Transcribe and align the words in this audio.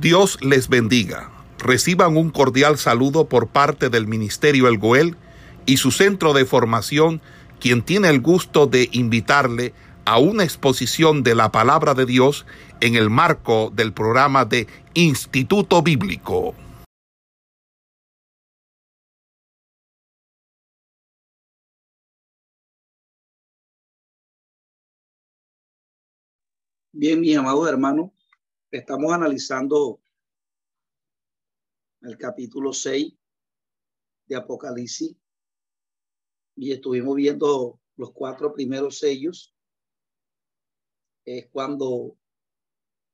Dios 0.00 0.38
les 0.42 0.68
bendiga. 0.68 1.30
Reciban 1.58 2.18
un 2.18 2.28
cordial 2.28 2.76
saludo 2.76 3.30
por 3.30 3.48
parte 3.48 3.88
del 3.88 4.06
Ministerio 4.06 4.68
El 4.68 4.76
Goel 4.76 5.16
y 5.64 5.78
su 5.78 5.90
centro 5.90 6.34
de 6.34 6.44
formación, 6.44 7.22
quien 7.60 7.80
tiene 7.80 8.10
el 8.10 8.20
gusto 8.20 8.66
de 8.66 8.90
invitarle 8.92 9.72
a 10.04 10.18
una 10.18 10.44
exposición 10.44 11.22
de 11.22 11.34
la 11.34 11.50
palabra 11.50 11.94
de 11.94 12.04
Dios 12.04 12.44
en 12.80 12.94
el 12.94 13.08
marco 13.08 13.72
del 13.74 13.94
programa 13.94 14.44
de 14.44 14.66
Instituto 14.92 15.80
Bíblico. 15.82 16.54
Bien, 26.92 27.18
mi 27.18 27.34
amado 27.34 27.66
hermano, 27.66 28.12
estamos 28.70 29.12
analizando 29.12 30.00
el 32.02 32.18
capítulo 32.18 32.72
6 32.72 33.14
de 34.26 34.36
Apocalipsis 34.36 35.16
y 36.56 36.72
estuvimos 36.72 37.14
viendo 37.16 37.80
los 37.96 38.12
cuatro 38.12 38.52
primeros 38.52 38.98
sellos. 38.98 39.54
Es 41.24 41.48
cuando 41.48 42.16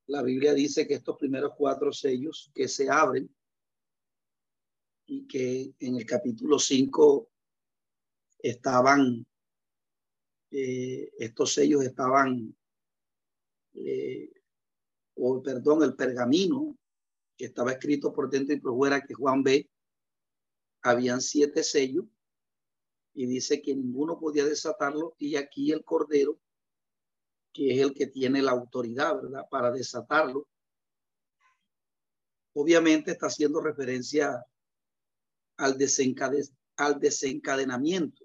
la 0.06 0.22
Biblia 0.22 0.54
dice 0.54 0.86
que 0.86 0.94
estos 0.94 1.16
primeros 1.18 1.52
cuatro 1.56 1.92
sellos 1.92 2.50
que 2.54 2.68
se 2.68 2.90
abren 2.90 3.34
y 5.06 5.26
que 5.26 5.74
en 5.80 5.96
el 5.96 6.06
capítulo 6.06 6.58
5 6.58 7.30
estaban, 8.38 9.26
eh, 10.50 11.10
estos 11.18 11.54
sellos 11.54 11.84
estaban 11.84 12.56
eh, 13.74 14.31
o 15.24 15.40
perdón, 15.40 15.84
el 15.84 15.94
pergamino 15.94 16.76
que 17.36 17.44
estaba 17.44 17.70
escrito 17.70 18.12
por 18.12 18.28
dentro 18.28 18.56
y 18.56 18.60
por 18.60 18.74
fuera 18.74 19.00
que 19.00 19.14
Juan 19.14 19.44
ve, 19.44 19.70
habían 20.82 21.20
siete 21.20 21.62
sellos 21.62 22.06
y 23.14 23.26
dice 23.26 23.62
que 23.62 23.76
ninguno 23.76 24.18
podía 24.18 24.44
desatarlo 24.44 25.14
y 25.18 25.36
aquí 25.36 25.70
el 25.70 25.84
cordero, 25.84 26.40
que 27.52 27.72
es 27.72 27.80
el 27.80 27.94
que 27.94 28.08
tiene 28.08 28.42
la 28.42 28.50
autoridad, 28.50 29.14
¿verdad? 29.22 29.46
Para 29.48 29.70
desatarlo. 29.70 30.48
Obviamente 32.54 33.12
está 33.12 33.26
haciendo 33.26 33.60
referencia 33.60 34.44
al, 35.56 35.78
al 36.76 36.98
desencadenamiento 36.98 38.24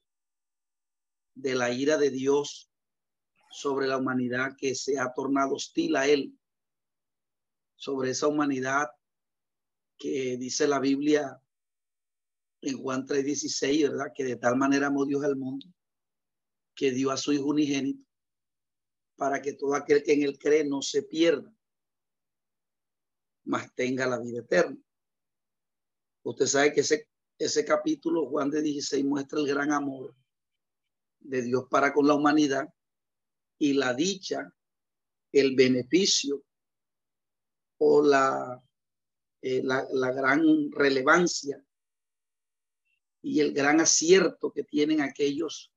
de 1.35 1.53
la 1.53 1.71
ira 1.71 1.97
de 1.97 2.09
Dios 2.09 2.71
sobre 3.51 3.85
la 3.85 3.97
humanidad 3.97 4.55
que 4.57 4.73
se 4.73 4.97
ha 4.97 5.13
tornado 5.13 5.53
hostil 5.53 5.95
a 5.95 6.07
él 6.07 6.36
sobre 7.77 8.09
esa 8.09 8.27
humanidad 8.27 8.87
que 9.97 10.35
dice 10.37 10.67
la 10.67 10.79
Biblia 10.79 11.41
en 12.61 12.77
Juan 12.77 13.05
3:16, 13.05 13.89
¿verdad? 13.89 14.11
Que 14.13 14.25
de 14.25 14.35
tal 14.35 14.57
manera 14.57 14.87
amó 14.87 15.05
Dios 15.05 15.23
al 15.23 15.37
mundo 15.37 15.65
que 16.75 16.91
dio 16.91 17.11
a 17.11 17.17
su 17.17 17.31
Hijo 17.33 17.45
unigénito 17.45 18.05
para 19.15 19.41
que 19.41 19.53
todo 19.53 19.73
aquel 19.73 20.03
que 20.03 20.13
en 20.13 20.23
él 20.23 20.37
cree 20.37 20.63
no 20.63 20.81
se 20.81 21.01
pierda, 21.01 21.51
mas 23.45 23.73
tenga 23.73 24.05
la 24.05 24.19
vida 24.19 24.41
eterna. 24.41 24.77
Usted 26.23 26.45
sabe 26.45 26.73
que 26.73 26.81
ese, 26.81 27.09
ese 27.39 27.65
capítulo, 27.65 28.27
Juan 28.27 28.51
de 28.51 28.61
16, 28.61 29.03
muestra 29.05 29.39
el 29.39 29.47
gran 29.47 29.71
amor 29.71 30.15
de 31.19 31.41
Dios 31.41 31.65
para 31.69 31.93
con 31.93 32.05
la 32.05 32.13
humanidad 32.13 32.67
y 33.57 33.73
la 33.73 33.95
dicha, 33.95 34.53
el 35.31 35.55
beneficio 35.55 36.43
o 37.77 38.03
eh, 39.41 39.61
la, 39.63 39.87
la, 39.91 40.11
gran 40.11 40.71
relevancia 40.71 41.63
y 43.21 43.39
el 43.39 43.53
gran 43.53 43.79
acierto 43.79 44.51
que 44.51 44.63
tienen 44.63 45.01
aquellos 45.01 45.71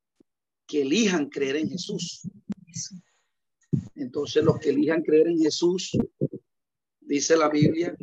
que 0.66 0.82
elijan 0.82 1.28
creer 1.28 1.56
en 1.56 1.70
Jesús. 1.70 2.22
Entonces 3.94 4.44
los 4.44 4.58
que 4.58 4.70
elijan 4.70 5.02
creer 5.02 5.28
en 5.28 5.38
Jesús, 5.38 5.96
dice 7.00 7.36
la 7.36 7.48
Biblia, 7.48 7.94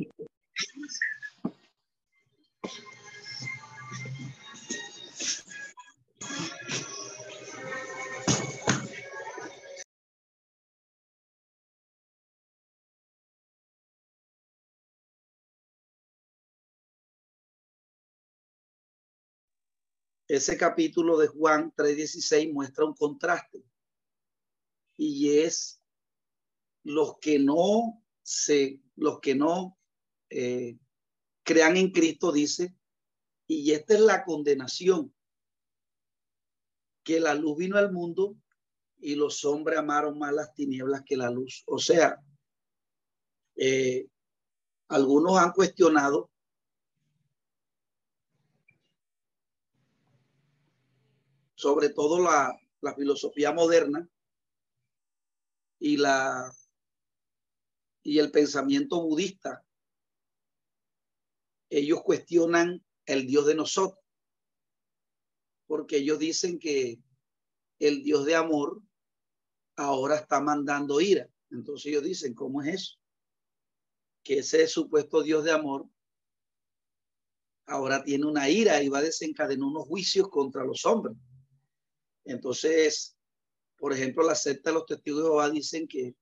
ese 20.27 20.57
capítulo 20.57 21.17
de 21.17 21.27
Juan 21.27 21.73
3:16 21.75 22.53
muestra 22.53 22.85
un 22.85 22.93
contraste 22.93 23.63
y 24.97 25.39
es 25.39 25.81
los 26.83 27.17
que 27.19 27.39
no 27.39 28.03
se, 28.23 28.81
los 28.95 29.19
que 29.19 29.35
no 29.35 29.77
eh, 30.29 30.77
crean 31.43 31.77
en 31.77 31.91
Cristo, 31.91 32.31
dice, 32.31 32.75
y 33.47 33.71
esta 33.71 33.93
es 33.93 34.01
la 34.01 34.25
condenación, 34.25 35.13
que 37.03 37.19
la 37.21 37.33
luz 37.35 37.57
vino 37.57 37.77
al 37.77 37.93
mundo 37.93 38.35
y 38.99 39.15
los 39.15 39.45
hombres 39.45 39.79
amaron 39.79 40.17
más 40.19 40.33
las 40.33 40.53
tinieblas 40.53 41.03
que 41.05 41.15
la 41.15 41.29
luz. 41.29 41.63
O 41.67 41.77
sea, 41.77 42.21
eh, 43.55 44.07
algunos 44.89 45.37
han 45.37 45.51
cuestionado 45.51 46.29
sobre 51.57 51.89
todo 51.89 52.21
la, 52.21 52.55
filosofía 52.95 53.51
moderna 53.51 54.07
y 55.77 55.97
la 55.97 56.49
y 58.01 58.19
el 58.19 58.31
pensamiento 58.31 59.01
budista 59.01 59.65
ellos 61.69 62.01
cuestionan 62.03 62.81
el 63.05 63.27
Dios 63.27 63.45
de 63.45 63.55
nosotros, 63.55 63.99
porque 65.65 65.97
ellos 65.97 66.17
dicen 66.17 66.59
que 66.59 67.01
el 67.79 68.03
Dios 68.03 68.25
de 68.25 68.35
amor 68.35 68.81
ahora 69.75 70.15
está 70.15 70.39
mandando 70.39 71.01
ira. 71.01 71.27
Entonces 71.49 71.87
ellos 71.87 72.03
dicen, 72.03 72.33
¿cómo 72.33 72.61
es 72.61 72.73
eso? 72.73 72.97
Que 74.23 74.39
ese 74.39 74.65
supuesto 74.67 75.23
Dios 75.23 75.43
de 75.43 75.51
amor 75.51 75.89
ahora 77.65 78.01
tiene 78.01 78.25
una 78.25 78.49
ira 78.49 78.81
y 78.81 78.87
va 78.87 78.99
a 78.99 79.03
desencadenar 79.03 79.67
unos 79.67 79.85
juicios 79.85 80.29
contra 80.29 80.63
los 80.63 80.85
hombres. 80.85 81.17
Entonces, 82.27 83.17
por 83.77 83.93
ejemplo, 83.93 84.23
la 84.23 84.35
secta 84.35 84.69
de 84.69 84.75
los 84.75 84.85
testigos 84.85 85.23
de 85.23 85.29
Jehová 85.29 85.49
dicen 85.49 85.87
que, 85.87 86.15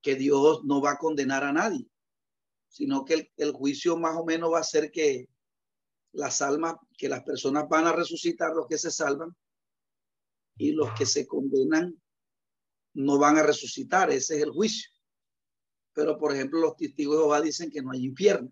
que 0.00 0.16
Dios 0.16 0.64
no 0.64 0.80
va 0.80 0.92
a 0.92 0.98
condenar 0.98 1.44
a 1.44 1.52
nadie, 1.52 1.88
sino 2.68 3.04
que 3.04 3.30
el, 3.36 3.52
juicio 3.52 3.96
más 3.96 4.16
o 4.16 4.24
menos 4.24 4.52
va 4.52 4.58
a 4.58 4.64
ser 4.64 4.90
que 4.90 5.28
las 6.12 6.42
almas, 6.42 6.74
que 6.96 7.08
las 7.08 7.22
personas 7.22 7.68
van 7.68 7.86
a 7.86 7.92
resucitar, 7.92 8.52
los 8.54 8.66
que 8.66 8.78
se 8.78 8.90
salvan, 8.90 9.34
y 10.56 10.72
los 10.72 10.92
que 10.92 11.06
se 11.06 11.26
condenan 11.26 12.00
no 12.94 13.18
van 13.18 13.38
a 13.38 13.42
resucitar. 13.42 14.10
Ese 14.10 14.36
es 14.36 14.42
el 14.42 14.50
juicio. 14.50 14.90
Pero, 15.94 16.18
por 16.18 16.34
ejemplo, 16.34 16.60
los 16.60 16.76
testigos 16.76 17.16
de 17.16 17.22
Jehová 17.22 17.40
dicen 17.40 17.70
que 17.70 17.82
no 17.82 17.92
hay 17.92 18.04
infierno, 18.04 18.50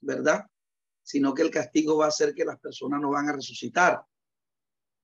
¿verdad? 0.00 0.44
Sino 1.02 1.34
que 1.34 1.42
el 1.42 1.50
castigo 1.50 1.96
va 1.96 2.06
a 2.06 2.10
ser 2.10 2.34
que 2.34 2.44
las 2.44 2.58
personas 2.60 3.00
no 3.00 3.10
van 3.10 3.28
a 3.28 3.32
resucitar. 3.32 4.02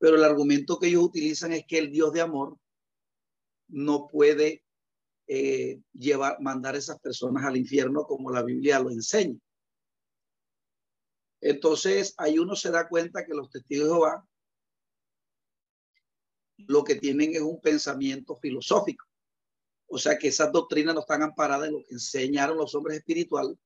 Pero 0.04 0.16
el 0.16 0.24
argumento 0.24 0.78
que 0.78 0.88
ellos 0.88 1.04
utilizan 1.04 1.54
es 1.54 1.64
que 1.66 1.78
el 1.78 1.90
Dios 1.90 2.12
de 2.12 2.20
amor 2.20 2.58
no 3.68 4.06
puede 4.06 4.62
eh, 5.26 5.80
llevar, 5.94 6.38
mandar 6.42 6.74
a 6.74 6.78
esas 6.78 7.00
personas 7.00 7.42
al 7.42 7.56
infierno 7.56 8.04
como 8.04 8.30
la 8.30 8.42
Biblia 8.42 8.80
lo 8.80 8.90
enseña. 8.90 9.40
Entonces, 11.40 12.12
ahí 12.18 12.38
uno 12.38 12.54
se 12.54 12.70
da 12.70 12.86
cuenta 12.86 13.24
que 13.24 13.32
los 13.32 13.48
testigos 13.48 13.88
de 13.88 13.94
Jehová 13.94 14.28
lo 16.58 16.84
que 16.84 16.96
tienen 16.96 17.34
es 17.34 17.40
un 17.40 17.62
pensamiento 17.62 18.36
filosófico. 18.36 19.06
O 19.86 19.96
sea 19.96 20.18
que 20.18 20.28
esas 20.28 20.52
doctrinas 20.52 20.94
no 20.94 21.00
están 21.00 21.22
amparadas 21.22 21.68
en 21.68 21.76
lo 21.76 21.82
que 21.82 21.94
enseñaron 21.94 22.58
los 22.58 22.74
hombres 22.74 22.98
espirituales, 22.98 23.56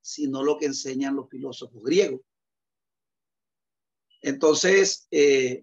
sino 0.00 0.42
lo 0.42 0.58
que 0.58 0.66
enseñan 0.66 1.14
los 1.14 1.30
filósofos 1.30 1.84
griegos. 1.84 2.22
Entonces, 4.26 5.06
eh, 5.12 5.62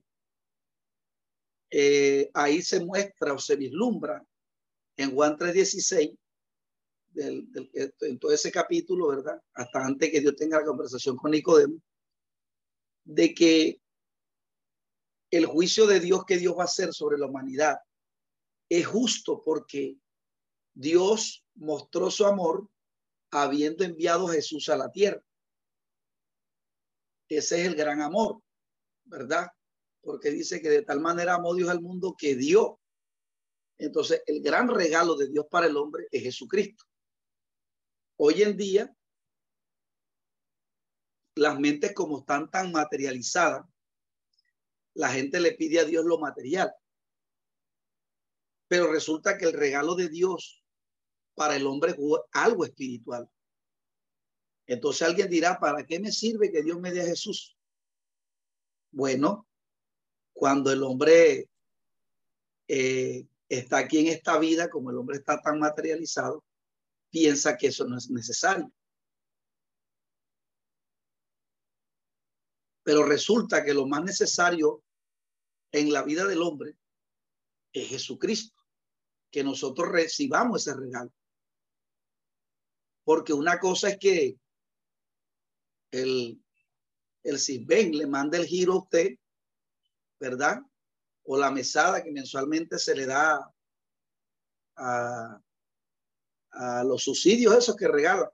eh, 1.69 2.31
ahí 2.33 2.62
se 2.62 2.80
muestra 2.80 3.33
o 3.33 3.38
se 3.38 3.57
vislumbra 3.57 4.25
en 4.95 5.13
Juan 5.13 5.36
3.16, 5.36 6.18
del, 7.10 7.51
del, 7.51 7.69
en 8.00 8.19
todo 8.19 8.31
ese 8.31 8.54
capítulo, 8.54 9.10
¿verdad? 9.10 9.38
Hasta 9.54 9.86
antes 9.86 10.10
que 10.10 10.21
Dios 10.21 10.38
tenga 10.38 10.60
la 10.60 10.65
conversación 10.65 11.18
con 11.18 11.31
Nicodemo, 11.31 11.77
de 13.04 13.33
que 13.33 13.81
el 15.30 15.45
juicio 15.45 15.86
de 15.86 16.00
Dios 16.00 16.24
que 16.25 16.38
Dios 16.38 16.56
va 16.57 16.62
a 16.62 16.65
hacer 16.65 16.94
sobre 16.94 17.18
la 17.18 17.27
humanidad 17.27 17.80
es 18.69 18.88
justo 18.88 19.44
porque 19.44 19.98
Dios 20.74 21.45
mostró 21.56 22.10
su 22.10 22.25
amor 22.25 22.69
habiendo 23.30 23.83
enviado 23.83 24.27
Jesús 24.27 24.69
a 24.69 24.77
la 24.77 24.89
tierra. 24.89 25.21
Ese 27.27 27.60
es 27.60 27.68
el 27.68 27.75
gran 27.75 28.00
amor, 28.00 28.42
¿verdad? 29.05 29.47
Porque 30.01 30.31
dice 30.31 30.61
que 30.61 30.69
de 30.69 30.81
tal 30.81 31.00
manera 31.00 31.35
amó 31.35 31.53
Dios 31.55 31.69
al 31.69 31.81
mundo 31.81 32.15
que 32.17 32.35
dio. 32.35 32.79
Entonces, 33.77 34.21
el 34.25 34.41
gran 34.41 34.67
regalo 34.67 35.15
de 35.15 35.29
Dios 35.29 35.45
para 35.50 35.67
el 35.67 35.77
hombre 35.77 36.07
es 36.11 36.23
Jesucristo. 36.23 36.83
Hoy 38.17 38.44
en 38.44 38.55
día, 38.55 38.95
las 41.35 41.59
mentes 41.59 41.94
como 41.94 42.19
están 42.19 42.50
tan 42.50 42.71
materializadas, 42.71 43.65
la 44.95 45.09
gente 45.09 45.39
le 45.39 45.53
pide 45.53 45.79
a 45.79 45.85
Dios 45.85 46.05
lo 46.05 46.19
material. 46.19 46.71
Pero 48.67 48.91
resulta 48.91 49.38
que 49.38 49.45
el 49.45 49.53
regalo 49.53 49.95
de 49.95 50.09
Dios 50.09 50.63
para 51.35 51.55
el 51.55 51.65
hombre 51.65 51.91
es 51.91 51.97
algo 52.31 52.65
espiritual. 52.65 53.29
Entonces 54.67 55.01
alguien 55.01 55.29
dirá, 55.29 55.59
¿para 55.59 55.85
qué 55.85 56.00
me 56.00 56.11
sirve 56.11 56.51
que 56.51 56.63
Dios 56.63 56.79
me 56.79 56.91
dé 56.91 57.01
a 57.01 57.05
Jesús? 57.05 57.57
Bueno, 58.93 59.47
cuando 60.33 60.71
el 60.71 60.83
hombre 60.83 61.49
eh, 62.67 63.27
está 63.49 63.79
aquí 63.79 63.99
en 63.99 64.07
esta 64.07 64.37
vida, 64.37 64.69
como 64.69 64.91
el 64.91 64.97
hombre 64.97 65.17
está 65.17 65.41
tan 65.41 65.59
materializado, 65.59 66.45
piensa 67.09 67.57
que 67.57 67.67
eso 67.67 67.85
no 67.85 67.97
es 67.97 68.11
necesario. 68.11 68.71
Pero 72.83 73.03
resulta 73.03 73.65
que 73.65 73.73
lo 73.73 73.87
más 73.87 74.03
necesario 74.03 74.83
en 75.71 75.91
la 75.91 76.03
vida 76.03 76.27
del 76.27 76.43
hombre 76.43 76.77
es 77.71 77.89
Jesucristo, 77.89 78.61
que 79.31 79.43
nosotros 79.43 79.89
recibamos 79.89 80.67
ese 80.67 80.77
regalo. 80.77 81.11
Porque 83.03 83.33
una 83.33 83.59
cosa 83.59 83.89
es 83.89 83.97
que 83.97 84.37
el, 85.89 86.42
el 87.23 87.39
CISBEN 87.39 87.97
le 87.97 88.05
manda 88.05 88.37
el 88.37 88.45
giro 88.45 88.73
a 88.73 88.77
usted, 88.79 89.17
¿verdad? 90.19 90.61
O 91.23 91.37
la 91.37 91.51
mesada 91.51 92.03
que 92.03 92.11
mensualmente 92.11 92.77
se 92.77 92.95
le 92.95 93.05
da 93.05 93.53
a, 94.75 95.41
los 96.85 97.03
subsidios 97.03 97.55
esos 97.57 97.75
que 97.75 97.87
regalan. 97.87 98.29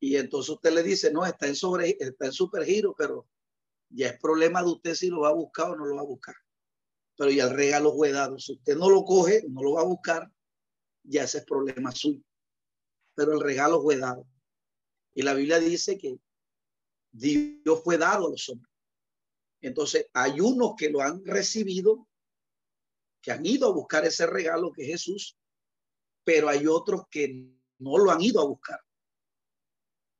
Y 0.00 0.16
entonces 0.16 0.50
usted 0.50 0.72
le 0.72 0.82
dice, 0.82 1.12
no, 1.12 1.24
está 1.24 1.46
en 1.46 1.54
sobre, 1.54 1.96
está 2.00 2.26
en 2.26 2.32
super 2.32 2.64
giro, 2.64 2.94
pero 2.98 3.28
ya 3.88 4.08
es 4.08 4.18
problema 4.18 4.60
de 4.60 4.70
usted 4.70 4.94
si 4.94 5.08
lo 5.08 5.20
va 5.20 5.28
a 5.28 5.34
buscar 5.34 5.70
o 5.70 5.76
no 5.76 5.84
lo 5.84 5.94
va 5.94 6.00
a 6.00 6.06
buscar. 6.06 6.34
Pero 7.16 7.30
ya 7.30 7.44
el 7.44 7.54
regalo 7.54 7.94
fue 7.94 8.10
dado. 8.10 8.38
Si 8.38 8.54
usted 8.54 8.76
no 8.76 8.90
lo 8.90 9.04
coge, 9.04 9.44
no 9.48 9.62
lo 9.62 9.74
va 9.74 9.82
a 9.82 9.84
buscar, 9.84 10.32
ya 11.04 11.22
ese 11.22 11.38
es 11.38 11.44
problema 11.44 11.92
suyo. 11.92 12.22
Pero 13.14 13.34
el 13.34 13.40
regalo 13.40 13.80
fue 13.80 13.96
dado. 13.96 14.26
Y 15.14 15.22
la 15.22 15.34
Biblia 15.34 15.60
dice 15.60 15.96
que 15.98 16.18
Dios 17.12 17.82
fue 17.84 17.98
dado 17.98 18.26
a 18.26 18.30
los 18.30 18.48
hombres. 18.48 18.72
Entonces, 19.60 20.08
hay 20.12 20.40
unos 20.40 20.74
que 20.76 20.90
lo 20.90 21.00
han 21.00 21.24
recibido, 21.24 22.08
que 23.20 23.30
han 23.30 23.46
ido 23.46 23.68
a 23.68 23.72
buscar 23.72 24.04
ese 24.04 24.26
regalo 24.26 24.72
que 24.72 24.82
es 24.82 24.88
Jesús, 24.88 25.38
pero 26.24 26.48
hay 26.48 26.66
otros 26.66 27.02
que 27.10 27.46
no 27.78 27.98
lo 27.98 28.10
han 28.10 28.22
ido 28.22 28.40
a 28.40 28.46
buscar. 28.46 28.80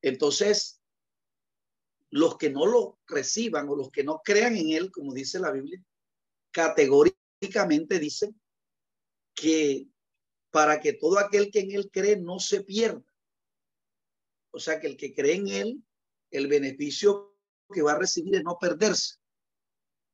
Entonces, 0.01 0.81
los 2.09 2.37
que 2.37 2.49
no 2.49 2.65
lo 2.65 2.99
reciban 3.07 3.67
o 3.69 3.75
los 3.75 3.89
que 3.89 4.03
no 4.03 4.21
crean 4.23 4.55
en 4.55 4.69
él, 4.71 4.91
como 4.91 5.13
dice 5.13 5.39
la 5.39 5.51
Biblia, 5.51 5.83
categóricamente 6.51 7.99
dicen 7.99 8.39
que 9.33 9.87
para 10.51 10.79
que 10.79 10.93
todo 10.93 11.17
aquel 11.17 11.49
que 11.51 11.61
en 11.61 11.71
él 11.71 11.89
cree 11.91 12.17
no 12.17 12.39
se 12.39 12.61
pierda. 12.61 13.03
O 14.51 14.59
sea, 14.59 14.79
que 14.79 14.85
el 14.85 14.95
que 14.95 15.13
cree 15.13 15.35
en 15.35 15.47
él, 15.47 15.83
el 16.33 16.47
beneficio 16.47 17.35
que 17.71 17.81
va 17.81 17.93
a 17.93 17.99
recibir 17.99 18.35
es 18.35 18.43
no 18.43 18.57
perderse. 18.59 19.15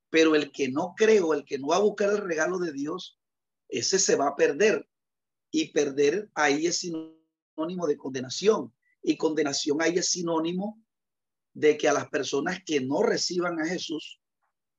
Pero 0.09 0.35
el 0.35 0.51
que 0.51 0.69
no 0.69 0.93
cree 0.95 1.21
o 1.21 1.33
el 1.33 1.45
que 1.45 1.57
no 1.57 1.67
va 1.67 1.77
a 1.77 1.81
buscar 1.81 2.11
el 2.11 2.19
regalo 2.19 2.59
de 2.59 2.71
Dios, 2.71 3.19
ese 3.67 3.99
se 3.99 4.15
va 4.15 4.29
a 4.29 4.35
perder. 4.35 4.87
Y 5.51 5.71
perder 5.71 6.29
ahí 6.35 6.67
es 6.67 6.79
sinónimo 6.79 7.87
de 7.87 7.97
condenación 7.97 8.73
y 9.01 9.17
condenación 9.17 9.81
ahí 9.81 9.97
es 9.97 10.09
sinónimo 10.11 10.81
de 11.53 11.77
que 11.77 11.87
a 11.89 11.93
las 11.93 12.09
personas 12.09 12.59
que 12.65 12.81
no 12.81 13.01
reciban 13.01 13.59
a 13.59 13.65
Jesús, 13.65 14.21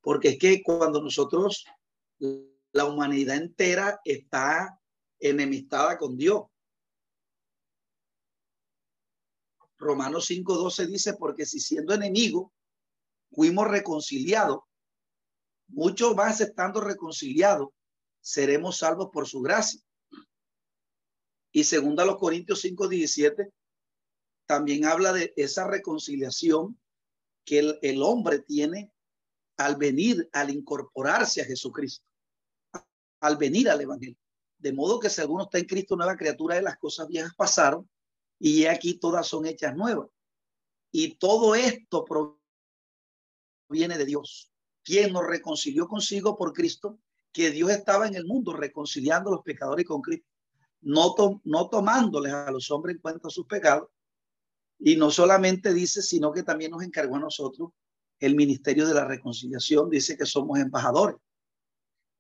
porque 0.00 0.30
es 0.30 0.38
que 0.38 0.62
cuando 0.62 1.02
nosotros, 1.02 1.64
la 2.72 2.84
humanidad 2.84 3.36
entera 3.36 4.00
está 4.04 4.80
enemistada 5.18 5.98
con 5.98 6.16
Dios. 6.16 6.42
Romanos 9.80 10.26
5:12 10.30 10.86
dice, 10.86 11.14
porque 11.14 11.46
si 11.46 11.58
siendo 11.58 11.94
enemigo 11.94 12.52
fuimos 13.32 13.66
reconciliados, 13.66 14.60
muchos 15.68 16.14
más 16.14 16.40
estando 16.40 16.80
reconciliados, 16.80 17.70
seremos 18.20 18.78
salvos 18.78 19.08
por 19.10 19.26
su 19.26 19.40
gracia. 19.40 19.80
Y 21.50 21.64
segunda 21.64 22.04
los 22.04 22.18
Corintios 22.18 22.62
5:17 22.62 23.50
también 24.46 24.84
habla 24.84 25.12
de 25.12 25.32
esa 25.36 25.66
reconciliación 25.66 26.78
que 27.44 27.78
el, 27.80 28.02
hombre 28.02 28.40
tiene 28.40 28.92
al 29.56 29.76
venir, 29.76 30.28
al 30.32 30.50
incorporarse 30.50 31.40
a 31.40 31.44
Jesucristo, 31.46 32.04
al 33.20 33.36
venir 33.36 33.70
al 33.70 33.80
Evangelio. 33.80 34.18
De 34.58 34.72
modo 34.72 35.00
que 35.00 35.08
si 35.08 35.20
alguno 35.20 35.44
está 35.44 35.58
en 35.58 35.64
Cristo, 35.64 35.96
nueva 35.96 36.16
criatura 36.16 36.56
de 36.56 36.62
las 36.62 36.76
cosas 36.76 37.08
viejas 37.08 37.34
pasaron 37.34 37.88
y 38.40 38.64
aquí 38.64 38.94
todas 38.94 39.28
son 39.28 39.46
hechas 39.46 39.76
nuevas. 39.76 40.08
Y 40.90 41.14
todo 41.16 41.54
esto 41.54 42.04
proviene 42.04 43.98
de 43.98 44.06
Dios, 44.06 44.50
quien 44.82 45.12
nos 45.12 45.26
reconcilió 45.26 45.86
consigo 45.86 46.36
por 46.36 46.52
Cristo, 46.52 46.98
que 47.32 47.50
Dios 47.50 47.70
estaba 47.70 48.08
en 48.08 48.16
el 48.16 48.24
mundo 48.24 48.54
reconciliando 48.54 49.30
a 49.30 49.34
los 49.34 49.44
pecadores 49.44 49.86
con 49.86 50.00
Cristo, 50.00 50.26
no, 50.80 51.14
no 51.44 51.68
tomándoles 51.68 52.32
a 52.32 52.50
los 52.50 52.70
hombres 52.70 52.96
en 52.96 53.02
cuenta 53.02 53.28
sus 53.28 53.46
pecados, 53.46 53.88
y 54.78 54.96
no 54.96 55.10
solamente 55.10 55.74
dice, 55.74 56.00
sino 56.00 56.32
que 56.32 56.42
también 56.42 56.70
nos 56.70 56.82
encargó 56.82 57.16
a 57.16 57.20
nosotros 57.20 57.70
el 58.18 58.34
Ministerio 58.34 58.88
de 58.88 58.94
la 58.94 59.04
Reconciliación, 59.04 59.90
dice 59.90 60.16
que 60.16 60.24
somos 60.24 60.58
embajadores. 60.58 61.16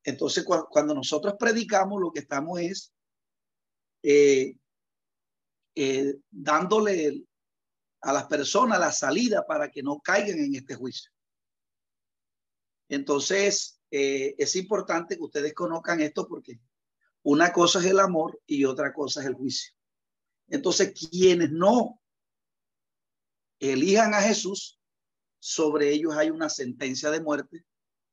Entonces, 0.04 0.44
cuando 0.44 0.94
nosotros 0.94 1.34
predicamos, 1.38 2.00
lo 2.00 2.12
que 2.12 2.20
estamos 2.20 2.60
es 2.60 2.92
eh, 4.02 4.54
eh, 5.74 6.16
dándole 6.30 7.24
a 8.02 8.12
las 8.12 8.26
personas 8.26 8.80
la 8.80 8.92
salida 8.92 9.46
para 9.46 9.70
que 9.70 9.82
no 9.82 10.00
caigan 10.00 10.38
en 10.38 10.54
este 10.54 10.74
juicio. 10.74 11.10
Entonces, 12.88 13.80
eh, 13.90 14.34
es 14.38 14.56
importante 14.56 15.16
que 15.16 15.22
ustedes 15.22 15.54
conozcan 15.54 16.00
esto 16.00 16.26
porque 16.26 16.60
una 17.22 17.52
cosa 17.52 17.80
es 17.80 17.86
el 17.86 18.00
amor 18.00 18.40
y 18.46 18.64
otra 18.64 18.92
cosa 18.92 19.20
es 19.20 19.26
el 19.26 19.34
juicio. 19.34 19.72
Entonces, 20.48 20.92
quienes 20.92 21.50
no 21.50 22.00
elijan 23.60 24.14
a 24.14 24.22
Jesús, 24.22 24.80
sobre 25.38 25.90
ellos 25.90 26.16
hay 26.16 26.30
una 26.30 26.48
sentencia 26.48 27.10
de 27.10 27.20
muerte 27.20 27.64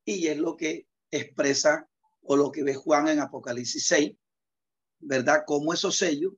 y 0.05 0.27
es 0.27 0.37
lo 0.37 0.55
que 0.55 0.87
expresa 1.11 1.89
o 2.21 2.35
lo 2.35 2.51
que 2.51 2.63
ve 2.63 2.75
Juan 2.75 3.07
en 3.07 3.19
Apocalipsis 3.19 3.85
6, 3.87 4.11
¿verdad? 4.99 5.43
Cómo 5.45 5.73
esos 5.73 5.97
sellos 5.97 6.33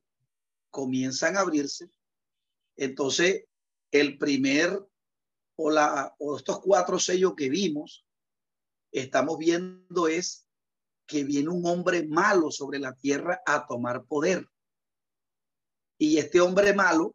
comienzan 0.70 1.36
a 1.36 1.40
abrirse. 1.40 1.90
Entonces, 2.76 3.44
el 3.90 4.18
primer 4.18 4.78
o, 5.56 5.70
la, 5.70 6.14
o 6.18 6.36
estos 6.36 6.60
cuatro 6.60 6.98
sellos 6.98 7.34
que 7.36 7.48
vimos, 7.48 8.06
estamos 8.92 9.38
viendo 9.38 10.08
es 10.08 10.46
que 11.06 11.24
viene 11.24 11.48
un 11.48 11.66
hombre 11.66 12.06
malo 12.06 12.50
sobre 12.50 12.78
la 12.78 12.94
tierra 12.94 13.42
a 13.44 13.66
tomar 13.66 14.04
poder. 14.04 14.48
Y 15.98 16.18
este 16.18 16.40
hombre 16.40 16.72
malo 16.72 17.14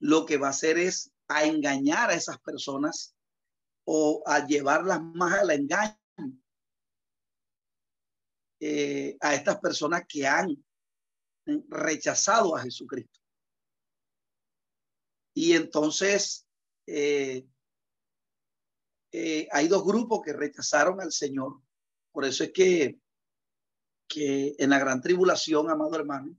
lo 0.00 0.26
que 0.26 0.36
va 0.36 0.48
a 0.48 0.50
hacer 0.50 0.78
es 0.78 1.12
a 1.28 1.44
engañar 1.44 2.10
a 2.10 2.14
esas 2.14 2.38
personas 2.40 3.14
o 3.84 4.22
a 4.26 4.44
llevarlas 4.44 5.00
más 5.00 5.40
al 5.40 5.50
engaño 5.50 5.96
eh, 8.60 9.16
a 9.20 9.34
estas 9.34 9.58
personas 9.58 10.04
que 10.08 10.26
han 10.26 10.56
rechazado 11.68 12.56
a 12.56 12.62
Jesucristo. 12.62 13.20
Y 15.34 15.52
entonces 15.54 16.46
eh, 16.86 17.46
eh, 19.12 19.48
hay 19.50 19.68
dos 19.68 19.84
grupos 19.84 20.22
que 20.24 20.32
rechazaron 20.32 21.00
al 21.00 21.12
Señor. 21.12 21.60
Por 22.12 22.24
eso 22.24 22.44
es 22.44 22.52
que, 22.52 22.98
que 24.08 24.54
en 24.58 24.70
la 24.70 24.78
gran 24.78 25.00
tribulación, 25.00 25.70
amado 25.70 25.94
hermano, 25.96 26.36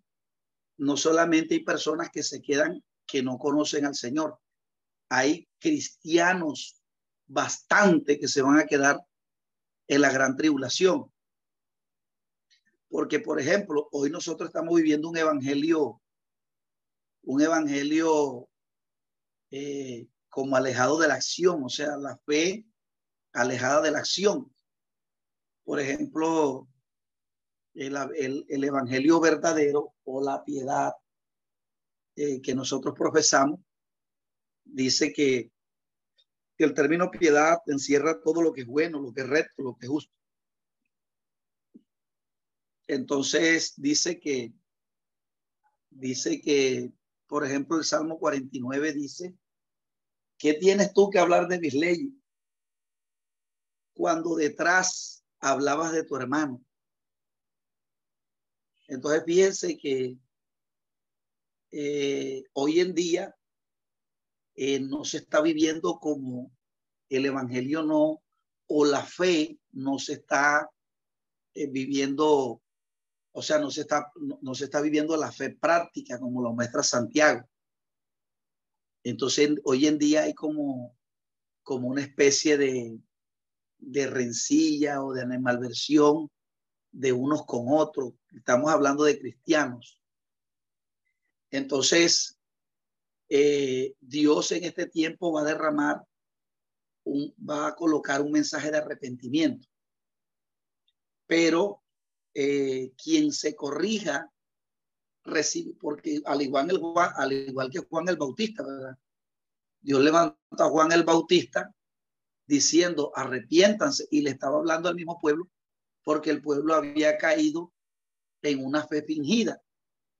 no 0.77 0.97
solamente 0.97 1.55
hay 1.55 1.63
personas 1.63 2.09
que 2.11 2.23
se 2.23 2.41
quedan 2.41 2.83
que 3.05 3.21
no 3.21 3.37
conocen 3.37 3.85
al 3.85 3.95
Señor. 3.95 4.39
Hay 5.09 5.47
cristianos 5.59 6.81
bastante 7.27 8.19
que 8.19 8.27
se 8.27 8.41
van 8.41 8.59
a 8.59 8.65
quedar 8.65 8.99
en 9.87 10.01
la 10.01 10.11
gran 10.11 10.35
tribulación. 10.35 11.12
Porque, 12.93 13.19
por 13.19 13.39
ejemplo, 13.39 13.89
hoy 13.91 14.11
nosotros 14.11 14.49
estamos 14.49 14.75
viviendo 14.75 15.09
un 15.09 15.17
evangelio, 15.17 15.99
un 17.23 17.41
evangelio 17.41 18.47
eh, 19.49 20.07
como 20.29 20.55
alejado 20.55 20.99
de 20.99 21.07
la 21.07 21.15
acción, 21.15 21.63
o 21.63 21.69
sea, 21.69 21.97
la 21.97 22.15
fe 22.23 22.67
alejada 23.31 23.81
de 23.81 23.89
la 23.89 23.97
acción. 23.97 24.53
Por 25.63 25.79
ejemplo, 25.79 26.67
el, 27.73 28.63
evangelio 28.63 29.19
verdadero 29.19 29.95
o 30.03 30.23
la 30.23 30.43
piedad 30.43 30.91
eh, 32.15 32.43
que 32.43 32.53
nosotros 32.53 32.93
profesamos 32.95 33.59
dice 34.65 35.11
que, 35.11 35.51
que 36.55 36.63
el 36.63 36.75
término 36.75 37.09
piedad 37.09 37.57
encierra 37.65 38.21
todo 38.21 38.43
lo 38.43 38.53
que 38.53 38.61
es 38.61 38.67
bueno, 38.67 38.99
lo 38.99 39.11
que 39.11 39.21
es 39.21 39.27
recto, 39.27 39.63
lo 39.63 39.75
que 39.77 39.87
es 39.87 39.89
justo. 39.89 40.13
Entonces 42.93 43.73
dice 43.77 44.19
que, 44.19 44.53
dice 45.89 46.41
que, 46.41 46.91
por 47.27 47.45
ejemplo, 47.45 47.77
el 47.77 47.83
Salmo 47.83 48.19
49 48.19 48.93
dice, 48.93 49.35
¿qué 50.37 50.53
tienes 50.53 50.93
tú 50.93 51.09
que 51.09 51.19
hablar 51.19 51.47
de 51.47 51.59
mis 51.59 51.73
leyes? 51.73 52.13
Cuando 53.93 54.35
detrás 54.35 55.23
hablabas 55.39 55.91
de 55.91 56.03
tu 56.03 56.15
hermano. 56.15 56.63
Entonces 58.87 59.23
fíjense 59.25 59.77
que 59.77 60.17
eh, 61.71 62.43
hoy 62.53 62.79
en 62.79 62.93
día 62.93 63.35
eh, 64.55 64.79
no 64.79 65.03
se 65.03 65.17
está 65.17 65.41
viviendo 65.41 65.99
como 65.99 66.51
el 67.09 67.25
evangelio 67.25 67.83
no, 67.83 68.21
o 68.67 68.85
la 68.85 69.03
fe 69.03 69.59
no 69.71 69.99
se 69.99 70.13
está 70.13 70.69
eh, 71.53 71.67
viviendo, 71.67 72.62
o 73.33 73.41
sea, 73.41 73.57
no 73.59 73.71
se 73.71 73.81
está, 73.81 74.11
no, 74.41 74.55
se 74.55 74.65
está 74.65 74.79
viviendo 74.79 75.17
la 75.17 75.31
fe 75.31 75.49
práctica 75.49 76.19
como 76.19 76.41
lo 76.41 76.53
muestra 76.53 76.83
Santiago. 76.83 77.47
Entonces, 79.03 79.49
hoy 79.63 79.87
en 79.87 79.97
día 79.97 80.23
hay 80.23 80.33
como, 80.33 80.95
como 81.63 81.87
una 81.87 82.01
especie 82.01 82.57
de, 82.57 82.99
de 83.79 84.07
rencilla 84.07 85.03
o 85.03 85.13
de 85.13 85.23
animalversión 85.23 86.29
de 86.91 87.11
unos 87.11 87.45
con 87.45 87.65
otros. 87.69 88.13
Estamos 88.33 88.71
hablando 88.71 89.03
de 89.03 89.19
cristianos. 89.19 89.99
Entonces, 91.49 92.39
eh, 93.29 93.95
Dios 93.99 94.51
en 94.51 94.63
este 94.63 94.85
tiempo 94.85 95.33
va 95.33 95.41
a 95.41 95.45
derramar, 95.45 96.03
va 97.49 97.67
a 97.67 97.75
colocar 97.75 98.21
un 98.21 98.31
mensaje 98.31 98.69
de 98.69 98.77
arrepentimiento. 98.77 99.67
Pero 101.25 101.82
eh, 102.33 102.91
quien 103.01 103.31
se 103.31 103.55
corrija 103.55 104.31
recibe, 105.23 105.73
porque 105.79 106.21
al 106.25 106.41
igual, 106.41 106.69
el, 106.69 106.81
al 107.15 107.31
igual 107.31 107.69
que 107.69 107.79
Juan 107.79 108.09
el 108.09 108.17
Bautista, 108.17 108.63
¿verdad? 108.63 108.97
Dios 109.81 110.01
levanta 110.01 110.37
a 110.59 110.69
Juan 110.69 110.91
el 110.91 111.03
Bautista 111.03 111.73
diciendo 112.45 113.11
arrepiéntanse 113.15 114.07
y 114.11 114.21
le 114.21 114.31
estaba 114.31 114.57
hablando 114.57 114.89
al 114.89 114.95
mismo 114.95 115.19
pueblo 115.19 115.49
porque 116.03 116.29
el 116.29 116.41
pueblo 116.41 116.73
había 116.73 117.17
caído 117.17 117.73
en 118.41 118.65
una 118.65 118.85
fe 118.85 119.03
fingida. 119.03 119.61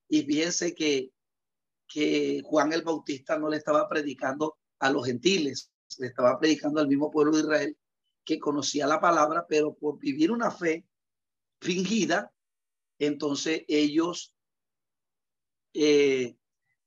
Y 0.08 0.24
fíjense 0.24 0.74
que 0.74 1.14
que 1.94 2.42
Juan 2.44 2.74
el 2.74 2.82
Bautista 2.82 3.38
no 3.38 3.50
le 3.50 3.58
estaba 3.58 3.88
predicando 3.88 4.58
a 4.80 4.90
los 4.90 5.06
gentiles, 5.06 5.72
le 6.00 6.08
estaba 6.08 6.40
predicando 6.40 6.80
al 6.80 6.88
mismo 6.88 7.12
pueblo 7.12 7.34
de 7.34 7.44
Israel 7.44 7.78
que 8.26 8.40
conocía 8.40 8.88
la 8.88 9.00
palabra, 9.00 9.46
pero 9.48 9.76
por 9.76 10.00
vivir 10.00 10.32
una 10.32 10.50
fe 10.50 10.88
fingida, 11.64 12.32
entonces 13.00 13.64
ellos 13.68 14.36
eh, 15.74 16.38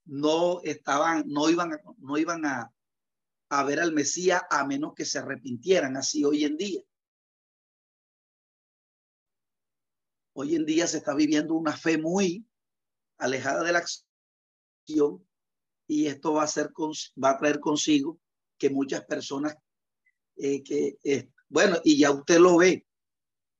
no 0.04 0.61
estaban, 0.62 1.25
no 1.26 1.50
iban, 1.50 1.73
a, 1.73 1.80
no 1.99 2.16
iban 2.18 2.45
a, 2.45 2.73
ver 3.64 3.80
al 3.80 3.92
Mesías 3.92 4.42
a 4.50 4.66
menos 4.66 4.95
que 4.95 5.04
se 5.04 5.18
arrepintieran, 5.18 5.97
así 5.97 6.25
hoy 6.25 6.45
en 6.45 6.56
día. 6.56 6.83
Hoy 10.35 10.54
en 10.54 10.66
día 10.66 10.87
se 10.87 10.99
está 10.99 11.14
viviendo 11.14 11.54
una 11.54 11.76
fe 11.76 11.99
muy 11.99 12.47
alejada 13.18 13.64
de 13.64 13.73
la 13.73 13.85
y 15.88 16.06
esto 16.06 16.35
va 16.35 16.45
a, 16.45 16.47
ser, 16.47 16.71
va 17.23 17.30
a 17.30 17.38
traer 17.38 17.61
consigo 17.61 18.21
que 18.59 18.71
muchas 18.71 19.04
personas 19.04 19.56
eh, 20.37 20.62
que, 20.62 20.99
eh, 21.02 21.30
bueno, 21.49 21.78
y 21.85 21.99
ya 21.99 22.11
usted 22.11 22.38
lo 22.38 22.59
ve, 22.59 22.86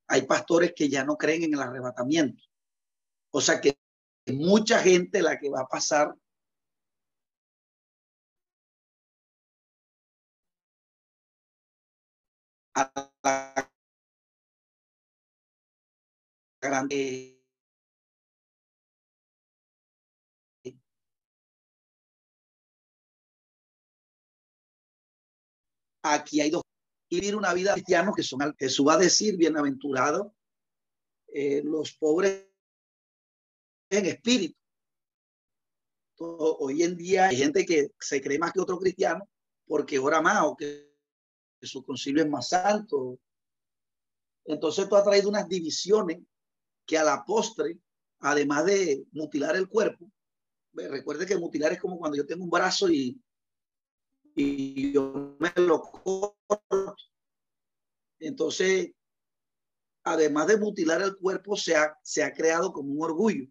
hay 0.09 0.23
pastores 0.23 0.73
que 0.75 0.89
ya 0.89 1.05
no 1.05 1.17
creen 1.17 1.45
en 1.45 1.55
el 1.55 1.61
arrebatamiento. 1.61 2.43
O 3.31 3.41
sea 3.41 3.61
que 3.61 3.79
mucha 4.27 4.81
gente 4.81 5.23
la 5.23 5.39
que 5.39 5.51
va 5.51 5.63
a 5.63 5.69
pasar 5.69 6.15
a 12.75 12.93
la 13.23 13.71
grande 16.61 17.37
aquí 26.03 26.41
hay 26.41 26.51
dos. 26.51 26.66
Y 27.09 27.21
vivir 27.21 27.37
una 27.37 27.55
vida 27.55 27.73
cristiana 27.73 28.13
que 28.15 28.23
son, 28.23 28.55
Jesús 28.59 28.87
va 28.87 28.95
a 28.95 28.99
decir, 28.99 29.37
bienaventurado, 29.37 30.35
eh, 31.29 31.63
los 31.65 31.93
pobres 31.93 32.47
en 33.91 34.07
espíritu. 34.07 34.59
hoy 36.19 36.83
en 36.83 36.97
día 36.97 37.29
hay 37.29 37.37
gente 37.37 37.65
que 37.65 37.91
se 38.01 38.21
cree 38.21 38.39
más 38.39 38.53
que 38.53 38.61
otro 38.61 38.79
cristiano 38.79 39.29
porque 39.67 39.99
ora 39.99 40.21
más 40.21 40.45
o 40.45 40.57
que, 40.57 40.87
su 41.63 41.83
concilio 41.83 42.23
es 42.23 42.29
más 42.29 42.53
alto. 42.53 43.19
Entonces 44.45 44.85
esto 44.85 44.97
ha 44.97 45.05
traído 45.05 45.29
unas 45.29 45.49
divisiones 45.49 46.19
que 46.87 46.97
a 46.97 47.03
la 47.03 47.25
postre, 47.25 47.79
además 48.21 48.67
de 48.67 49.05
mutilar 49.13 49.57
el 49.57 49.69
cuerpo, 49.69 50.11
recuerde 50.73 51.27
que 51.27 51.37
mutilar 51.37 51.73
es 51.73 51.81
como 51.81 51.99
cuando 51.99 52.17
yo 52.17 52.27
tengo 52.27 52.45
un 52.45 52.51
brazo 52.51 52.89
y 52.89 53.21
y 54.37 54.93
yo 54.93 55.35
me 55.41 55.51
lo 55.57 55.81
corto. 55.81 56.97
Entonces, 58.21 58.93
además 60.05 60.47
de 60.47 60.59
mutilar 60.59 61.01
el 61.01 61.17
cuerpo, 61.17 61.57
se 61.57 61.75
ha, 61.75 61.99
se 62.03 62.23
ha 62.23 62.33
creado 62.33 62.71
como 62.73 62.93
un 62.93 63.03
orgullo, 63.03 63.49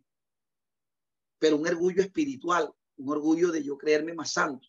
pero 1.40 1.58
un 1.58 1.68
orgullo 1.68 2.04
espiritual, 2.04 2.72
un 2.98 3.12
orgullo 3.12 3.52
de 3.52 3.64
yo 3.64 3.78
creerme 3.78 4.14
más 4.14 4.34
santo. 4.34 4.68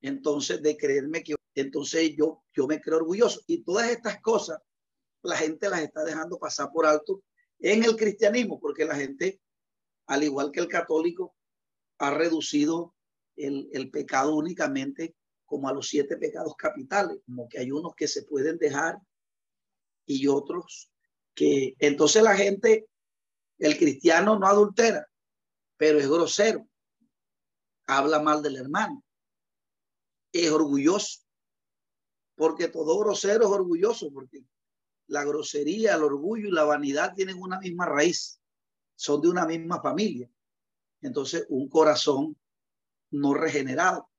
Entonces, 0.00 0.62
de 0.62 0.76
creerme 0.76 1.22
que 1.22 1.34
entonces 1.54 2.16
yo, 2.16 2.42
yo 2.54 2.66
me 2.66 2.80
creo 2.80 2.96
orgulloso. 2.96 3.42
Y 3.46 3.62
todas 3.62 3.90
estas 3.90 4.20
cosas, 4.22 4.58
la 5.22 5.36
gente 5.36 5.68
las 5.68 5.82
está 5.82 6.02
dejando 6.02 6.38
pasar 6.38 6.70
por 6.72 6.86
alto 6.86 7.22
en 7.58 7.84
el 7.84 7.96
cristianismo, 7.96 8.58
porque 8.58 8.86
la 8.86 8.96
gente, 8.96 9.40
al 10.06 10.24
igual 10.24 10.50
que 10.50 10.60
el 10.60 10.68
católico, 10.68 11.36
ha 11.98 12.10
reducido 12.10 12.94
el, 13.36 13.90
pecado 13.90 14.34
únicamente 14.34 15.14
como 15.44 15.68
a 15.68 15.72
los 15.72 15.88
siete 15.88 16.16
pecados 16.16 16.54
capitales, 16.56 17.18
como 17.26 17.48
que 17.48 17.58
hay 17.58 17.70
unos 17.70 17.94
que 17.94 18.08
se 18.08 18.22
pueden 18.22 18.58
dejar 18.58 18.98
y 20.06 20.26
otros 20.26 20.90
que 21.34 21.74
entonces 21.78 22.22
la 22.22 22.36
gente, 22.36 22.88
el 23.58 23.76
cristiano 23.76 24.38
no 24.38 24.46
adultera, 24.46 25.06
pero 25.76 25.98
es 25.98 26.08
grosero, 26.08 26.68
habla 27.86 28.20
mal 28.20 28.42
del 28.42 28.56
hermano, 28.56 29.02
es 30.32 30.50
orgulloso, 30.50 31.20
porque 32.34 32.68
todo 32.68 32.98
grosero 32.98 33.44
es 33.44 33.50
orgulloso, 33.50 34.10
porque 34.12 34.44
la 35.06 35.24
grosería, 35.24 35.94
el 35.94 36.02
orgullo 36.02 36.48
y 36.48 36.52
la 36.52 36.64
vanidad 36.64 37.14
tienen 37.14 37.40
una 37.40 37.58
misma 37.60 37.86
raíz, 37.86 38.40
son 38.96 39.20
de 39.20 39.28
una 39.28 39.46
misma 39.46 39.80
familia. 39.80 40.30
Entonces, 41.02 41.46
un 41.48 41.68
corazón 41.68 42.36
no 43.12 43.34
regenerado. 43.34 44.10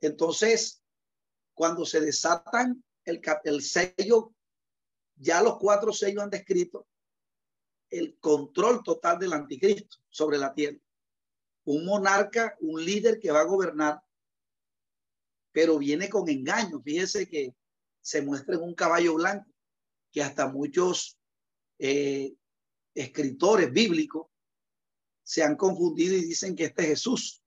Entonces, 0.00 0.82
cuando 1.54 1.84
se 1.84 2.00
desatan 2.00 2.84
el, 3.04 3.20
el 3.44 3.62
sello, 3.62 4.34
ya 5.16 5.42
los 5.42 5.58
cuatro 5.58 5.92
sellos 5.92 6.22
han 6.22 6.30
descrito 6.30 6.86
el 7.90 8.18
control 8.18 8.82
total 8.82 9.18
del 9.18 9.32
anticristo 9.32 9.98
sobre 10.10 10.38
la 10.38 10.52
tierra. 10.52 10.78
Un 11.64 11.86
monarca, 11.86 12.56
un 12.60 12.84
líder 12.84 13.18
que 13.18 13.30
va 13.30 13.40
a 13.40 13.44
gobernar, 13.44 14.02
pero 15.52 15.78
viene 15.78 16.08
con 16.08 16.28
engaño. 16.28 16.82
Fíjese 16.82 17.28
que 17.28 17.54
se 18.00 18.20
muestra 18.20 18.56
en 18.56 18.62
un 18.62 18.74
caballo 18.74 19.14
blanco, 19.14 19.50
que 20.12 20.22
hasta 20.22 20.48
muchos 20.48 21.16
eh, 21.78 22.34
escritores 22.94 23.72
bíblicos 23.72 24.26
se 25.22 25.42
han 25.42 25.56
confundido 25.56 26.14
y 26.14 26.24
dicen 26.24 26.54
que 26.54 26.64
este 26.64 26.82
es 26.82 26.88
Jesús 26.88 27.43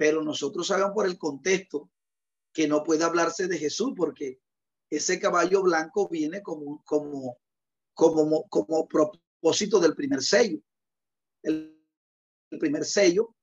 pero 0.00 0.22
nosotros 0.22 0.66
sabemos 0.66 0.94
por 0.94 1.04
el 1.04 1.18
contexto 1.18 1.90
que 2.54 2.66
no 2.66 2.82
puede 2.82 3.04
hablarse 3.04 3.46
de 3.48 3.58
Jesús 3.58 3.92
porque 3.94 4.40
ese 4.88 5.20
caballo 5.20 5.62
blanco 5.62 6.08
viene 6.08 6.42
como, 6.42 6.82
como, 6.86 7.38
como, 7.92 8.48
como 8.48 8.88
propósito 8.88 9.78
del 9.78 9.94
primer 9.94 10.22
sello. 10.22 10.58
El, 11.42 11.78
primer 12.58 12.86
sello 12.86 13.36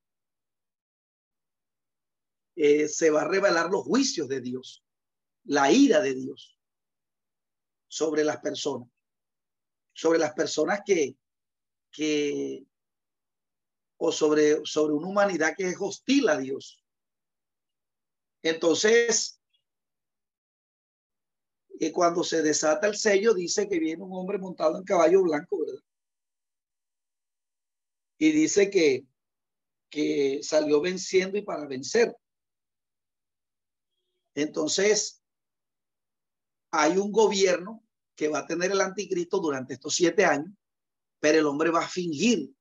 eh, 2.56 2.88
se 2.88 3.12
va 3.12 3.22
a 3.22 3.28
revelar 3.28 3.70
los 3.70 3.84
juicios 3.84 4.28
de 4.28 4.42
Dios, 4.42 4.84
la 5.44 5.72
ira 5.72 6.02
de 6.02 6.16
Dios 6.16 6.58
sobre 7.88 8.24
las 8.24 8.38
personas, 8.38 8.90
sobre 9.94 10.18
las 10.18 10.34
personas 10.34 10.82
que, 10.84 11.20
que 11.92 12.67
o 13.98 14.12
sobre, 14.12 14.64
sobre 14.64 14.94
una 14.94 15.08
humanidad 15.08 15.56
que 15.58 15.70
es 15.70 15.78
hostil 15.80 16.30
a 16.30 16.38
Dios. 16.38 16.84
Entonces, 18.44 19.42
y 21.80 21.92
cuando 21.92 22.24
se 22.24 22.42
desata 22.42 22.88
el 22.88 22.96
sello, 22.96 23.34
dice 23.34 23.68
que 23.68 23.80
viene 23.80 24.04
un 24.04 24.14
hombre 24.14 24.38
montado 24.38 24.78
en 24.78 24.84
caballo 24.84 25.24
blanco, 25.24 25.60
¿verdad? 25.60 25.82
Y 28.20 28.32
dice 28.32 28.70
que, 28.70 29.06
que 29.90 30.40
salió 30.42 30.82
venciendo 30.82 31.38
y 31.38 31.44
para 31.44 31.68
vencer. 31.68 32.16
Entonces, 34.34 35.22
hay 36.72 36.98
un 36.98 37.12
gobierno 37.12 37.84
que 38.16 38.28
va 38.28 38.40
a 38.40 38.48
tener 38.48 38.72
el 38.72 38.82
anticristo 38.82 39.40
durante 39.40 39.76
estos 39.76 39.94
siete 39.94 40.26
años, 40.26 40.52
pero 41.20 41.40
el 41.40 41.46
hombre 41.46 41.70
va 41.70 41.86
a 41.86 41.88
fingir 41.88 42.57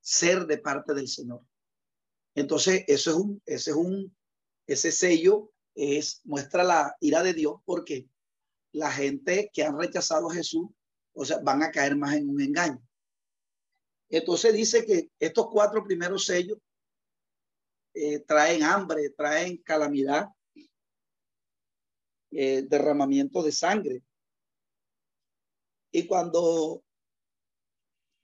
ser 0.00 0.46
de 0.46 0.58
parte 0.58 0.94
del 0.94 1.08
Señor. 1.08 1.42
Entonces, 2.34 2.84
eso 2.86 3.10
es 3.10 3.16
un, 3.16 3.42
ese 3.46 3.70
es 3.70 3.76
un, 3.76 4.16
ese 4.66 4.92
sello 4.92 5.52
es, 5.74 6.20
muestra 6.24 6.64
la 6.64 6.96
ira 7.00 7.22
de 7.22 7.34
Dios 7.34 7.60
porque 7.64 8.08
la 8.72 8.90
gente 8.90 9.50
que 9.52 9.64
han 9.64 9.78
rechazado 9.78 10.30
a 10.30 10.34
Jesús, 10.34 10.68
o 11.14 11.24
sea, 11.24 11.38
van 11.38 11.62
a 11.62 11.70
caer 11.70 11.96
más 11.96 12.14
en 12.14 12.28
un 12.28 12.40
engaño. 12.40 12.82
Entonces 14.10 14.52
dice 14.54 14.84
que 14.84 15.10
estos 15.18 15.48
cuatro 15.50 15.84
primeros 15.84 16.24
sellos 16.24 16.58
eh, 17.94 18.20
traen 18.20 18.62
hambre, 18.62 19.10
traen 19.10 19.58
calamidad, 19.58 20.28
eh, 22.30 22.62
derramamiento 22.62 23.42
de 23.42 23.52
sangre. 23.52 24.02
Y 25.90 26.06
cuando 26.06 26.82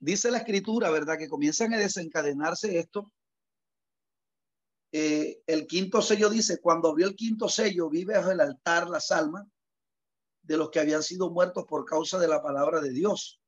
dice 0.05 0.31
la 0.31 0.39
escritura, 0.39 0.91
¿verdad? 0.91 1.19
Que 1.19 1.29
comienzan 1.29 1.73
a 1.75 1.79
desencadenarse 1.79 2.79
esto. 2.79 3.13
Eh, 4.93 5.43
el 5.47 5.67
quinto 5.67 6.01
sello 6.03 6.31
dice, 6.31 6.61
cuando 6.61 6.89
abrió 6.89 7.07
el 7.07 7.17
quinto 7.17 7.49
sello, 7.49 7.91
vive 7.91 8.15
bajo 8.15 8.31
el 8.31 8.41
altar 8.41 8.89
las 8.89 9.11
almas 9.11 9.47
de 10.43 10.57
los 10.57 10.71
que 10.71 10.81
habían 10.81 11.03
sido 11.03 11.31
muertos 11.31 11.65
por 11.67 11.85
causa 11.85 12.19
de 12.19 12.29
la 12.29 12.43
palabra 12.43 12.81
de 12.81 12.91
Dios 12.91 13.41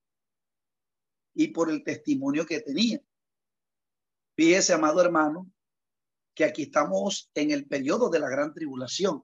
y 1.35 1.49
por 1.49 1.71
el 1.71 1.85
testimonio 1.85 2.47
que 2.47 2.61
tenía. 2.61 3.01
Fíjese, 4.35 4.73
amado 4.73 5.01
hermano, 5.03 5.51
que 6.35 6.45
aquí 6.45 6.63
estamos 6.65 7.31
en 7.35 7.51
el 7.51 7.67
periodo 7.67 8.11
de 8.11 8.19
la 8.19 8.29
gran 8.29 8.53
tribulación, 8.53 9.23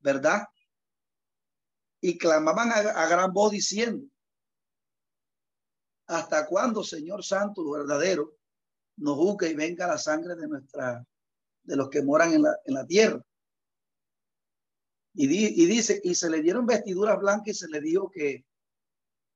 ¿verdad? 0.00 0.46
Y 2.00 2.18
clamaban 2.18 2.70
a, 2.72 3.06
gran 3.06 3.32
voz 3.32 3.52
diciendo, 3.52 4.06
¿hasta 6.12 6.46
cuándo, 6.46 6.84
Señor 6.84 7.24
Santo, 7.24 7.70
verdadero, 7.70 8.36
nos 8.96 9.16
juzga 9.16 9.48
y 9.48 9.54
venga 9.54 9.86
la 9.86 9.98
sangre 9.98 10.36
de 10.36 10.46
nuestra, 10.46 11.04
de 11.62 11.76
los 11.76 11.88
que 11.88 12.02
moran 12.02 12.32
en 12.34 12.42
la, 12.42 12.56
en 12.64 12.74
la 12.74 12.86
tierra? 12.86 13.24
Y, 15.14 15.26
dice, 15.26 16.00
y 16.02 16.14
se 16.14 16.30
le 16.30 16.40
dieron 16.40 16.64
vestiduras 16.64 17.18
blancas 17.18 17.48
y 17.48 17.54
se 17.54 17.68
le 17.68 17.80
dijo 17.80 18.10
que 18.10 18.44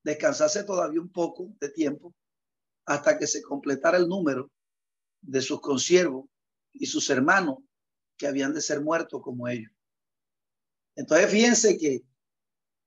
descansase 0.03 0.65
todavía 0.65 1.01
un 1.01 1.11
poco 1.11 1.53
de 1.61 1.69
tiempo 1.71 2.15
hasta 2.87 3.19
que 3.19 3.27
se 3.27 3.43
completara 3.43 3.99
el 3.99 4.09
número 4.09 4.51
de 5.21 5.43
sus 5.43 5.61
consiervos 5.61 6.27
y 6.73 6.87
sus 6.87 7.11
hermanos 7.11 7.59
que 8.17 8.27
habían 8.27 8.55
de 8.55 8.63
ser 8.63 8.81
muertos 8.81 9.21
como 9.23 9.49
ellos. 9.49 9.71
Entonces, 10.95 11.31
fíjense 11.31 11.77
que 11.77 12.03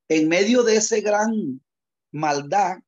en 0.07 0.27
medio 0.27 0.63
de 0.63 0.77
ese 0.77 1.01
gran 1.01 1.61
maldad 2.11 2.79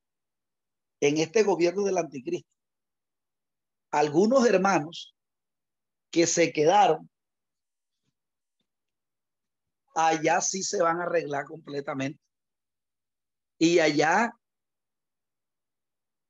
en 1.02 1.18
este 1.18 1.44
gobierno 1.44 1.84
del 1.84 1.98
anticristo, 1.98 2.50
algunos 3.92 4.48
hermanos 4.48 5.14
que 6.10 6.26
se 6.26 6.54
quedaron 6.54 7.12
allá 9.96 10.42
sí 10.42 10.64
se 10.64 10.82
van 10.82 11.00
a 11.00 11.04
arreglar 11.04 11.46
completamente. 11.46 12.20
Y 13.58 13.80
allá, 13.80 14.34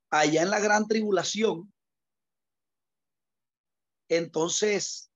allá 0.10 0.42
en 0.42 0.50
la 0.50 0.60
gran 0.60 0.88
tribulación, 0.88 1.72
entonces, 4.10 5.10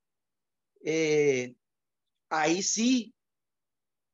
eh, 0.86 1.56
ahí 2.30 2.64
sí, 2.64 3.14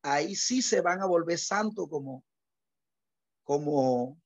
ahí 0.01 0.35
sí 0.35 0.61
se 0.61 0.81
van 0.81 1.01
a 1.01 1.05
volver 1.05 1.37
santos 1.37 1.87
como, 1.87 2.23
como, 3.43 4.20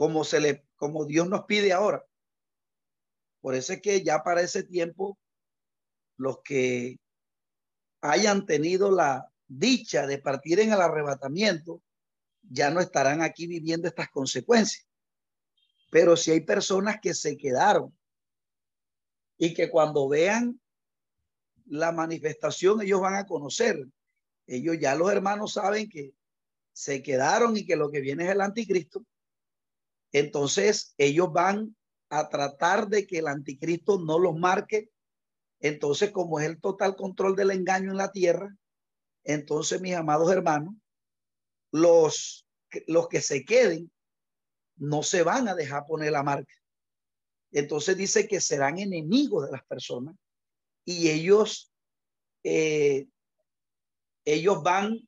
como 0.00 0.24
se 0.24 0.40
le, 0.40 0.64
como 0.76 1.04
Dios 1.04 1.28
nos 1.28 1.44
pide 1.44 1.74
ahora. 1.74 2.02
Por 3.42 3.54
eso 3.54 3.74
es 3.74 3.82
que 3.82 4.02
ya 4.02 4.22
para 4.22 4.40
ese 4.40 4.62
tiempo, 4.62 5.18
los 6.16 6.38
que 6.42 6.98
hayan 8.00 8.46
tenido 8.46 8.90
la 8.90 9.30
dicha 9.46 10.06
de 10.06 10.16
partir 10.16 10.58
en 10.60 10.72
el 10.72 10.80
arrebatamiento, 10.80 11.82
ya 12.40 12.70
no 12.70 12.80
estarán 12.80 13.20
aquí 13.20 13.46
viviendo 13.46 13.88
estas 13.88 14.08
consecuencias. 14.08 14.88
Pero 15.90 16.16
si 16.16 16.30
hay 16.30 16.40
personas 16.40 16.98
que 17.02 17.12
se 17.12 17.36
quedaron 17.36 17.94
y 19.36 19.52
que 19.52 19.68
cuando 19.68 20.08
vean 20.08 20.58
la 21.66 21.92
manifestación 21.92 22.80
ellos 22.80 23.02
van 23.02 23.16
a 23.16 23.26
conocer. 23.26 23.86
Ellos 24.46 24.78
ya 24.80 24.94
los 24.94 25.12
hermanos 25.12 25.52
saben 25.52 25.90
que 25.90 26.14
se 26.72 27.02
quedaron 27.02 27.54
y 27.58 27.66
que 27.66 27.76
lo 27.76 27.90
que 27.90 28.00
viene 28.00 28.24
es 28.24 28.30
el 28.30 28.40
anticristo. 28.40 29.04
Entonces 30.12 30.94
ellos 30.98 31.32
van 31.32 31.76
a 32.08 32.28
tratar 32.28 32.88
de 32.88 33.06
que 33.06 33.18
el 33.18 33.28
anticristo 33.28 33.98
no 34.00 34.18
los 34.18 34.36
marque 34.36 34.90
entonces, 35.60 36.10
como 36.10 36.40
es 36.40 36.46
el 36.46 36.58
total 36.58 36.96
control 36.96 37.36
del 37.36 37.50
engaño 37.50 37.90
en 37.90 37.98
la 37.98 38.10
tierra, 38.10 38.56
entonces, 39.22 39.80
mis 39.80 39.94
amados 39.94 40.32
hermanos, 40.32 40.74
los, 41.70 42.46
los 42.86 43.08
que 43.08 43.20
se 43.20 43.44
queden 43.44 43.92
no 44.76 45.02
se 45.02 45.22
van 45.22 45.46
a 45.46 45.54
dejar 45.54 45.84
poner 45.86 46.12
la 46.12 46.22
marca. 46.22 46.54
Entonces 47.52 47.96
dice 47.96 48.26
que 48.26 48.40
serán 48.40 48.78
enemigos 48.78 49.44
de 49.44 49.52
las 49.52 49.64
personas 49.64 50.16
y 50.86 51.10
ellos, 51.10 51.70
eh, 52.42 53.06
ellos 54.24 54.62
van 54.62 54.98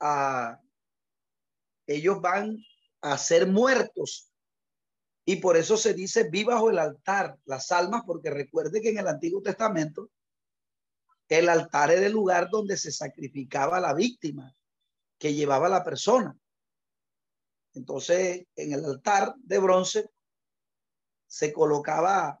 a, 0.00 0.60
ellos 1.86 2.20
van 2.20 2.58
a 3.04 3.18
ser 3.18 3.46
muertos 3.46 4.32
y 5.26 5.36
por 5.36 5.58
eso 5.58 5.76
se 5.76 5.92
dice, 5.92 6.28
vi 6.30 6.42
bajo 6.42 6.70
el 6.70 6.78
altar 6.78 7.38
las 7.44 7.70
almas, 7.70 8.02
porque 8.06 8.30
recuerde 8.30 8.80
que 8.80 8.90
en 8.90 8.98
el 8.98 9.08
Antiguo 9.08 9.42
Testamento 9.42 10.10
el 11.28 11.48
altar 11.50 11.90
era 11.90 12.06
el 12.06 12.12
lugar 12.12 12.48
donde 12.50 12.76
se 12.78 12.90
sacrificaba 12.90 13.78
la 13.78 13.92
víctima 13.92 14.54
que 15.18 15.34
llevaba 15.34 15.68
la 15.68 15.84
persona. 15.84 16.36
Entonces, 17.74 18.46
en 18.56 18.72
el 18.72 18.84
altar 18.84 19.34
de 19.38 19.58
bronce 19.58 20.10
se 21.26 21.52
colocaba 21.52 22.40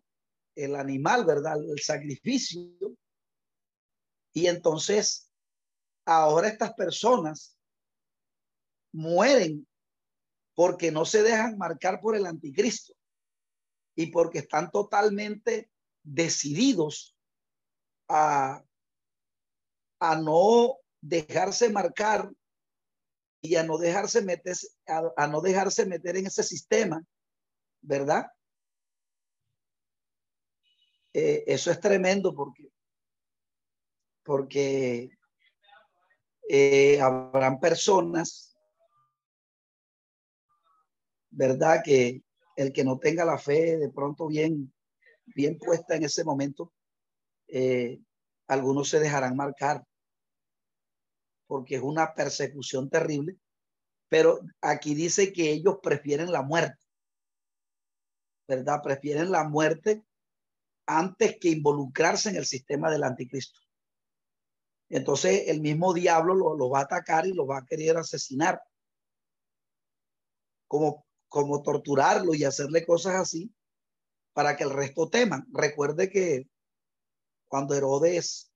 el 0.54 0.76
animal, 0.76 1.26
¿verdad? 1.26 1.56
El 1.62 1.80
sacrificio. 1.80 2.70
Y 4.32 4.46
entonces, 4.46 5.30
ahora 6.06 6.48
estas 6.48 6.72
personas 6.74 7.58
mueren 8.92 9.66
porque 10.54 10.90
no 10.90 11.04
se 11.04 11.22
dejan 11.22 11.58
marcar 11.58 12.00
por 12.00 12.16
el 12.16 12.26
anticristo 12.26 12.94
y 13.96 14.06
porque 14.06 14.38
están 14.38 14.70
totalmente 14.70 15.70
decididos 16.02 17.16
a, 18.08 18.64
a 20.00 20.16
no 20.16 20.78
dejarse 21.00 21.70
marcar 21.70 22.30
y 23.40 23.56
a 23.56 23.62
no 23.62 23.76
dejarse 23.76 24.22
meter, 24.22 24.56
a, 24.86 25.26
no 25.26 25.40
dejarse 25.40 25.84
meter 25.84 26.16
en 26.16 26.26
ese 26.26 26.42
sistema, 26.42 27.04
¿verdad? 27.82 28.26
Eh, 31.12 31.44
eso 31.46 31.70
es 31.70 31.78
tremendo 31.78 32.34
porque, 32.34 32.70
porque 34.22 35.10
eh, 36.48 37.00
habrán 37.00 37.60
personas 37.60 38.53
¿verdad? 41.34 41.82
Que 41.84 42.22
el 42.56 42.72
que 42.72 42.84
no 42.84 42.98
tenga 42.98 43.24
la 43.24 43.38
fe 43.38 43.76
de 43.76 43.90
pronto 43.90 44.28
bien, 44.28 44.72
bien 45.26 45.58
puesta 45.58 45.96
en 45.96 46.04
ese 46.04 46.24
momento, 46.24 46.72
eh, 47.48 48.00
algunos 48.46 48.88
se 48.88 49.00
dejarán 49.00 49.36
marcar 49.36 49.84
porque 51.46 51.76
es 51.76 51.82
una 51.82 52.14
persecución 52.14 52.88
terrible, 52.88 53.38
Pero 54.08 54.40
aquí 54.60 54.94
dice 54.94 55.32
que 55.32 55.50
ellos 55.50 55.78
prefieren 55.82 56.30
la 56.30 56.42
muerte, 56.42 56.78
¿verdad? 58.46 58.80
Prefieren 58.82 59.30
la 59.30 59.44
muerte 59.44 60.04
antes 60.86 61.38
que 61.40 61.48
involucrarse 61.50 62.30
en 62.30 62.36
el 62.36 62.46
sistema 62.46 62.90
del 62.90 63.02
anticristo. 63.02 63.60
Entonces 64.88 65.44
el 65.48 65.60
mismo 65.60 65.92
diablo 65.94 66.34
lo, 66.34 66.70
va 66.70 66.80
a 66.80 66.84
atacar 66.84 67.26
y 67.26 67.32
lo 67.32 67.46
va 67.46 67.58
a 67.58 67.64
querer 67.64 67.96
asesinar. 67.96 68.60
Como, 70.68 71.03
como 71.34 71.62
torturarlo 71.62 72.32
y 72.32 72.44
hacerle 72.44 72.86
cosas 72.86 73.16
así 73.16 73.52
para 74.34 74.56
que 74.56 74.62
el 74.62 74.70
resto 74.70 75.10
teman. 75.10 75.44
Recuerde 75.50 76.08
que 76.08 76.48
cuando 77.48 77.74
Herodes 77.74 78.52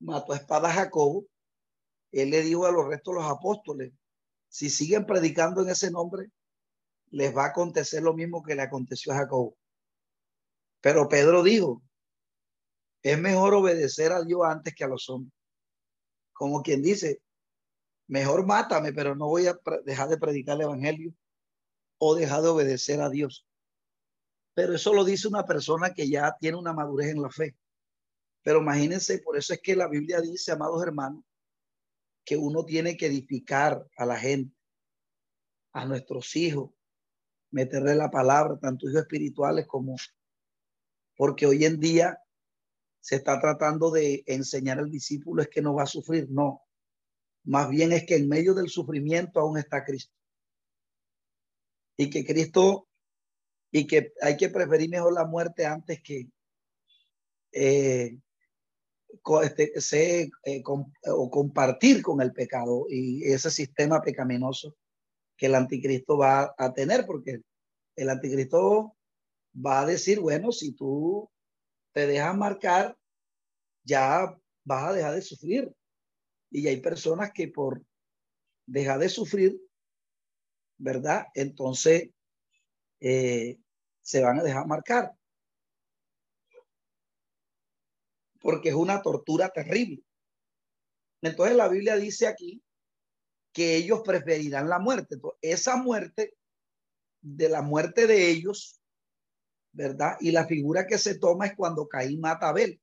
mató 0.00 0.32
a 0.32 0.36
espada 0.36 0.70
a 0.70 0.72
Jacobo, 0.72 1.26
él 2.12 2.30
le 2.30 2.40
dijo 2.40 2.64
a 2.64 2.72
los 2.72 2.86
restos 2.86 3.14
de 3.14 3.20
los 3.20 3.30
apóstoles, 3.30 3.92
si 4.48 4.70
siguen 4.70 5.04
predicando 5.04 5.60
en 5.60 5.68
ese 5.68 5.90
nombre, 5.90 6.30
les 7.10 7.36
va 7.36 7.44
a 7.44 7.48
acontecer 7.48 8.02
lo 8.02 8.14
mismo 8.14 8.42
que 8.42 8.54
le 8.54 8.62
aconteció 8.62 9.12
a 9.12 9.16
Jacobo. 9.16 9.54
Pero 10.80 11.10
Pedro 11.10 11.42
dijo, 11.42 11.82
es 13.02 13.18
mejor 13.18 13.52
obedecer 13.52 14.12
a 14.12 14.22
Dios 14.22 14.40
antes 14.46 14.74
que 14.74 14.84
a 14.84 14.88
los 14.88 15.10
hombres. 15.10 15.34
Como 16.32 16.62
quien 16.62 16.80
dice, 16.80 17.20
mejor 18.06 18.46
mátame, 18.46 18.94
pero 18.94 19.14
no 19.14 19.26
voy 19.26 19.46
a 19.46 19.58
dejar 19.84 20.08
de 20.08 20.16
predicar 20.16 20.56
el 20.56 20.62
evangelio 20.62 21.12
o 21.98 22.14
dejar 22.14 22.42
de 22.42 22.48
obedecer 22.48 23.00
a 23.00 23.10
Dios. 23.10 23.46
Pero 24.54 24.74
eso 24.74 24.92
lo 24.92 25.04
dice 25.04 25.28
una 25.28 25.44
persona 25.44 25.92
que 25.94 26.08
ya 26.08 26.36
tiene 26.38 26.56
una 26.56 26.72
madurez 26.72 27.08
en 27.08 27.22
la 27.22 27.30
fe. 27.30 27.56
Pero 28.42 28.60
imagínense, 28.60 29.18
por 29.18 29.36
eso 29.36 29.54
es 29.54 29.60
que 29.60 29.74
la 29.74 29.88
Biblia 29.88 30.20
dice, 30.20 30.52
amados 30.52 30.82
hermanos, 30.82 31.24
que 32.24 32.36
uno 32.36 32.64
tiene 32.64 32.96
que 32.96 33.06
edificar 33.06 33.86
a 33.96 34.06
la 34.06 34.18
gente, 34.18 34.54
a 35.72 35.84
nuestros 35.84 36.34
hijos, 36.36 36.70
meterle 37.50 37.94
la 37.94 38.10
palabra, 38.10 38.58
tanto 38.58 38.88
hijos 38.88 39.02
espirituales 39.02 39.66
como 39.66 39.96
porque 41.16 41.46
hoy 41.46 41.64
en 41.64 41.78
día 41.78 42.18
se 43.00 43.16
está 43.16 43.40
tratando 43.40 43.90
de 43.90 44.24
enseñar 44.26 44.78
al 44.78 44.90
discípulo 44.90 45.42
es 45.42 45.48
que 45.48 45.62
no 45.62 45.74
va 45.74 45.84
a 45.84 45.86
sufrir, 45.86 46.28
no. 46.30 46.62
Más 47.44 47.68
bien 47.68 47.92
es 47.92 48.04
que 48.04 48.16
en 48.16 48.28
medio 48.28 48.54
del 48.54 48.68
sufrimiento 48.68 49.40
aún 49.40 49.58
está 49.58 49.84
Cristo. 49.84 50.14
Y 51.96 52.10
que 52.10 52.24
Cristo, 52.24 52.88
y 53.70 53.86
que 53.86 54.12
hay 54.20 54.36
que 54.36 54.48
preferir 54.48 54.90
mejor 54.90 55.12
la 55.12 55.26
muerte 55.26 55.66
antes 55.66 56.02
que 56.02 56.28
eh, 57.52 58.18
este, 59.42 59.80
se, 59.80 60.30
eh, 60.44 60.62
o 60.66 61.30
compartir 61.30 62.02
con 62.02 62.20
el 62.20 62.32
pecado 62.32 62.86
y 62.88 63.24
ese 63.24 63.50
sistema 63.50 64.02
pecaminoso 64.02 64.76
que 65.36 65.46
el 65.46 65.54
anticristo 65.54 66.18
va 66.18 66.54
a 66.56 66.72
tener, 66.72 67.06
porque 67.06 67.40
el 67.96 68.10
anticristo 68.10 68.96
va 69.54 69.80
a 69.80 69.86
decir, 69.86 70.20
bueno, 70.20 70.52
si 70.52 70.72
tú 70.72 71.30
te 71.92 72.06
dejas 72.06 72.36
marcar, 72.36 72.96
ya 73.84 74.36
vas 74.64 74.84
a 74.84 74.92
dejar 74.92 75.14
de 75.14 75.22
sufrir. 75.22 75.74
Y 76.50 76.66
hay 76.68 76.80
personas 76.80 77.32
que 77.32 77.48
por 77.48 77.82
dejar 78.66 78.98
de 78.98 79.08
sufrir, 79.08 79.60
¿verdad? 80.84 81.28
Entonces 81.34 82.10
eh, 83.00 83.58
se 84.02 84.22
van 84.22 84.38
a 84.38 84.42
dejar 84.42 84.66
marcar. 84.66 85.12
Porque 88.38 88.68
es 88.68 88.74
una 88.74 89.00
tortura 89.00 89.48
terrible. 89.48 90.04
Entonces 91.22 91.56
la 91.56 91.68
Biblia 91.68 91.96
dice 91.96 92.26
aquí 92.26 92.62
que 93.52 93.76
ellos 93.76 94.02
preferirán 94.04 94.68
la 94.68 94.78
muerte. 94.78 95.16
esa 95.40 95.76
muerte, 95.76 96.36
de 97.22 97.48
la 97.48 97.62
muerte 97.62 98.06
de 98.06 98.28
ellos, 98.28 98.78
¿verdad? 99.72 100.18
Y 100.20 100.32
la 100.32 100.46
figura 100.46 100.86
que 100.86 100.98
se 100.98 101.18
toma 101.18 101.46
es 101.46 101.56
cuando 101.56 101.88
Caín 101.88 102.20
mata 102.20 102.46
a 102.46 102.48
Abel. 102.50 102.78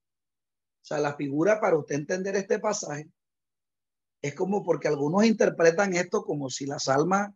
O 0.81 0.85
sea, 0.85 0.97
la 0.97 1.15
figura 1.15 1.61
para 1.61 1.77
usted 1.77 1.93
entender 1.93 2.35
este 2.35 2.57
pasaje 2.57 3.11
es 4.23 4.33
como 4.33 4.63
porque 4.63 4.87
algunos 4.87 5.23
interpretan 5.23 5.95
esto 5.95 6.23
como 6.23 6.49
si 6.49 6.65
las 6.65 6.87
almas, 6.87 7.31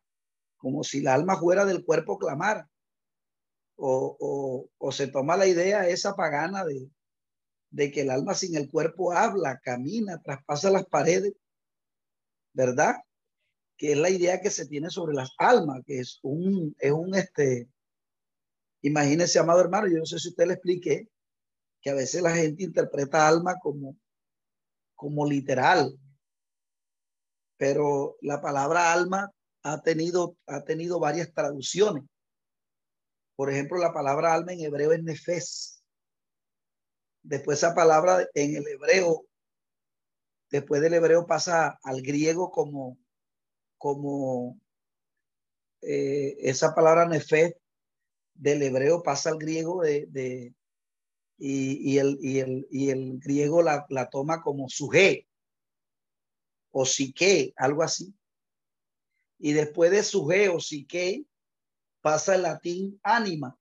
como 0.65 0.83
si 0.83 0.99
la 0.99 1.13
alma 1.13 1.37
fuera 1.37 1.63
del 1.63 1.85
cuerpo 1.85 2.17
clamara. 2.17 2.67
O, 3.75 4.67
o, 4.79 4.91
se 4.91 5.05
toma 5.09 5.37
la 5.37 5.45
idea 5.45 5.87
esa 5.87 6.15
pagana 6.15 6.65
de, 6.65 6.89
de 7.69 7.91
que 7.91 8.01
el 8.01 8.09
alma 8.09 8.33
sin 8.33 8.55
el 8.55 8.67
cuerpo 8.71 9.13
habla, 9.13 9.59
camina, 9.63 10.19
traspasa 10.23 10.71
las 10.71 10.87
paredes, 10.87 11.33
¿verdad? 12.51 12.95
Que 13.77 13.91
es 13.91 13.97
la 13.99 14.09
idea 14.09 14.41
que 14.41 14.49
se 14.49 14.65
tiene 14.65 14.89
sobre 14.89 15.13
las 15.13 15.35
almas, 15.37 15.83
que 15.85 15.99
es 15.99 16.17
un, 16.23 16.75
es 16.79 16.91
un, 16.91 17.13
este, 17.13 17.69
Imagínese, 18.81 19.37
amado 19.37 19.61
hermano, 19.61 19.87
yo 19.87 19.99
no 19.99 20.05
sé 20.07 20.17
si 20.17 20.29
usted 20.29 20.47
le 20.47 20.53
expliqué 20.53 21.07
que 21.79 21.91
a 21.91 21.93
veces 21.93 22.23
la 22.23 22.35
gente 22.35 22.63
interpreta 22.63 23.27
alma 23.27 23.53
como, 23.61 23.95
como 24.95 25.27
literal, 25.27 25.95
pero 27.55 28.17
la 28.21 28.41
palabra 28.41 28.91
alma 28.91 29.31
ha 29.65 29.81
tenido, 29.81 30.37
ha 30.45 30.63
tenido 30.63 30.99
varias 30.99 31.33
traducciones. 31.33 32.03
Por 33.35 33.51
ejemplo, 33.51 33.79
la 33.79 33.91
palabra 33.91 34.31
alma 34.31 34.53
en 34.53 34.59
hebreo 34.59 34.91
es 34.91 35.01
nefes. 35.01 35.83
Después 37.23 37.57
esa 37.57 37.73
palabra 37.73 38.27
en 38.35 38.57
el 38.57 38.67
hebreo, 38.67 39.25
después 40.51 40.81
del 40.81 40.93
hebreo 40.93 41.25
pasa 41.25 41.79
al 41.81 42.03
griego 42.03 42.51
como, 42.51 42.99
como 43.79 44.61
eh, 45.81 46.35
esa 46.41 46.75
palabra 46.75 47.07
nefes 47.07 47.55
del 48.35 48.61
hebreo 48.61 49.01
pasa 49.01 49.31
al 49.31 49.39
griego 49.39 49.81
de, 49.81 50.53
y, 51.39 51.97
el, 51.97 52.19
y, 52.21 52.37
el, 52.37 52.67
y, 52.69 52.89
el, 52.91 53.17
griego 53.17 53.63
la, 53.63 53.87
toma 54.11 54.43
como 54.43 54.69
suje 54.69 55.27
o 56.69 56.85
psique, 56.85 57.51
algo 57.57 57.81
así. 57.81 58.13
Y 59.37 59.53
después 59.53 59.91
de 59.91 60.03
suje 60.03 60.49
o 60.49 60.59
psique 60.59 61.25
pasa 62.01 62.35
el 62.35 62.43
latín 62.43 62.99
ánima. 63.03 63.57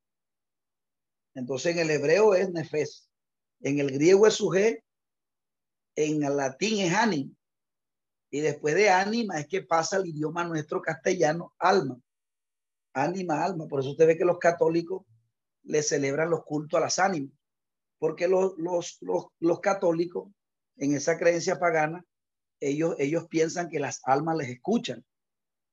Entonces 1.35 1.75
en 1.75 1.81
el 1.81 1.91
hebreo 1.91 2.35
es 2.35 2.51
nefes, 2.53 3.09
en 3.61 3.81
el 3.81 3.91
griego 3.91 4.27
es 4.27 4.35
suje, 4.35 4.85
en 5.97 6.23
el 6.23 6.37
latín 6.37 6.81
es 6.81 6.95
ánima. 6.95 7.33
Y 8.31 8.41
después 8.41 8.75
de 8.75 8.91
ánima 8.91 9.39
es 9.39 9.47
que 9.47 9.63
pasa 9.63 9.97
el 9.97 10.07
idioma 10.07 10.45
nuestro 10.45 10.81
castellano, 10.81 11.55
alma 11.59 11.99
ánima, 12.95 13.45
alma. 13.45 13.67
Por 13.67 13.81
eso 13.81 13.91
usted 13.91 14.07
ve 14.07 14.17
que 14.17 14.25
los 14.25 14.39
católicos 14.39 15.05
le 15.65 15.83
celebran 15.83 16.31
los 16.31 16.45
cultos 16.45 16.79
a 16.79 16.85
las 16.85 16.99
ánimas, 16.99 17.33
porque 17.99 18.29
los, 18.29 18.55
los, 18.57 18.99
los, 19.41 19.61
católicos 19.61 20.31
en 20.77 20.95
esa 20.95 21.19
creencia 21.19 21.59
pagana, 21.59 22.05
ellos, 22.61 22.95
ellos 22.99 23.27
piensan 23.29 23.69
que 23.69 23.81
las 23.81 24.01
almas 24.05 24.37
les 24.37 24.49
escuchan. 24.49 25.05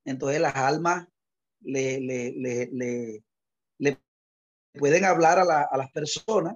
Entonces 0.06 0.42
las 0.42 0.56
almas 0.56 1.08
le, 1.62 2.00
le, 2.00 2.32
le, 2.32 3.24
le, 3.78 4.02
pueden 4.74 5.06
hablar 5.06 5.40
a, 5.40 5.46
la, 5.46 5.62
a 5.62 5.78
las 5.78 5.92
personas 5.92 6.56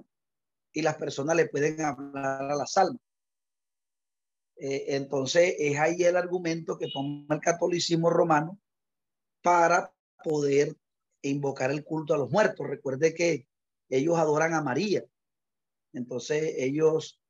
y 0.72 0.82
las 0.82 0.96
personas 0.96 1.36
le 1.36 1.48
pueden 1.48 1.80
hablar 1.80 2.42
a 2.42 2.56
las 2.56 2.76
almas. 2.76 3.00
Eh, 4.56 4.96
entonces 4.96 5.54
es 5.58 5.78
ahí 5.78 6.02
el 6.02 6.16
argumento 6.16 6.78
que 6.78 6.88
toma 6.90 7.34
el 7.34 7.40
catolicismo 7.40 8.08
romano 8.08 8.58
para 9.42 9.92
poder 10.24 10.74
invocar 11.22 11.70
el 11.70 11.84
culto 11.84 12.14
a 12.14 12.18
los 12.18 12.30
muertos. 12.30 12.66
Recuerde 12.66 13.14
que 13.14 13.46
ellos 13.88 14.18
adoran 14.18 14.54
a 14.54 14.62
María. 14.62 15.04
Entonces 15.92 16.54
ellos 16.56 17.20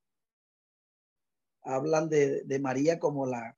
hablan 1.63 2.09
de, 2.09 2.59
María 2.61 2.99
como 2.99 3.27
la, 3.27 3.57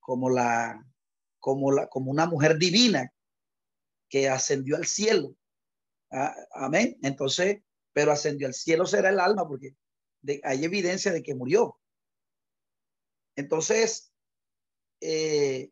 como 0.00 0.30
la, 0.30 0.84
como 1.38 1.72
la, 1.72 1.88
como 1.88 2.10
una 2.10 2.26
mujer 2.26 2.58
divina 2.58 3.12
que 4.08 4.28
ascendió 4.28 4.76
al 4.76 4.86
cielo. 4.86 5.34
Ah, 6.10 6.34
amén. 6.52 6.98
Entonces, 7.02 7.62
pero 7.92 8.12
ascendió 8.12 8.46
al 8.46 8.54
cielo 8.54 8.86
será 8.86 9.10
el 9.10 9.20
alma 9.20 9.46
porque 9.46 9.74
hay 10.42 10.64
evidencia 10.64 11.12
de 11.12 11.22
que 11.22 11.34
murió. 11.34 11.78
Entonces, 13.36 14.12
eh, 15.00 15.70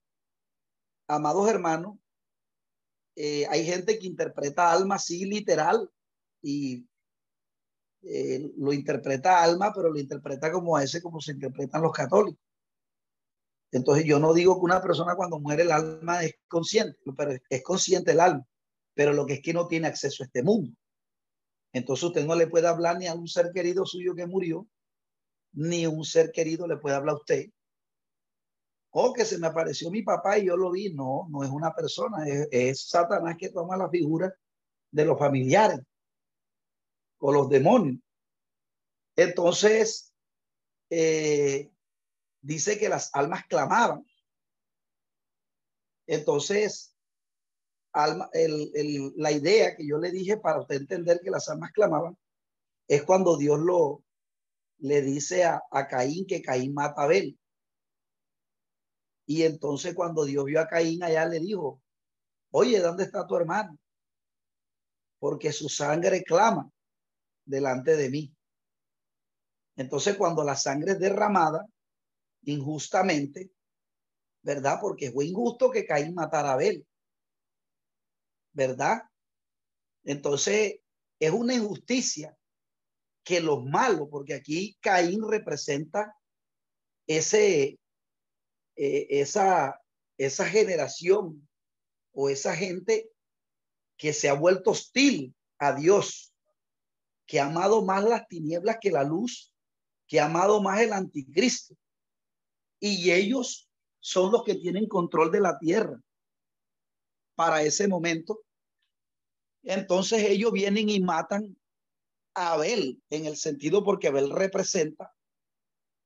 amados 1.08 1.48
hermanos, 1.48 1.98
eh, 3.16 3.46
hay 3.48 3.64
gente 3.64 3.98
que 3.98 4.06
interpreta 4.06 4.70
alma 4.70 4.96
así 4.96 5.24
literal 5.24 5.90
y 6.42 6.86
eh, 8.02 8.52
lo 8.56 8.72
interpreta 8.72 9.42
alma, 9.42 9.72
pero 9.74 9.90
lo 9.90 9.98
interpreta 9.98 10.52
como 10.52 10.78
ese, 10.78 11.02
como 11.02 11.20
se 11.20 11.32
interpretan 11.32 11.82
los 11.82 11.92
católicos. 11.92 12.45
Entonces 13.72 14.04
yo 14.04 14.18
no 14.18 14.32
digo 14.32 14.54
que 14.54 14.64
una 14.64 14.80
persona 14.80 15.16
cuando 15.16 15.38
muere 15.38 15.62
el 15.62 15.72
alma 15.72 16.22
es 16.22 16.34
consciente, 16.48 16.98
pero 17.16 17.32
es 17.48 17.62
consciente 17.62 18.12
el 18.12 18.20
alma, 18.20 18.46
pero 18.94 19.12
lo 19.12 19.26
que 19.26 19.34
es 19.34 19.42
que 19.42 19.52
no 19.52 19.66
tiene 19.66 19.88
acceso 19.88 20.22
a 20.22 20.26
este 20.26 20.42
mundo. 20.42 20.72
Entonces 21.72 22.04
usted 22.04 22.24
no 22.24 22.34
le 22.34 22.46
puede 22.46 22.68
hablar 22.68 22.98
ni 22.98 23.06
a 23.06 23.14
un 23.14 23.28
ser 23.28 23.50
querido 23.52 23.84
suyo 23.84 24.14
que 24.14 24.26
murió, 24.26 24.66
ni 25.52 25.86
un 25.86 26.04
ser 26.04 26.30
querido 26.32 26.66
le 26.66 26.76
puede 26.76 26.96
hablar 26.96 27.14
a 27.14 27.18
usted 27.18 27.46
oh, 28.98 29.12
que 29.12 29.26
se 29.26 29.38
me 29.38 29.46
apareció 29.46 29.90
mi 29.90 30.02
papá 30.02 30.38
y 30.38 30.46
yo 30.46 30.56
lo 30.56 30.70
vi. 30.70 30.92
No, 30.92 31.26
no 31.28 31.44
es 31.44 31.50
una 31.50 31.74
persona, 31.74 32.24
es, 32.50 32.88
Satanás 32.88 33.36
que 33.38 33.50
toma 33.50 33.76
la 33.76 33.90
figura 33.90 34.34
de 34.90 35.04
los 35.04 35.18
familiares 35.18 35.80
o 37.18 37.30
los 37.30 37.48
demonios. 37.50 38.00
Entonces, 39.14 40.14
eh, 40.88 41.70
dice 42.46 42.78
que 42.78 42.88
las 42.88 43.10
almas 43.12 43.44
clamaban. 43.46 44.06
Entonces, 46.06 46.94
alma, 47.92 48.30
la 49.16 49.32
idea 49.32 49.74
que 49.74 49.86
yo 49.86 49.98
le 49.98 50.12
dije 50.12 50.36
para 50.36 50.60
usted 50.60 50.76
entender 50.76 51.20
que 51.22 51.30
las 51.30 51.48
almas 51.48 51.72
clamaban 51.72 52.16
es 52.86 53.02
cuando 53.02 53.36
Dios 53.36 53.58
lo 53.58 54.04
le 54.78 55.02
dice 55.02 55.44
a, 55.44 55.62
a 55.70 55.88
Caín 55.88 56.26
que 56.26 56.42
Caín 56.42 56.72
mata 56.72 57.00
a 57.00 57.04
Abel. 57.04 57.36
Y 59.26 59.42
entonces 59.42 59.94
cuando 59.94 60.24
Dios 60.24 60.44
vio 60.44 60.60
a 60.60 60.68
Caín 60.68 61.02
allá 61.02 61.26
le 61.26 61.40
dijo, 61.40 61.82
oye, 62.52 62.78
¿dónde 62.78 63.04
está 63.04 63.26
tu 63.26 63.34
hermano? 63.34 63.76
Porque 65.18 65.50
su 65.50 65.68
sangre 65.68 66.22
clama 66.22 66.70
delante 67.44 67.96
de 67.96 68.10
mí. 68.10 68.36
Entonces 69.74 70.16
cuando 70.16 70.44
la 70.44 70.54
sangre 70.54 70.92
es 70.92 71.00
derramada 71.00 71.66
injustamente, 72.46 73.50
¿verdad? 74.42 74.78
Porque 74.80 75.10
fue 75.10 75.26
injusto 75.26 75.70
que 75.70 75.84
Caín 75.84 76.14
matara 76.14 76.50
a 76.50 76.52
Abel, 76.54 76.86
¿verdad? 78.52 79.02
Entonces 80.04 80.80
es 81.18 81.30
una 81.30 81.54
injusticia 81.54 82.36
que 83.24 83.40
los 83.40 83.64
malos, 83.64 84.08
porque 84.10 84.34
aquí 84.34 84.76
Caín 84.80 85.20
representa 85.28 86.16
ese, 87.06 87.78
eh, 88.76 89.06
esa, 89.10 89.80
esa 90.16 90.46
generación 90.46 91.48
o 92.12 92.28
esa 92.28 92.54
gente 92.54 93.10
que 93.96 94.12
se 94.12 94.28
ha 94.28 94.34
vuelto 94.34 94.70
hostil 94.70 95.34
a 95.58 95.74
Dios, 95.74 96.32
que 97.26 97.40
ha 97.40 97.46
amado 97.46 97.84
más 97.84 98.04
las 98.04 98.28
tinieblas 98.28 98.78
que 98.80 98.92
la 98.92 99.02
luz, 99.02 99.52
que 100.06 100.20
ha 100.20 100.26
amado 100.26 100.62
más 100.62 100.80
el 100.80 100.92
anticristo. 100.92 101.76
Y 102.86 103.10
ellos 103.10 103.68
son 104.00 104.30
los 104.30 104.44
que 104.44 104.54
tienen 104.54 104.86
control 104.86 105.30
de 105.30 105.40
la 105.40 105.58
tierra 105.58 106.00
para 107.34 107.62
ese 107.62 107.88
momento. 107.88 108.44
Entonces 109.62 110.22
ellos 110.22 110.52
vienen 110.52 110.88
y 110.88 111.00
matan 111.00 111.56
a 112.34 112.52
Abel 112.52 113.02
en 113.10 113.26
el 113.26 113.36
sentido 113.36 113.82
porque 113.82 114.08
Abel 114.08 114.30
representa 114.30 115.12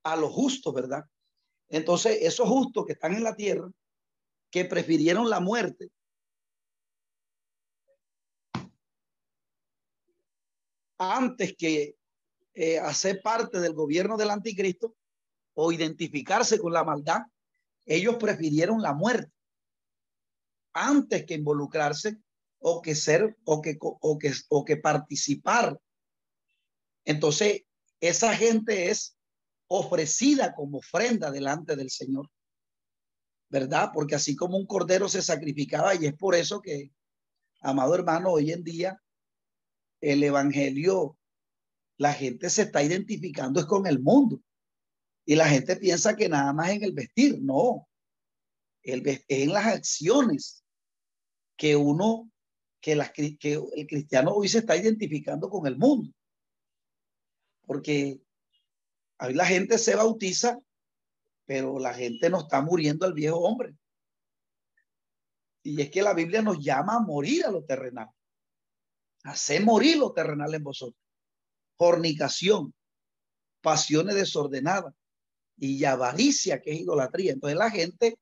a 0.02 0.16
los 0.16 0.32
justos, 0.32 0.72
¿verdad? 0.72 1.04
Entonces, 1.68 2.18
esos 2.22 2.48
justos 2.48 2.86
que 2.86 2.94
están 2.94 3.14
en 3.14 3.22
la 3.22 3.36
tierra, 3.36 3.70
que 4.50 4.64
prefirieron 4.64 5.30
la 5.30 5.40
muerte, 5.40 5.90
antes 10.98 11.54
que 11.56 11.96
eh, 12.54 12.78
hacer 12.78 13.22
parte 13.22 13.60
del 13.60 13.72
gobierno 13.72 14.16
del 14.16 14.30
anticristo 14.30 14.96
o 15.62 15.72
identificarse 15.72 16.58
con 16.58 16.72
la 16.72 16.84
maldad, 16.84 17.20
ellos 17.84 18.16
prefirieron 18.16 18.80
la 18.80 18.94
muerte 18.94 19.30
antes 20.72 21.26
que 21.26 21.34
involucrarse 21.34 22.16
o 22.60 22.80
que 22.80 22.94
ser 22.94 23.36
o 23.44 23.60
que, 23.60 23.76
o 23.80 24.18
que, 24.18 24.32
o 24.48 24.64
que 24.64 24.76
participar. 24.78 25.78
Entonces, 27.04 27.64
esa 28.00 28.34
gente 28.34 28.90
es 28.90 29.16
ofrecida 29.66 30.54
como 30.54 30.78
ofrenda 30.78 31.30
delante 31.30 31.76
del 31.76 31.90
Señor. 31.90 32.30
¿Verdad? 33.50 33.90
Porque 33.92 34.14
así 34.14 34.36
como 34.36 34.56
un 34.56 34.66
cordero 34.66 35.08
se 35.08 35.20
sacrificaba, 35.22 35.94
y 35.94 36.06
es 36.06 36.14
por 36.14 36.34
eso 36.34 36.62
que, 36.62 36.92
amado 37.60 37.94
hermano, 37.94 38.30
hoy 38.30 38.52
en 38.52 38.62
día 38.62 39.02
el 40.00 40.22
Evangelio, 40.22 41.18
la 41.98 42.14
gente 42.14 42.48
se 42.48 42.62
está 42.62 42.82
identificando 42.82 43.60
es 43.60 43.66
con 43.66 43.86
el 43.86 44.00
mundo. 44.00 44.40
Y 45.30 45.36
la 45.36 45.48
gente 45.48 45.76
piensa 45.76 46.16
que 46.16 46.28
nada 46.28 46.52
más 46.52 46.70
en 46.70 46.82
el 46.82 46.90
vestir, 46.90 47.38
no. 47.40 47.88
El, 48.82 49.22
en 49.28 49.52
las 49.52 49.64
acciones 49.64 50.64
que 51.56 51.76
uno, 51.76 52.32
que, 52.80 52.96
las, 52.96 53.12
que 53.12 53.38
el 53.76 53.86
cristiano 53.86 54.32
hoy 54.32 54.48
se 54.48 54.58
está 54.58 54.76
identificando 54.76 55.48
con 55.48 55.68
el 55.68 55.78
mundo. 55.78 56.12
Porque 57.64 58.20
Ahí 59.18 59.32
la 59.32 59.46
gente 59.46 59.78
se 59.78 59.94
bautiza, 59.94 60.58
pero 61.46 61.78
la 61.78 61.94
gente 61.94 62.28
no 62.28 62.40
está 62.40 62.60
muriendo 62.60 63.06
al 63.06 63.12
viejo 63.12 63.38
hombre. 63.38 63.76
Y 65.62 65.80
es 65.80 65.92
que 65.92 66.02
la 66.02 66.12
Biblia 66.12 66.42
nos 66.42 66.58
llama 66.58 66.96
a 66.96 67.00
morir 67.00 67.46
a 67.46 67.52
lo 67.52 67.62
terrenal. 67.62 68.08
Hacer 69.22 69.64
morir 69.64 69.96
lo 69.96 70.12
terrenal 70.12 70.52
en 70.52 70.64
vosotros. 70.64 71.00
Fornicación, 71.78 72.74
pasiones 73.60 74.16
desordenadas 74.16 74.92
y 75.60 75.84
avaricia, 75.84 76.60
que 76.60 76.72
es 76.72 76.80
idolatría. 76.80 77.32
Entonces 77.32 77.58
la 77.58 77.70
gente 77.70 78.18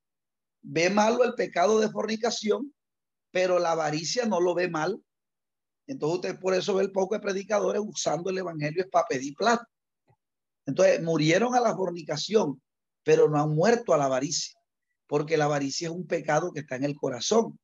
ve 0.61 0.91
malo 0.91 1.25
el 1.25 1.35
pecado 1.35 1.79
de 1.79 1.89
fornicación, 1.89 2.75
pero 3.31 3.59
la 3.59 3.73
avaricia 3.73 4.27
no 4.27 4.41
lo 4.41 4.55
ve 4.55 4.69
mal. 4.69 5.01
Entonces 5.87 6.17
usted 6.17 6.41
por 6.41 6.55
eso 6.55 6.75
ve 6.75 6.83
el 6.83 6.93
poco 6.93 7.15
de 7.15 7.21
predicadores 7.21 7.81
usando 7.85 8.31
el 8.31 8.39
evangelio 8.39 8.83
es 8.83 8.91
para 8.91 9.07
pedir 9.07 9.35
plata. 9.35 9.67
Entonces, 10.67 11.03
murieron 11.03 11.55
a 11.55 11.61
la 11.61 11.75
fornicación, 11.75 12.61
pero 13.03 13.27
no 13.27 13.41
han 13.41 13.55
muerto 13.55 13.95
a 13.95 13.97
la 13.97 14.05
avaricia, 14.05 14.61
porque 15.07 15.39
la 15.39 15.47
avaricia 15.47 15.89
es 15.89 15.95
un 15.95 16.07
pecado 16.07 16.53
que 16.53 16.61
está 16.61 16.77
en 16.77 16.85
el 16.85 16.95
corazón. 16.95 17.59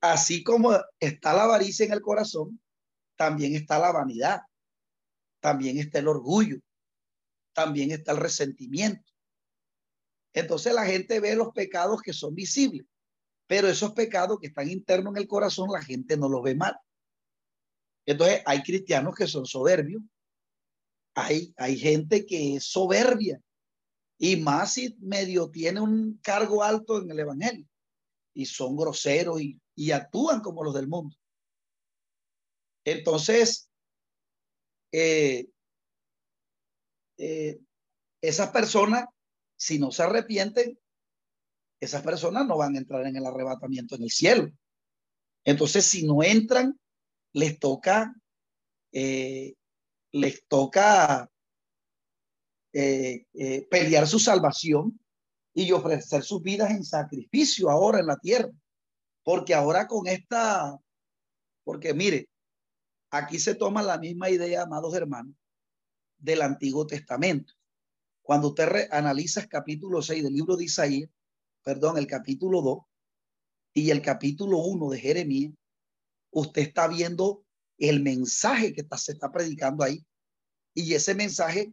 Así 0.00 0.44
como 0.44 0.78
está 1.00 1.32
la 1.32 1.42
avaricia 1.42 1.86
en 1.86 1.92
el 1.92 2.02
corazón, 2.02 2.60
también 3.16 3.56
está 3.56 3.80
la 3.80 3.90
vanidad, 3.90 4.42
también 5.40 5.78
está 5.78 5.98
el 5.98 6.06
orgullo, 6.06 6.58
también 7.52 7.90
está 7.90 8.12
el 8.12 8.18
resentimiento. 8.18 9.12
Entonces 10.32 10.72
la 10.72 10.86
gente 10.86 11.20
ve 11.20 11.34
los 11.34 11.52
pecados 11.52 12.00
que 12.00 12.12
son 12.12 12.34
visibles, 12.34 12.86
pero 13.46 13.68
esos 13.68 13.92
pecados 13.92 14.38
que 14.40 14.46
están 14.46 14.70
internos 14.70 15.14
en 15.14 15.22
el 15.22 15.28
corazón, 15.28 15.70
la 15.70 15.82
gente 15.82 16.16
no 16.16 16.28
los 16.28 16.42
ve 16.42 16.54
mal. 16.54 16.76
Entonces 18.06 18.42
hay 18.46 18.62
cristianos 18.62 19.14
que 19.14 19.26
son 19.26 19.46
soberbios, 19.46 20.02
hay, 21.14 21.52
hay 21.56 21.78
gente 21.78 22.24
que 22.24 22.56
es 22.56 22.64
soberbia 22.64 23.40
y 24.18 24.36
más 24.36 24.74
si 24.74 24.96
medio 25.00 25.50
tiene 25.50 25.80
un 25.80 26.18
cargo 26.22 26.62
alto 26.62 27.00
en 27.00 27.10
el 27.10 27.20
Evangelio 27.20 27.66
y 28.34 28.46
son 28.46 28.76
groseros 28.76 29.40
y, 29.40 29.60
y 29.74 29.90
actúan 29.90 30.40
como 30.40 30.64
los 30.64 30.74
del 30.74 30.88
mundo. 30.88 31.14
Entonces, 32.84 33.68
eh, 34.92 35.48
eh, 37.16 37.60
esas 38.20 38.50
personas, 38.50 39.06
si 39.56 39.78
no 39.78 39.90
se 39.90 40.02
arrepienten, 40.02 40.78
esas 41.80 42.02
personas 42.02 42.46
no 42.46 42.56
van 42.56 42.74
a 42.74 42.78
entrar 42.78 43.06
en 43.06 43.16
el 43.16 43.26
arrebatamiento 43.26 43.96
en 43.96 44.04
el 44.04 44.10
cielo. 44.10 44.50
Entonces, 45.44 45.84
si 45.84 46.06
no 46.06 46.22
entran, 46.22 46.78
les 47.32 47.58
toca 47.58 48.14
eh, 48.92 49.54
les 50.12 50.46
toca 50.46 51.30
eh, 52.74 53.26
pelear 53.70 54.06
su 54.06 54.18
salvación 54.18 55.00
y 55.54 55.72
ofrecer 55.72 56.22
sus 56.22 56.42
vidas 56.42 56.70
en 56.70 56.84
sacrificio 56.84 57.70
ahora 57.70 58.00
en 58.00 58.06
la 58.06 58.18
tierra. 58.18 58.50
Porque 59.24 59.54
ahora 59.54 59.86
con 59.86 60.06
esta, 60.06 60.78
porque 61.64 61.94
mire, 61.94 62.28
aquí 63.10 63.38
se 63.38 63.54
toma 63.54 63.82
la 63.82 63.98
misma 63.98 64.28
idea, 64.30 64.62
amados 64.62 64.94
hermanos, 64.94 65.34
del 66.22 66.40
Antiguo 66.40 66.86
Testamento. 66.86 67.52
Cuando 68.22 68.48
usted 68.48 68.88
analiza 68.92 69.46
capítulo 69.48 70.00
6 70.00 70.22
del 70.22 70.32
libro 70.32 70.56
de 70.56 70.64
Isaías, 70.64 71.10
perdón, 71.62 71.98
el 71.98 72.06
capítulo 72.06 72.62
2 72.62 72.78
y 73.74 73.90
el 73.90 74.00
capítulo 74.00 74.58
1 74.58 74.90
de 74.90 75.00
Jeremías, 75.00 75.52
usted 76.30 76.62
está 76.62 76.86
viendo 76.86 77.44
el 77.78 78.00
mensaje 78.00 78.72
que 78.72 78.82
está, 78.82 78.96
se 78.96 79.12
está 79.12 79.32
predicando 79.32 79.82
ahí. 79.82 80.04
Y 80.74 80.94
ese 80.94 81.14
mensaje, 81.14 81.72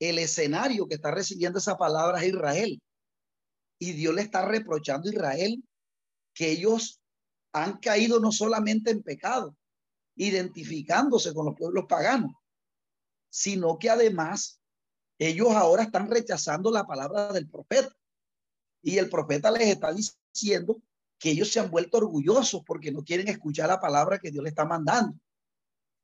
el 0.00 0.18
escenario 0.18 0.88
que 0.88 0.96
está 0.96 1.12
recibiendo 1.12 1.60
esa 1.60 1.78
palabra 1.78 2.20
es 2.20 2.28
Israel. 2.28 2.82
Y 3.78 3.92
Dios 3.92 4.14
le 4.14 4.22
está 4.22 4.44
reprochando 4.44 5.08
a 5.08 5.12
Israel 5.12 5.64
que 6.34 6.50
ellos 6.50 7.00
han 7.52 7.78
caído 7.78 8.18
no 8.18 8.32
solamente 8.32 8.90
en 8.90 9.02
pecado, 9.02 9.56
identificándose 10.16 11.32
con 11.32 11.46
los 11.46 11.54
pueblos 11.54 11.84
paganos, 11.88 12.32
sino 13.32 13.78
que 13.78 13.88
además 13.88 14.60
ellos 15.18 15.48
ahora 15.52 15.84
están 15.84 16.10
rechazando 16.10 16.70
la 16.70 16.84
palabra 16.84 17.32
del 17.32 17.48
profeta. 17.48 17.96
Y 18.82 18.98
el 18.98 19.08
profeta 19.08 19.50
les 19.50 19.68
está 19.68 19.90
diciendo 19.90 20.82
que 21.18 21.30
ellos 21.30 21.50
se 21.50 21.58
han 21.58 21.70
vuelto 21.70 21.96
orgullosos 21.96 22.62
porque 22.66 22.92
no 22.92 23.02
quieren 23.02 23.28
escuchar 23.28 23.68
la 23.68 23.80
palabra 23.80 24.18
que 24.18 24.30
Dios 24.30 24.42
le 24.42 24.50
está 24.50 24.66
mandando. 24.66 25.18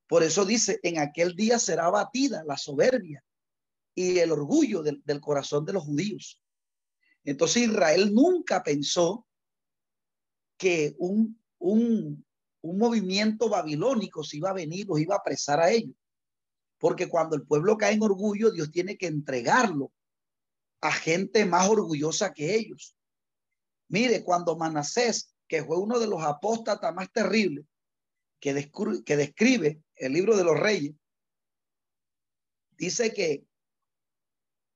Por 0.08 0.22
eso 0.22 0.46
dice, 0.46 0.80
en 0.82 0.98
aquel 0.98 1.36
día 1.36 1.58
será 1.58 1.90
batida 1.90 2.44
la 2.44 2.56
soberbia 2.56 3.22
y 3.94 4.18
el 4.20 4.32
orgullo 4.32 4.82
del, 4.82 5.02
del 5.04 5.20
corazón 5.20 5.66
de 5.66 5.74
los 5.74 5.84
judíos. 5.84 6.40
Entonces 7.24 7.64
Israel 7.64 8.14
nunca 8.14 8.62
pensó 8.62 9.26
que 10.56 10.96
un, 10.98 11.38
un, 11.58 12.24
un 12.62 12.78
movimiento 12.78 13.50
babilónico 13.50 14.24
se 14.24 14.38
iba 14.38 14.48
a 14.48 14.54
venir, 14.54 14.86
los 14.86 14.98
iba 14.98 15.14
a 15.14 15.18
apresar 15.18 15.60
a 15.60 15.70
ellos. 15.70 15.94
Porque 16.78 17.08
cuando 17.08 17.36
el 17.36 17.46
pueblo 17.46 17.76
cae 17.76 17.94
en 17.94 18.02
orgullo, 18.02 18.50
Dios 18.50 18.70
tiene 18.70 18.96
que 18.96 19.06
entregarlo 19.06 19.92
a 20.80 20.92
gente 20.92 21.44
más 21.44 21.68
orgullosa 21.68 22.32
que 22.32 22.54
ellos. 22.54 22.96
Mire, 23.88 24.22
cuando 24.22 24.56
Manasés, 24.56 25.34
que 25.48 25.64
fue 25.64 25.78
uno 25.78 25.98
de 25.98 26.06
los 26.06 26.22
apóstatas 26.22 26.94
más 26.94 27.10
terribles 27.10 27.64
que, 28.40 28.54
describe, 28.54 29.02
que 29.04 29.16
describe 29.16 29.82
el 29.96 30.12
libro 30.12 30.36
de 30.36 30.44
los 30.44 30.58
reyes, 30.58 30.94
dice 32.76 33.12
que 33.12 33.44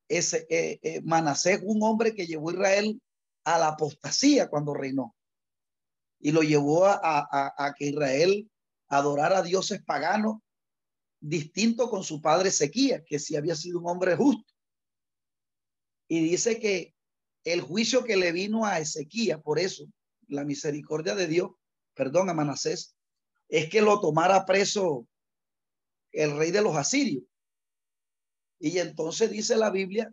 ese 0.08 0.46
eh, 0.50 0.80
eh, 0.82 1.00
Manasés, 1.02 1.60
un 1.62 1.82
hombre 1.82 2.14
que 2.14 2.26
llevó 2.26 2.50
a 2.50 2.52
Israel 2.54 3.02
a 3.44 3.58
la 3.58 3.68
apostasía 3.68 4.48
cuando 4.48 4.74
reinó 4.74 5.14
y 6.20 6.30
lo 6.30 6.42
llevó 6.42 6.86
a, 6.86 7.00
a, 7.02 7.74
que 7.74 7.86
Israel 7.86 8.48
adorara 8.88 9.38
a 9.38 9.42
dioses 9.42 9.82
paganos 9.82 10.36
distinto 11.22 11.88
con 11.88 12.02
su 12.02 12.20
padre 12.20 12.48
Ezequías, 12.48 13.02
que 13.06 13.18
sí 13.18 13.36
había 13.36 13.54
sido 13.54 13.78
un 13.78 13.88
hombre 13.88 14.16
justo. 14.16 14.52
Y 16.08 16.20
dice 16.20 16.58
que 16.58 16.94
el 17.44 17.60
juicio 17.60 18.04
que 18.04 18.16
le 18.16 18.32
vino 18.32 18.66
a 18.66 18.80
Ezequías, 18.80 19.40
por 19.40 19.58
eso, 19.58 19.86
la 20.26 20.44
misericordia 20.44 21.14
de 21.14 21.28
Dios, 21.28 21.52
perdón, 21.94 22.28
a 22.28 22.34
Manasés, 22.34 22.96
es 23.48 23.70
que 23.70 23.80
lo 23.80 24.00
tomara 24.00 24.44
preso 24.44 25.06
el 26.10 26.36
rey 26.36 26.50
de 26.50 26.60
los 26.60 26.76
asirios. 26.76 27.24
Y 28.58 28.78
entonces 28.78 29.30
dice 29.30 29.56
la 29.56 29.70
Biblia 29.70 30.12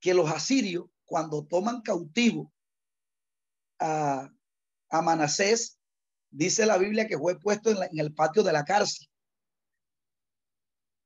que 0.00 0.14
los 0.14 0.30
asirios, 0.30 0.86
cuando 1.04 1.44
toman 1.44 1.82
cautivo 1.82 2.52
a, 3.78 4.30
a 4.88 5.02
Manasés, 5.02 5.78
dice 6.30 6.64
la 6.64 6.78
Biblia 6.78 7.06
que 7.06 7.18
fue 7.18 7.38
puesto 7.38 7.70
en, 7.70 7.82
en 7.82 7.98
el 7.98 8.14
patio 8.14 8.42
de 8.42 8.52
la 8.52 8.64
cárcel. 8.64 9.09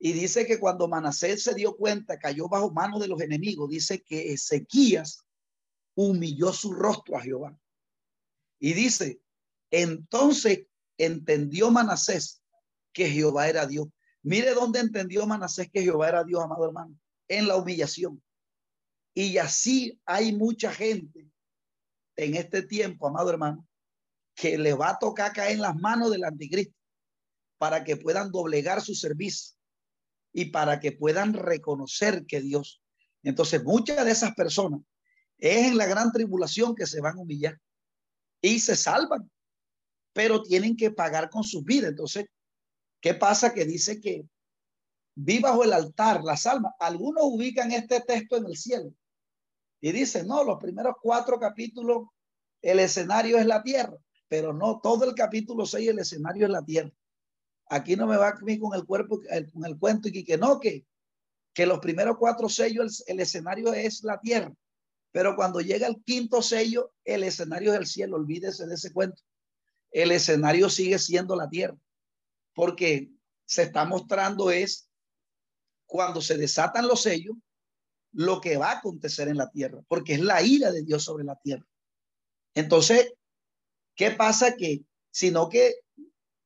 Y 0.04 0.12
dice 0.12 0.44
que 0.44 0.60
cuando 0.60 0.86
Manasés 0.86 1.44
se 1.44 1.54
dio 1.54 1.78
cuenta, 1.78 2.18
cayó 2.18 2.46
bajo 2.46 2.70
manos 2.70 3.00
de 3.00 3.08
los 3.08 3.22
enemigos, 3.22 3.70
dice 3.70 4.02
que 4.02 4.34
Ezequías 4.34 5.24
humilló 5.94 6.52
su 6.52 6.74
rostro 6.74 7.16
a 7.16 7.22
Jehová. 7.22 7.58
Y 8.58 8.74
dice, 8.74 9.22
entonces 9.70 10.66
entendió 10.98 11.70
Manasés 11.70 12.42
que 12.92 13.08
Jehová 13.08 13.48
era 13.48 13.66
Dios. 13.66 13.88
Mire 14.22 14.52
dónde 14.52 14.80
entendió 14.80 15.26
Manasés 15.26 15.70
que 15.72 15.80
Jehová 15.80 16.10
era 16.10 16.22
Dios, 16.22 16.44
amado 16.44 16.66
hermano, 16.66 17.00
en 17.26 17.48
la 17.48 17.56
humillación. 17.56 18.22
Y 19.14 19.38
así 19.38 19.98
hay 20.04 20.34
mucha 20.36 20.70
gente 20.70 21.30
en 22.16 22.34
este 22.34 22.60
tiempo, 22.60 23.08
amado 23.08 23.30
hermano, 23.30 23.66
que 24.34 24.58
le 24.58 24.74
va 24.74 24.90
a 24.90 24.98
tocar 24.98 25.32
caer 25.32 25.52
en 25.52 25.62
las 25.62 25.76
manos 25.76 26.10
del 26.10 26.24
anticristo 26.24 26.76
para 27.56 27.84
que 27.84 27.96
puedan 27.96 28.30
doblegar 28.30 28.82
su 28.82 28.94
servicio 28.94 29.53
y 30.34 30.46
para 30.46 30.80
que 30.80 30.92
puedan 30.92 31.32
reconocer 31.32 32.26
que 32.26 32.42
Dios. 32.42 32.82
Entonces, 33.22 33.62
muchas 33.64 34.04
de 34.04 34.10
esas 34.10 34.34
personas 34.34 34.80
es 35.38 35.68
en 35.68 35.78
la 35.78 35.86
gran 35.86 36.12
tribulación 36.12 36.74
que 36.74 36.86
se 36.86 37.00
van 37.00 37.16
a 37.16 37.20
humillar 37.20 37.58
y 38.42 38.58
se 38.58 38.76
salvan, 38.76 39.30
pero 40.12 40.42
tienen 40.42 40.76
que 40.76 40.90
pagar 40.90 41.30
con 41.30 41.44
sus 41.44 41.64
vidas. 41.64 41.90
Entonces, 41.90 42.26
¿qué 43.00 43.14
pasa? 43.14 43.54
Que 43.54 43.64
dice 43.64 44.00
que 44.00 44.26
vi 45.14 45.38
bajo 45.38 45.62
el 45.62 45.72
altar 45.72 46.22
las 46.24 46.46
almas. 46.46 46.72
Algunos 46.80 47.24
ubican 47.26 47.70
este 47.70 48.00
texto 48.00 48.36
en 48.36 48.46
el 48.46 48.56
cielo 48.56 48.92
y 49.80 49.92
dicen, 49.92 50.26
no, 50.26 50.42
los 50.42 50.58
primeros 50.58 50.96
cuatro 51.00 51.38
capítulos, 51.38 52.08
el 52.60 52.80
escenario 52.80 53.38
es 53.38 53.46
la 53.46 53.62
tierra, 53.62 53.96
pero 54.26 54.52
no, 54.52 54.80
todo 54.82 55.04
el 55.04 55.14
capítulo 55.14 55.64
seis, 55.64 55.90
el 55.90 56.00
escenario 56.00 56.46
es 56.46 56.52
la 56.52 56.64
tierra. 56.64 56.90
Aquí 57.74 57.96
no 57.96 58.06
me 58.06 58.16
va 58.16 58.28
a 58.28 58.38
mí 58.42 58.56
con 58.56 58.72
el 58.72 58.84
cuerpo, 58.84 59.20
con 59.52 59.66
el 59.66 59.76
cuento 59.76 60.06
y 60.06 60.22
que 60.22 60.38
no, 60.38 60.60
que, 60.60 60.86
que 61.52 61.66
los 61.66 61.80
primeros 61.80 62.18
cuatro 62.18 62.48
sellos, 62.48 63.02
el, 63.08 63.18
escenario 63.18 63.74
es 63.74 64.04
la 64.04 64.20
tierra. 64.20 64.54
Pero 65.10 65.34
cuando 65.34 65.60
llega 65.60 65.88
el 65.88 66.00
quinto 66.04 66.40
sello, 66.40 66.92
el 67.04 67.24
escenario 67.24 67.72
es 67.72 67.80
el 67.80 67.86
cielo. 67.86 68.16
Olvídese 68.16 68.68
de 68.68 68.74
ese 68.76 68.92
cuento. 68.92 69.20
El 69.90 70.12
escenario 70.12 70.70
sigue 70.70 71.00
siendo 71.00 71.34
la 71.34 71.48
tierra. 71.48 71.76
Porque 72.54 73.10
se 73.44 73.64
está 73.64 73.84
mostrando 73.84 74.52
es 74.52 74.88
cuando 75.84 76.20
se 76.20 76.36
desatan 76.36 76.86
los 76.86 77.02
sellos, 77.02 77.36
lo 78.12 78.40
que 78.40 78.56
va 78.56 78.70
a 78.70 78.78
acontecer 78.78 79.26
en 79.26 79.36
la 79.36 79.50
tierra, 79.50 79.82
porque 79.88 80.14
es 80.14 80.20
la 80.20 80.40
ira 80.42 80.70
de 80.70 80.84
Dios 80.84 81.02
sobre 81.02 81.24
la 81.24 81.34
tierra. 81.42 81.66
Entonces, 82.54 83.14
¿qué 83.96 84.12
pasa? 84.12 84.54
Que, 84.54 84.84
sino 85.10 85.48
que 85.48 85.74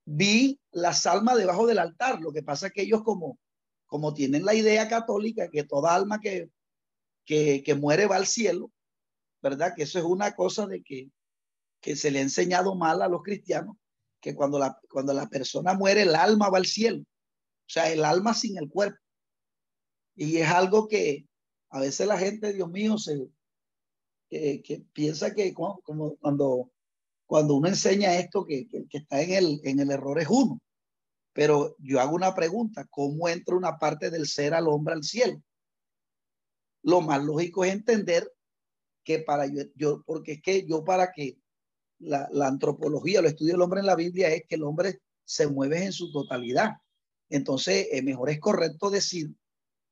vi 0.08 0.58
las 0.82 1.06
almas 1.06 1.36
debajo 1.36 1.66
del 1.66 1.78
altar. 1.78 2.20
Lo 2.20 2.32
que 2.32 2.42
pasa 2.42 2.68
es 2.68 2.72
que 2.72 2.82
ellos 2.82 3.02
como, 3.02 3.38
como 3.86 4.14
tienen 4.14 4.44
la 4.44 4.54
idea 4.54 4.88
católica 4.88 5.48
que 5.50 5.64
toda 5.64 5.94
alma 5.94 6.20
que, 6.20 6.50
que, 7.24 7.74
muere 7.78 8.06
va 8.06 8.16
al 8.16 8.26
cielo, 8.26 8.70
¿verdad? 9.42 9.74
Que 9.76 9.84
eso 9.84 9.98
es 9.98 10.04
una 10.04 10.34
cosa 10.34 10.66
de 10.66 10.82
que, 10.82 11.10
que 11.80 11.96
se 11.96 12.10
le 12.10 12.20
ha 12.20 12.22
enseñado 12.22 12.74
mal 12.74 13.02
a 13.02 13.08
los 13.08 13.22
cristianos, 13.22 13.76
que 14.20 14.34
cuando 14.34 14.58
la, 14.58 14.78
cuando 14.90 15.12
la 15.12 15.28
persona 15.28 15.74
muere, 15.74 16.02
el 16.02 16.14
alma 16.14 16.48
va 16.50 16.58
al 16.58 16.66
cielo. 16.66 17.00
O 17.00 17.70
sea, 17.70 17.90
el 17.92 18.04
alma 18.04 18.34
sin 18.34 18.56
el 18.58 18.68
cuerpo. 18.68 18.98
Y 20.16 20.38
es 20.38 20.48
algo 20.48 20.88
que 20.88 21.26
a 21.70 21.80
veces 21.80 22.06
la 22.06 22.18
gente, 22.18 22.52
Dios 22.52 22.68
mío, 22.70 22.98
se, 22.98 23.28
que, 24.30 24.84
piensa 24.92 25.34
que 25.34 25.54
cuando 25.54 26.72
cuando 27.28 27.56
uno 27.56 27.68
enseña 27.68 28.16
esto, 28.16 28.46
que, 28.46 28.66
que, 28.66 28.88
que, 28.88 28.98
está 28.98 29.20
en 29.20 29.32
el, 29.32 29.60
en 29.62 29.80
el 29.80 29.90
error 29.90 30.18
es 30.18 30.28
uno. 30.30 30.58
Pero 31.38 31.76
yo 31.78 32.00
hago 32.00 32.16
una 32.16 32.34
pregunta, 32.34 32.84
¿cómo 32.90 33.28
entra 33.28 33.54
una 33.54 33.78
parte 33.78 34.10
del 34.10 34.26
ser 34.26 34.54
al 34.54 34.66
hombre 34.66 34.94
al 34.94 35.04
cielo? 35.04 35.40
Lo 36.82 37.00
más 37.00 37.22
lógico 37.22 37.64
es 37.64 37.72
entender 37.72 38.28
que 39.04 39.20
para 39.20 39.46
yo, 39.46 39.62
yo 39.76 40.02
porque 40.04 40.32
es 40.32 40.42
que 40.42 40.66
yo 40.66 40.82
para 40.82 41.12
que 41.12 41.38
la, 42.00 42.28
antropología, 42.42 43.22
lo 43.22 43.28
estudio 43.28 43.52
del 43.52 43.62
hombre 43.62 43.78
en 43.78 43.86
la 43.86 43.94
Biblia 43.94 44.30
es 44.30 44.48
que 44.48 44.56
el 44.56 44.64
hombre 44.64 45.00
se 45.24 45.46
mueve 45.46 45.84
en 45.84 45.92
su 45.92 46.10
totalidad. 46.10 46.72
Entonces, 47.28 47.86
eh, 47.92 48.02
mejor 48.02 48.30
es 48.30 48.40
correcto 48.40 48.90
decir 48.90 49.30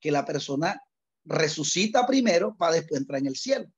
que 0.01 0.11
la 0.11 0.25
persona 0.25 0.83
resucita 1.25 2.09
primero 2.09 2.57
para 2.57 2.75
después 2.75 3.01
entrar 3.01 3.21
en 3.21 3.29
el 3.29 3.37
cielo. 3.37 3.71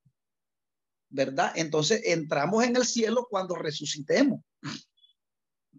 ¿verdad? 1.10 1.52
Entonces 1.54 2.00
entramos 2.06 2.64
en 2.64 2.76
el 2.76 2.86
cielo 2.86 3.26
cuando 3.28 3.56
resucitemos, 3.56 4.40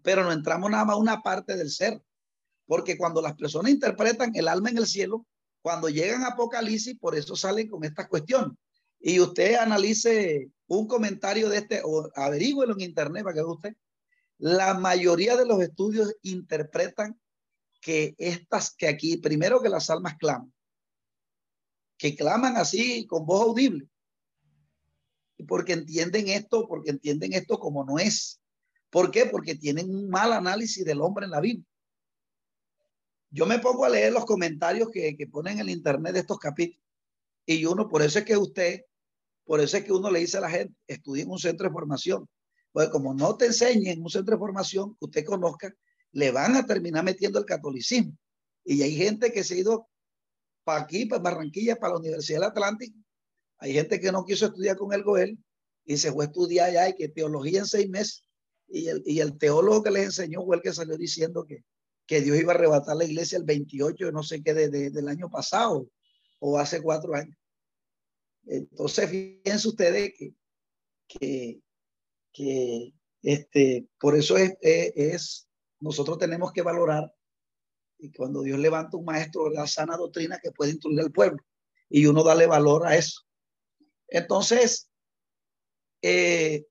pero 0.02 0.24
no 0.24 0.32
entramos 0.32 0.70
nada 0.70 0.84
más 0.84 0.96
una 0.96 1.22
parte 1.22 1.56
del 1.56 1.70
ser, 1.70 2.02
porque 2.66 2.96
cuando 2.96 3.20
las 3.20 3.34
personas 3.34 3.72
interpretan 3.72 4.32
el 4.34 4.48
alma 4.48 4.70
en 4.70 4.78
el 4.78 4.86
cielo, 4.86 5.26
cuando 5.62 5.88
llegan 5.88 6.22
a 6.24 6.28
Apocalipsis, 6.28 6.98
por 6.98 7.16
eso 7.16 7.36
salen 7.36 7.68
con 7.68 7.84
estas 7.84 8.08
cuestiones. 8.08 8.56
Y 9.00 9.20
usted 9.20 9.54
analice 9.54 10.50
un 10.66 10.86
comentario 10.86 11.48
de 11.48 11.58
este, 11.58 11.82
o 11.84 12.10
averígüelo 12.14 12.74
en 12.74 12.82
internet 12.82 13.24
para 13.24 13.34
que 13.34 13.42
usted. 13.42 13.76
La 14.38 14.74
mayoría 14.74 15.36
de 15.36 15.46
los 15.46 15.60
estudios 15.60 16.14
interpretan 16.22 17.20
que 17.80 18.14
estas, 18.18 18.74
que 18.74 18.88
aquí, 18.88 19.16
primero 19.16 19.60
que 19.60 19.68
las 19.68 19.90
almas 19.90 20.16
claman, 20.18 20.52
que 21.98 22.14
claman 22.14 22.56
así 22.56 23.06
con 23.06 23.26
voz 23.26 23.42
audible, 23.42 23.88
porque 25.46 25.72
entienden 25.72 26.28
esto, 26.28 26.66
porque 26.68 26.90
entienden 26.90 27.32
esto 27.32 27.58
como 27.58 27.84
no 27.84 27.98
es. 27.98 28.39
¿Por 28.90 29.10
qué? 29.10 29.26
Porque 29.26 29.54
tienen 29.54 29.94
un 29.94 30.08
mal 30.08 30.32
análisis 30.32 30.84
del 30.84 31.00
hombre 31.00 31.24
en 31.24 31.30
la 31.30 31.40
Biblia. 31.40 31.64
Yo 33.30 33.46
me 33.46 33.60
pongo 33.60 33.84
a 33.84 33.88
leer 33.88 34.12
los 34.12 34.24
comentarios 34.24 34.90
que, 34.90 35.16
que 35.16 35.26
ponen 35.26 35.54
en 35.54 35.60
el 35.60 35.70
internet 35.70 36.14
de 36.14 36.20
estos 36.20 36.38
capítulos 36.38 36.82
y 37.46 37.64
uno, 37.64 37.88
por 37.88 38.02
eso 38.02 38.18
es 38.18 38.24
que 38.24 38.36
usted, 38.36 38.82
por 39.44 39.60
eso 39.60 39.76
es 39.76 39.84
que 39.84 39.92
uno 39.92 40.10
le 40.10 40.20
dice 40.20 40.38
a 40.38 40.42
la 40.42 40.50
gente, 40.50 40.74
estudie 40.86 41.22
en 41.22 41.30
un 41.30 41.38
centro 41.38 41.68
de 41.68 41.72
formación. 41.72 42.28
Pues 42.72 42.88
como 42.88 43.14
no 43.14 43.36
te 43.36 43.46
enseñen 43.46 43.98
en 43.98 44.02
un 44.02 44.10
centro 44.10 44.34
de 44.34 44.38
formación 44.38 44.94
que 44.96 45.06
usted 45.06 45.24
conozca, 45.24 45.74
le 46.12 46.30
van 46.30 46.56
a 46.56 46.66
terminar 46.66 47.04
metiendo 47.04 47.38
el 47.38 47.44
catolicismo. 47.44 48.16
Y 48.64 48.82
hay 48.82 48.94
gente 48.94 49.32
que 49.32 49.42
se 49.42 49.54
ha 49.54 49.58
ido 49.58 49.88
para 50.64 50.82
aquí, 50.82 51.06
para 51.06 51.22
Barranquilla, 51.22 51.76
para 51.76 51.94
la 51.94 52.00
Universidad 52.00 52.40
del 52.40 52.48
Atlántico, 52.50 52.96
hay 53.60 53.74
gente 53.74 54.00
que 54.00 54.10
no 54.10 54.24
quiso 54.24 54.46
estudiar 54.46 54.76
con 54.76 54.92
el 54.92 55.02
Goel 55.02 55.38
y 55.84 55.96
se 55.98 56.10
fue 56.12 56.24
a 56.24 56.28
estudiar 56.28 56.70
allá 56.70 56.88
y 56.88 56.94
que 56.94 57.08
teología 57.08 57.60
en 57.60 57.66
seis 57.66 57.88
meses. 57.88 58.24
Y 58.70 58.88
el, 58.88 59.02
y 59.04 59.20
el 59.20 59.36
teólogo 59.36 59.82
que 59.82 59.90
les 59.90 60.04
enseñó 60.04 60.44
fue 60.44 60.56
el 60.56 60.62
que 60.62 60.72
salió 60.72 60.96
diciendo 60.96 61.44
que, 61.44 61.64
que 62.06 62.20
Dios 62.20 62.38
iba 62.38 62.52
a 62.52 62.54
arrebatar 62.54 62.96
la 62.96 63.04
iglesia 63.04 63.38
el 63.38 63.44
28, 63.44 64.12
no 64.12 64.22
sé 64.22 64.42
qué, 64.42 64.54
de, 64.54 64.68
de, 64.68 65.10
año 65.10 65.28
pasado 65.28 65.88
o 66.38 66.58
hace 66.58 66.80
cuatro 66.80 67.14
años. 67.14 67.36
Entonces, 68.46 69.10
fíjense 69.10 69.68
ustedes 69.68 70.12
que, 71.06 71.60
que, 72.32 72.94
este, 73.22 73.86
por 73.98 74.16
eso 74.16 74.36
es, 74.36 74.54
es, 74.60 74.92
es, 74.96 75.48
nosotros 75.80 76.18
tenemos 76.18 76.52
que 76.52 76.62
valorar 76.62 77.12
Y 77.98 78.10
cuando 78.12 78.42
Dios 78.42 78.58
levanta 78.58 78.96
un 78.96 79.04
maestro 79.04 79.44
de 79.50 79.56
la 79.56 79.66
sana 79.66 79.96
doctrina 79.96 80.38
que 80.42 80.52
puede 80.52 80.72
instruir 80.72 81.00
al 81.00 81.12
pueblo 81.12 81.42
y 81.88 82.06
uno 82.06 82.22
darle 82.22 82.46
valor 82.46 82.86
a 82.86 82.96
eso. 82.96 83.22
Entonces, 84.08 84.88
eh, 86.02 86.64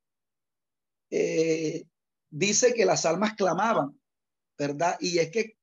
eh, 1.11 1.85
dice 2.29 2.73
que 2.73 2.85
las 2.85 3.05
almas 3.05 3.35
clamaban, 3.35 3.99
¿verdad? 4.57 4.97
Y 4.99 5.19
es 5.19 5.31
que 5.31 5.57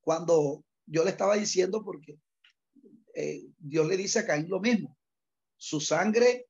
cuando 0.00 0.64
yo 0.86 1.04
le 1.04 1.10
estaba 1.10 1.36
diciendo, 1.36 1.82
porque 1.84 2.18
eh, 3.14 3.44
Dios 3.58 3.86
le 3.86 3.96
dice 3.96 4.20
a 4.20 4.26
Caín 4.26 4.48
lo 4.48 4.60
mismo, 4.60 4.96
su 5.56 5.80
sangre, 5.80 6.48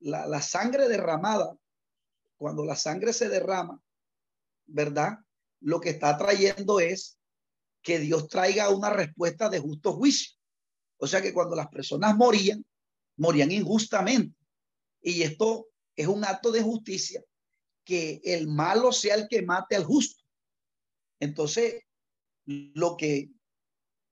la, 0.00 0.26
la 0.26 0.42
sangre 0.42 0.88
derramada, 0.88 1.56
cuando 2.36 2.64
la 2.64 2.76
sangre 2.76 3.12
se 3.12 3.28
derrama, 3.28 3.82
¿verdad? 4.66 5.18
Lo 5.60 5.80
que 5.80 5.90
está 5.90 6.16
trayendo 6.16 6.78
es 6.78 7.18
que 7.82 7.98
Dios 7.98 8.28
traiga 8.28 8.70
una 8.70 8.90
respuesta 8.90 9.48
de 9.48 9.58
justo 9.58 9.94
juicio. 9.94 10.36
O 10.98 11.06
sea 11.06 11.22
que 11.22 11.32
cuando 11.32 11.56
las 11.56 11.68
personas 11.68 12.16
morían, 12.16 12.64
morían 13.16 13.50
injustamente. 13.50 14.36
Y 15.00 15.22
esto 15.22 15.68
es 15.96 16.06
un 16.06 16.24
acto 16.24 16.50
de 16.50 16.62
justicia, 16.62 17.22
que 17.88 18.20
el 18.22 18.48
malo 18.48 18.92
sea 18.92 19.14
el 19.14 19.28
que 19.28 19.40
mate 19.40 19.74
al 19.74 19.84
justo. 19.84 20.22
Entonces, 21.20 21.84
lo 22.44 22.98
que 22.98 23.30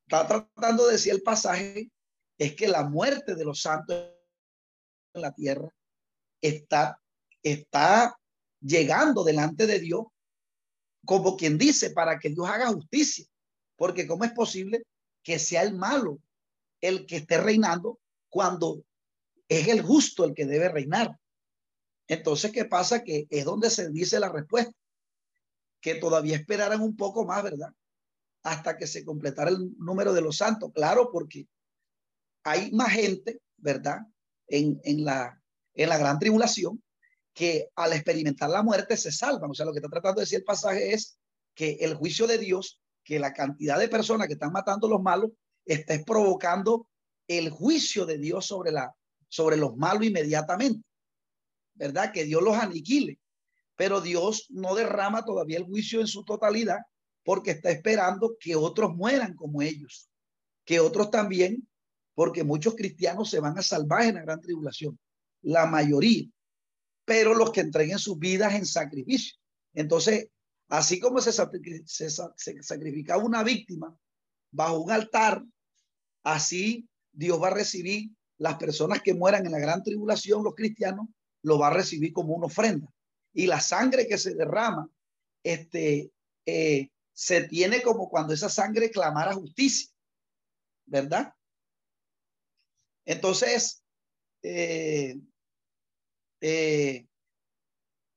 está 0.07 0.27
tratando 0.27 0.87
de 0.87 0.93
decir 0.93 1.13
el 1.13 1.23
pasaje 1.23 1.93
es 2.39 2.57
que 2.57 2.69
la 2.69 2.85
muerte 2.85 3.35
de 3.35 3.45
los 3.45 3.61
santos 3.61 4.15
en 5.13 5.21
la 5.21 5.35
tierra 5.35 5.69
está, 6.41 6.99
está 7.43 8.19
llegando 8.63 9.23
delante 9.25 9.67
de 9.67 9.79
Dios 9.79 10.07
como 11.05 11.37
quien 11.37 11.59
dice, 11.59 11.91
para 11.91 12.19
que 12.19 12.31
Dios 12.31 12.49
haga 12.49 12.73
justicia. 12.73 13.27
Porque 13.77 14.07
¿cómo 14.07 14.25
es 14.25 14.33
posible 14.33 14.85
que 15.23 15.39
sea 15.39 15.61
el 15.63 15.75
malo 15.75 16.19
el 16.81 17.05
que 17.05 17.17
esté 17.17 17.37
reinando 17.37 18.01
cuando 18.31 18.83
es 19.51 19.69
el 19.69 19.83
justo 19.83 20.25
el 20.25 20.33
que 20.33 20.47
debe 20.47 20.71
reinar? 20.71 21.21
Entonces, 22.09 22.53
¿qué 22.53 22.65
pasa? 22.65 23.03
Que 23.03 23.27
es 23.31 23.45
donde 23.45 23.71
se 23.71 23.91
dice 23.91 24.21
la 24.21 24.31
respuesta. 24.31 24.73
Que 25.81 25.97
todavía 25.97 26.37
esperaran 26.37 26.81
un 26.81 26.97
poco 26.97 27.25
más, 27.25 27.43
¿verdad? 27.43 27.71
hasta 28.47 28.77
que 28.77 28.87
se 28.87 29.05
completara 29.05 29.51
el 29.51 29.77
número 29.77 30.13
de 30.13 30.21
los 30.21 30.37
santos. 30.37 30.71
Claro, 30.73 31.11
porque 31.11 31.49
hay 32.45 32.71
más 32.71 32.93
gente, 32.93 33.41
¿verdad? 33.57 33.99
En, 34.47 34.81
en, 34.85 35.05
la, 35.05 35.43
en 35.75 35.89
la 35.89 35.99
gran 35.99 36.19
tribulación 36.21 36.81
que 37.35 37.69
al 37.75 37.93
experimentar 37.93 38.49
la 38.49 38.63
muerte 38.63 38.97
se 38.97 39.11
salvan. 39.11 39.51
O 39.51 39.55
sea, 39.55 39.67
lo 39.67 39.73
que 39.73 39.81
está 39.81 39.89
tratando 39.89 40.21
de 40.21 40.23
decir 40.23 40.39
el 40.39 40.45
pasaje 40.45 40.95
es 40.95 41.19
que 41.55 41.79
el 41.81 41.95
juicio 41.95 42.29
de 42.29 42.39
Dios, 42.39 42.81
que 43.03 43.19
la 43.19 43.33
cantidad 43.33 43.81
de 43.81 43.89
personas 43.89 44.29
que 44.29 44.35
están 44.35 44.53
matando 44.53 44.87
a 44.87 44.91
los 44.91 45.03
malos, 45.03 45.33
está 45.65 46.01
provocando 46.05 46.89
el 47.27 47.51
juicio 47.51 48.07
de 48.07 48.19
Dios 48.19 48.47
sobre, 48.47 48.71
la, 48.71 48.95
sobre 49.29 49.57
los 49.57 49.77
malos 49.77 50.05
inmediatamente. 50.05 50.87
¿Verdad? 51.77 52.13
Que 52.13 52.25
Dios 52.25 52.43
los 52.43 52.57
aniquile. 52.57 53.21
Pero 53.77 54.01
Dios 54.01 54.47
no 54.51 54.75
derrama 54.75 55.25
todavía 55.25 55.59
el 55.59 55.65
juicio 55.65 56.01
en 56.01 56.07
su 56.07 56.25
totalidad 56.25 56.79
porque 57.27 57.51
está 57.51 57.71
esperando 57.71 58.37
que 58.39 58.55
otros 58.55 58.95
mueran 58.95 59.35
como 59.35 59.61
ellos, 59.61 60.09
que 60.65 60.79
otros 60.79 61.11
también, 61.11 61.69
porque 62.15 62.45
muchos 62.45 62.77
cristianos 62.77 63.29
se 63.29 63.41
van 63.41 63.59
a 63.59 63.63
salvar 63.63 64.03
en 64.05 64.15
la 64.15 64.23
gran 64.23 64.41
tribulación, 64.41 64.99
la 65.43 65.67
mayoría, 65.67 66.25
pero 67.05 67.35
los 67.35 67.51
que 67.51 67.61
entreguen 67.61 67.99
sus 67.99 68.19
vidas 68.19 68.55
en 68.55 68.65
sacrificio. 68.65 69.37
Entonces, 69.75 70.29
así 70.69 71.01
como 71.01 71.21
se, 71.21 71.33
se, 71.33 72.11
se 72.11 72.63
sacrificaba 72.63 73.23
una 73.23 73.43
víctima 73.43 73.95
bajo 74.53 74.79
un 74.79 74.93
altar, 74.93 75.45
así 76.23 76.89
Dios 77.13 77.43
va 77.43 77.49
a 77.49 77.55
recibir 77.55 78.11
las 78.39 78.57
personas 78.57 79.03
que 79.03 79.15
mueran 79.15 79.47
en 79.47 79.53
la 79.53 79.59
gran 79.59 79.83
tribulación, 79.83 80.45
los 80.45 80.55
cristianos, 80.55 81.09
lo 81.47 81.61
va 81.61 81.69
a 81.69 81.75
recibir 81.75 82.13
como 82.13 82.35
una 82.35 82.47
ofrenda. 82.47 82.93
Y 83.33 83.47
la 83.47 83.61
sangre 83.61 84.09
que 84.09 84.19
se 84.19 84.35
derrama, 84.35 84.91
este, 85.45 86.11
eh, 86.45 86.91
se 87.13 87.45
tiene 87.45 87.83
como 87.83 88.09
cuando 88.09 88.35
esa 88.35 88.49
sangre 88.49 88.91
clamara 88.91 89.33
justicia, 89.33 89.89
¿verdad? 90.87 91.33
Entonces, 93.05 93.85
eh, 94.43 95.21
eh, 96.41 97.07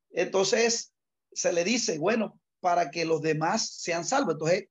entonces 0.09 0.91
se 1.31 1.53
le 1.53 1.63
dice, 1.63 1.99
bueno, 1.99 2.41
para 2.59 2.89
que 2.89 3.05
los 3.05 3.21
demás 3.21 3.69
sean 3.69 4.05
salvos. 4.05 4.33
Entonces, 4.33 4.69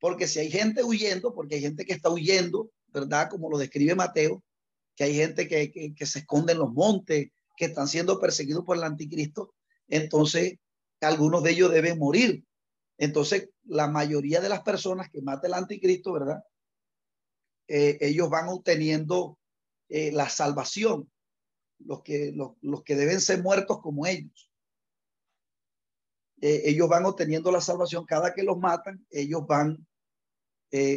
porque 0.00 0.26
si 0.26 0.40
hay 0.40 0.50
gente 0.50 0.82
huyendo, 0.82 1.32
porque 1.32 1.54
hay 1.54 1.60
gente 1.60 1.84
que 1.84 1.92
está 1.92 2.10
huyendo, 2.10 2.72
¿verdad? 2.88 3.30
Como 3.30 3.48
lo 3.48 3.56
describe 3.56 3.94
Mateo, 3.94 4.42
que 4.96 5.04
hay 5.04 5.14
gente 5.14 5.46
que, 5.46 5.70
que, 5.70 5.94
que 5.94 6.06
se 6.06 6.18
esconde 6.18 6.54
en 6.54 6.58
los 6.58 6.72
montes, 6.72 7.30
que 7.60 7.66
están 7.66 7.88
siendo 7.88 8.18
perseguidos 8.18 8.64
por 8.64 8.78
el 8.78 8.84
anticristo, 8.84 9.54
entonces 9.86 10.54
algunos 11.02 11.42
de 11.42 11.50
ellos 11.50 11.70
deben 11.70 11.98
morir. 11.98 12.42
Entonces, 12.96 13.50
la 13.64 13.86
mayoría 13.86 14.40
de 14.40 14.48
las 14.48 14.62
personas 14.62 15.10
que 15.10 15.20
mata 15.20 15.46
el 15.46 15.52
anticristo, 15.52 16.14
¿verdad? 16.14 16.42
Eh, 17.68 17.98
ellos 18.00 18.30
van 18.30 18.48
obteniendo 18.48 19.38
eh, 19.90 20.10
la 20.10 20.30
salvación, 20.30 21.12
los 21.80 22.02
que, 22.02 22.32
los, 22.32 22.82
que 22.82 22.96
deben 22.96 23.20
ser 23.20 23.42
muertos 23.42 23.82
como 23.82 24.06
ellos. 24.06 24.50
Eh, 26.40 26.62
ellos 26.64 26.88
van 26.88 27.04
obteniendo 27.04 27.52
la 27.52 27.60
salvación, 27.60 28.06
cada 28.06 28.32
que 28.32 28.42
los 28.42 28.56
matan, 28.56 29.06
ellos 29.10 29.46
van 29.46 29.86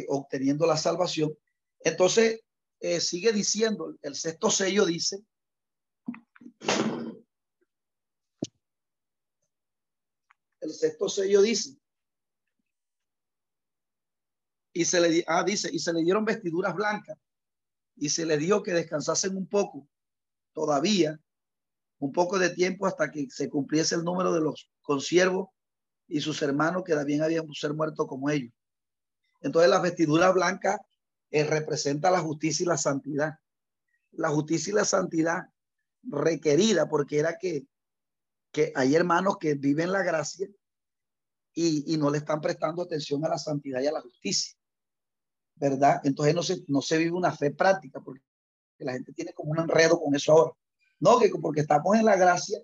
obteniendo 0.08 0.66
la 0.66 0.78
salvación. 0.78 1.36
Entonces, 1.80 2.40
sigue 3.00 3.32
diciendo, 3.32 3.94
el 4.00 4.14
sexto 4.14 4.48
sello 4.48 4.86
dice, 4.86 5.24
el 10.64 10.72
sexto 10.72 11.08
sello 11.08 11.42
dice, 11.42 11.76
y 14.72 14.84
se 14.84 15.00
le 15.00 15.24
ah, 15.28 15.44
dice, 15.44 15.70
y 15.72 15.78
se 15.78 15.92
le 15.92 16.02
dieron 16.02 16.24
vestiduras 16.24 16.74
blancas 16.74 17.16
y 17.96 18.08
se 18.08 18.26
le 18.26 18.36
dijo 18.36 18.62
que 18.62 18.72
descansasen 18.72 19.36
un 19.36 19.46
poco 19.46 19.88
todavía, 20.52 21.20
un 21.98 22.12
poco 22.12 22.38
de 22.38 22.50
tiempo 22.50 22.86
hasta 22.86 23.10
que 23.10 23.28
se 23.30 23.48
cumpliese 23.48 23.94
el 23.94 24.04
número 24.04 24.32
de 24.32 24.40
los 24.40 24.68
consiervos 24.82 25.48
y 26.08 26.20
sus 26.20 26.42
hermanos 26.42 26.82
que 26.84 26.94
también 26.94 27.22
habían 27.22 27.46
ser 27.52 27.72
muertos 27.72 28.06
como 28.08 28.30
ellos. 28.30 28.52
Entonces 29.40 29.70
la 29.70 29.80
vestidura 29.80 30.32
blanca 30.32 30.80
eh, 31.30 31.44
representa 31.44 32.10
la 32.10 32.20
justicia 32.20 32.64
y 32.64 32.66
la 32.66 32.76
santidad. 32.76 33.34
La 34.12 34.30
justicia 34.30 34.70
y 34.70 34.74
la 34.74 34.84
santidad 34.84 35.42
requerida 36.06 36.88
porque 36.88 37.18
era 37.18 37.38
que, 37.38 37.66
que 38.52 38.72
hay 38.74 38.94
hermanos 38.94 39.36
que 39.38 39.54
viven 39.54 39.92
la 39.92 40.02
gracia 40.02 40.48
y, 41.52 41.92
y 41.92 41.96
no 41.96 42.10
le 42.10 42.18
están 42.18 42.40
prestando 42.40 42.82
atención 42.82 43.24
a 43.24 43.28
la 43.28 43.38
santidad 43.38 43.80
y 43.80 43.86
a 43.86 43.92
la 43.92 44.00
justicia. 44.00 44.54
¿verdad? 45.56 46.00
Entonces 46.04 46.34
no 46.34 46.42
se, 46.42 46.64
no 46.68 46.82
se 46.82 46.98
vive 46.98 47.12
una 47.12 47.32
fe 47.32 47.50
práctica 47.50 48.00
porque 48.00 48.22
la 48.78 48.92
gente 48.92 49.12
tiene 49.12 49.32
como 49.32 49.52
un 49.52 49.60
enredo 49.60 50.00
con 50.00 50.14
eso 50.14 50.32
ahora. 50.32 50.52
No, 51.00 51.18
que 51.18 51.30
porque 51.30 51.60
estamos 51.60 51.96
en 51.96 52.04
la 52.04 52.16
gracia, 52.16 52.58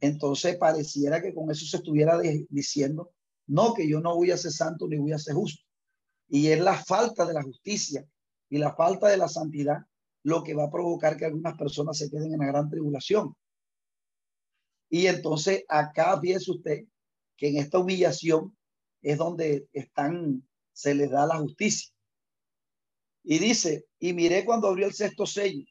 entonces 0.00 0.56
pareciera 0.56 1.20
que 1.20 1.34
con 1.34 1.50
eso 1.50 1.64
se 1.66 1.76
estuviera 1.76 2.18
diciendo, 2.48 3.12
no, 3.46 3.74
que 3.74 3.88
yo 3.88 4.00
no 4.00 4.14
voy 4.14 4.30
a 4.30 4.36
ser 4.36 4.52
santo 4.52 4.86
ni 4.88 4.96
voy 4.96 5.12
a 5.12 5.18
ser 5.18 5.34
justo. 5.34 5.62
Y 6.28 6.48
es 6.48 6.60
la 6.60 6.82
falta 6.82 7.26
de 7.26 7.34
la 7.34 7.42
justicia 7.42 8.06
y 8.48 8.58
la 8.58 8.74
falta 8.74 9.08
de 9.08 9.16
la 9.16 9.28
santidad 9.28 9.78
lo 10.24 10.42
que 10.42 10.54
va 10.54 10.64
a 10.64 10.70
provocar 10.70 11.16
que 11.16 11.26
algunas 11.26 11.56
personas 11.56 11.98
se 11.98 12.10
queden 12.10 12.32
en 12.32 12.40
la 12.40 12.46
gran 12.46 12.68
tribulación. 12.68 13.36
Y 14.90 15.06
entonces 15.06 15.64
acá 15.68 16.18
fíjese 16.20 16.50
usted 16.50 16.84
que 17.36 17.48
en 17.48 17.58
esta 17.58 17.78
humillación 17.78 18.56
es 19.02 19.18
donde 19.18 19.68
están, 19.72 20.46
se 20.72 20.94
les 20.94 21.10
da 21.10 21.26
la 21.26 21.38
justicia. 21.38 21.92
Y 23.22 23.38
dice, 23.38 23.86
y 23.98 24.12
miré 24.12 24.44
cuando 24.44 24.68
abrió 24.68 24.86
el 24.86 24.94
sexto 24.94 25.26
sello, 25.26 25.64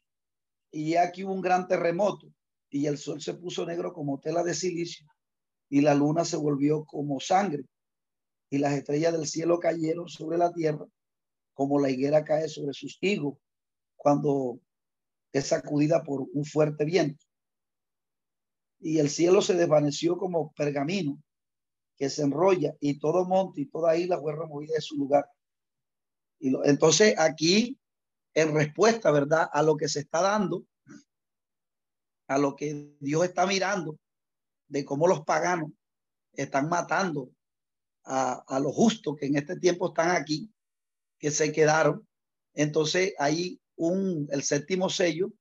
y 0.70 0.96
aquí 0.96 1.24
hubo 1.24 1.32
un 1.32 1.40
gran 1.40 1.66
terremoto, 1.66 2.28
y 2.70 2.86
el 2.86 2.98
sol 2.98 3.20
se 3.20 3.34
puso 3.34 3.64
negro 3.64 3.92
como 3.92 4.20
tela 4.20 4.42
de 4.42 4.54
silicio, 4.54 5.06
y 5.68 5.80
la 5.80 5.94
luna 5.94 6.24
se 6.24 6.36
volvió 6.36 6.84
como 6.84 7.18
sangre, 7.20 7.64
y 8.50 8.58
las 8.58 8.74
estrellas 8.74 9.12
del 9.12 9.26
cielo 9.26 9.58
cayeron 9.58 10.08
sobre 10.08 10.36
la 10.38 10.52
tierra, 10.52 10.84
como 11.54 11.80
la 11.80 11.90
higuera 11.90 12.24
cae 12.24 12.48
sobre 12.48 12.72
sus 12.72 12.98
higos, 13.00 13.38
cuando 14.04 14.60
es 15.32 15.46
sacudida 15.46 16.04
por 16.04 16.26
un 16.32 16.44
fuerte 16.44 16.84
viento. 16.84 17.24
Y 18.80 18.98
el 18.98 19.08
cielo 19.08 19.40
se 19.40 19.54
desvaneció 19.54 20.18
como 20.18 20.52
pergamino 20.52 21.18
que 21.96 22.10
se 22.10 22.22
enrolla, 22.22 22.76
y 22.80 22.98
todo 22.98 23.24
monte 23.24 23.62
y 23.62 23.66
toda 23.66 23.96
isla 23.96 24.20
fue 24.20 24.34
removida 24.34 24.74
de 24.74 24.80
su 24.80 24.96
lugar 24.96 25.24
entonces 26.64 27.14
aquí, 27.18 27.78
en 28.34 28.54
respuesta, 28.54 29.10
¿verdad? 29.10 29.48
A 29.52 29.62
lo 29.62 29.76
que 29.76 29.88
se 29.88 30.00
está 30.00 30.20
dando, 30.20 30.66
a 32.26 32.38
lo 32.38 32.56
que 32.56 32.94
Dios 33.00 33.24
está 33.24 33.46
mirando, 33.46 33.98
de 34.68 34.84
cómo 34.84 35.06
los 35.06 35.24
paganos 35.24 35.70
están 36.32 36.68
matando 36.68 37.30
a, 38.04 38.44
a 38.46 38.60
los 38.60 38.74
justos 38.74 39.16
que 39.16 39.26
en 39.26 39.36
este 39.36 39.58
tiempo 39.58 39.88
están 39.88 40.10
aquí, 40.10 40.52
que 41.18 41.30
se 41.30 41.52
quedaron. 41.52 42.06
Entonces 42.52 43.14
hay 43.18 43.60
un, 43.76 44.28
el 44.30 44.42
séptimo 44.42 44.88
sello, 44.88 45.32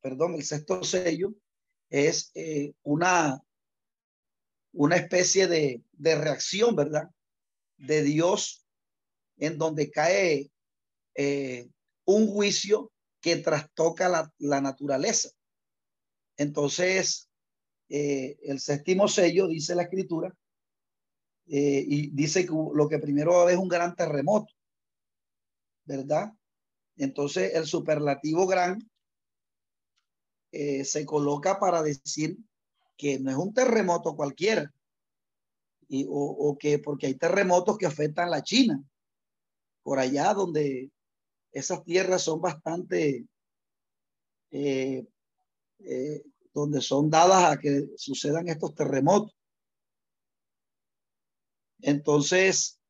perdón, 0.00 0.34
el 0.34 0.44
sexto 0.44 0.82
sello 0.84 1.34
es 1.88 2.30
eh, 2.34 2.74
una, 2.82 3.42
una 4.72 4.96
especie 4.96 5.46
de, 5.46 5.82
de, 5.92 6.14
reacción, 6.16 6.74
¿verdad? 6.76 7.10
De 7.76 8.02
Dios 8.02 8.66
en 9.36 9.58
donde 9.58 9.90
cae 9.90 10.50
eh, 11.14 11.68
un 12.04 12.26
juicio 12.28 12.92
que 13.20 13.36
trastoca 13.36 14.08
la, 14.08 14.32
la 14.38 14.60
naturaleza. 14.60 15.30
Entonces, 16.36 17.28
eh, 17.88 18.36
el 18.42 18.60
séptimo 18.60 19.08
sello, 19.08 19.46
dice 19.48 19.74
la 19.74 19.84
escritura, 19.84 20.34
y 21.46 22.08
dice 22.10 22.46
que 22.46 22.52
lo 22.52 22.88
que 22.88 22.98
primero 22.98 23.32
va 23.32 23.40
a 23.40 23.42
haber 23.42 23.54
es 23.56 23.60
un 23.60 23.68
gran 23.68 23.94
terremoto, 23.94 24.50
¿verdad? 25.84 26.32
Entonces, 26.96 27.54
el 27.54 27.66
superlativo 27.66 28.46
gran 28.46 28.78
eh, 30.52 30.84
se 30.84 31.04
coloca 31.04 31.58
para 31.58 31.82
decir 31.82 32.38
que 32.96 33.18
no 33.18 33.30
es 33.30 33.36
un 33.36 33.52
terremoto 33.52 34.14
cualquiera, 34.14 34.72
y, 35.88 36.04
o, 36.04 36.12
o, 36.12 36.56
que 36.56 36.78
porque 36.78 37.06
hay 37.08 37.14
terremotos 37.14 37.76
que 37.76 37.86
afectan 37.86 38.28
a 38.28 38.30
la 38.30 38.42
China, 38.42 38.82
por 39.82 39.98
allá 39.98 40.32
donde 40.32 40.90
esas 41.52 41.84
tierras 41.84 42.22
son 42.22 42.40
bastante, 42.40 43.26
eh, 44.50 45.06
eh, 45.80 46.22
donde 46.52 46.80
son 46.80 47.10
dadas 47.10 47.52
a 47.52 47.58
que 47.58 47.88
sucedan 47.96 48.48
estos 48.48 48.74
terremotos. 48.74 49.34
Entonces, 51.80 52.80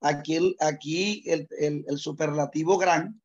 aquí, 0.00 0.56
aquí 0.60 1.22
el, 1.26 1.48
el, 1.58 1.84
el 1.86 1.98
superlativo 1.98 2.78
gran 2.78 3.20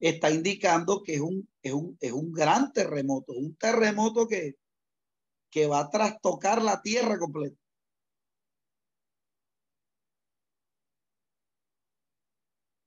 está 0.00 0.30
indicando 0.30 1.02
que 1.02 1.14
es 1.14 1.20
un, 1.20 1.48
es 1.62 1.72
un, 1.72 1.96
es 2.00 2.12
un 2.12 2.32
gran 2.32 2.72
terremoto, 2.72 3.32
un 3.34 3.54
terremoto 3.56 4.26
que, 4.26 4.56
que 5.50 5.66
va 5.66 5.80
a 5.80 5.90
trastocar 5.90 6.60
la 6.62 6.82
tierra 6.82 7.18
completa. 7.18 7.56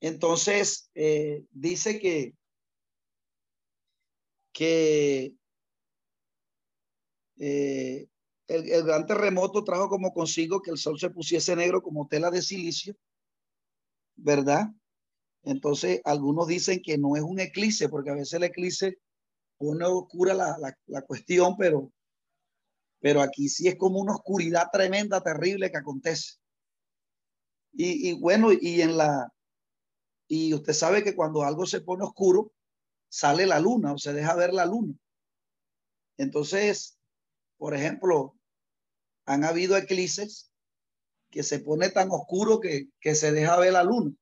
Entonces, 0.02 0.90
eh, 0.94 1.46
dice 1.52 2.00
que, 2.00 2.36
que 4.52 5.34
eh, 7.40 8.08
el, 8.48 8.84
gran 8.84 9.06
terremoto 9.06 9.64
trajo 9.64 9.90
como 9.90 10.14
consigo 10.14 10.62
que 10.62 10.72
el 10.72 10.78
sol 10.78 11.00
se 11.00 11.10
pusiese 11.10 11.56
negro 11.56 11.82
como 11.82 12.08
tela 12.08 12.32
de 12.32 12.42
silicio, 12.42 12.96
¿verdad? 14.16 14.68
Entonces, 15.44 16.02
algunos 16.06 16.48
dicen 16.48 16.82
que 16.82 16.98
no 16.98 17.16
es 17.16 17.22
un 17.22 17.40
eclipse, 17.40 17.90
porque 17.90 18.10
a 18.10 18.16
veces 18.16 18.34
el 18.34 18.44
eclipse 18.44 18.98
pone 19.58 19.86
oscura 19.86 20.34
la, 20.34 20.58
la, 20.58 20.78
la 20.88 21.02
cuestión, 21.02 21.56
pero 21.58 21.92
pero 23.06 23.22
aquí 23.22 23.50
sí 23.50 23.68
es 23.68 23.76
como 23.76 24.00
una 24.00 24.16
oscuridad 24.16 24.70
tremenda, 24.74 25.22
terrible 25.22 25.70
que 25.70 25.78
acontece. 25.78 26.40
Y, 27.72 28.10
y, 28.10 28.14
bueno, 28.14 28.50
y 28.52 28.82
en 28.82 28.98
la, 28.98 29.32
y 30.28 30.56
usted 30.56 30.74
sabe 30.74 31.04
que 31.04 31.16
cuando 31.16 31.44
algo 31.44 31.68
se 31.68 31.82
pone 31.82 32.04
oscuro, 32.04 32.52
sale 33.08 33.46
la 33.46 33.60
luna 33.60 33.94
o 33.94 34.00
se 34.00 34.12
deja 34.12 34.34
ver 34.34 34.56
la 34.56 34.66
luna. 34.66 34.96
Entonces, 36.18 36.95
por 37.58 37.76
ejemplo, 37.76 38.36
han 39.26 39.44
habido 39.44 39.78
eclipses 39.78 40.52
que 41.30 41.44
se 41.44 41.60
pone 41.60 41.90
tan 41.90 42.10
oscuro 42.12 42.60
que, 42.60 42.90
que 43.00 43.16
se 43.16 43.32
deja 43.32 43.58
ver 43.58 43.74
la 43.74 43.84
luna, 43.84 44.16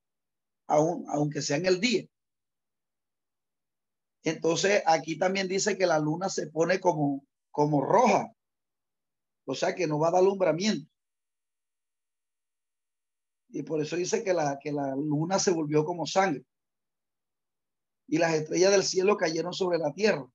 aun, 0.67 1.05
aunque 1.09 1.41
sea 1.41 1.57
en 1.57 1.65
el 1.65 1.79
día. 1.79 2.05
Entonces, 4.23 4.81
aquí 4.85 5.17
también 5.17 5.47
dice 5.47 5.77
que 5.77 5.85
la 5.85 5.99
luna 5.99 6.29
se 6.29 6.47
pone 6.47 6.79
como, 6.79 7.25
como 7.51 7.81
roja, 7.81 8.33
o 9.45 9.53
sea 9.53 9.75
que 9.75 9.87
no 9.87 9.99
va 9.99 10.07
a 10.07 10.11
dar 10.11 10.21
alumbramiento. 10.21 10.89
Y 13.49 13.63
por 13.63 13.81
eso 13.81 13.95
dice 13.95 14.23
que 14.23 14.33
la, 14.33 14.57
que 14.59 14.71
la 14.71 14.95
luna 14.95 15.37
se 15.37 15.51
volvió 15.51 15.85
como 15.85 16.07
sangre. 16.07 16.43
Y 18.07 18.17
las 18.17 18.33
estrellas 18.33 18.71
del 18.71 18.83
cielo 18.83 19.17
cayeron 19.17 19.53
sobre 19.53 19.77
la 19.77 19.93
tierra. 19.93 20.25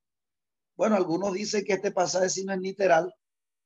Bueno, 0.78 0.94
algunos 0.94 1.32
dicen 1.32 1.64
que 1.64 1.72
este 1.72 1.90
pasaje 1.90 2.30
sí 2.30 2.44
no 2.44 2.54
es 2.54 2.60
literal, 2.60 3.12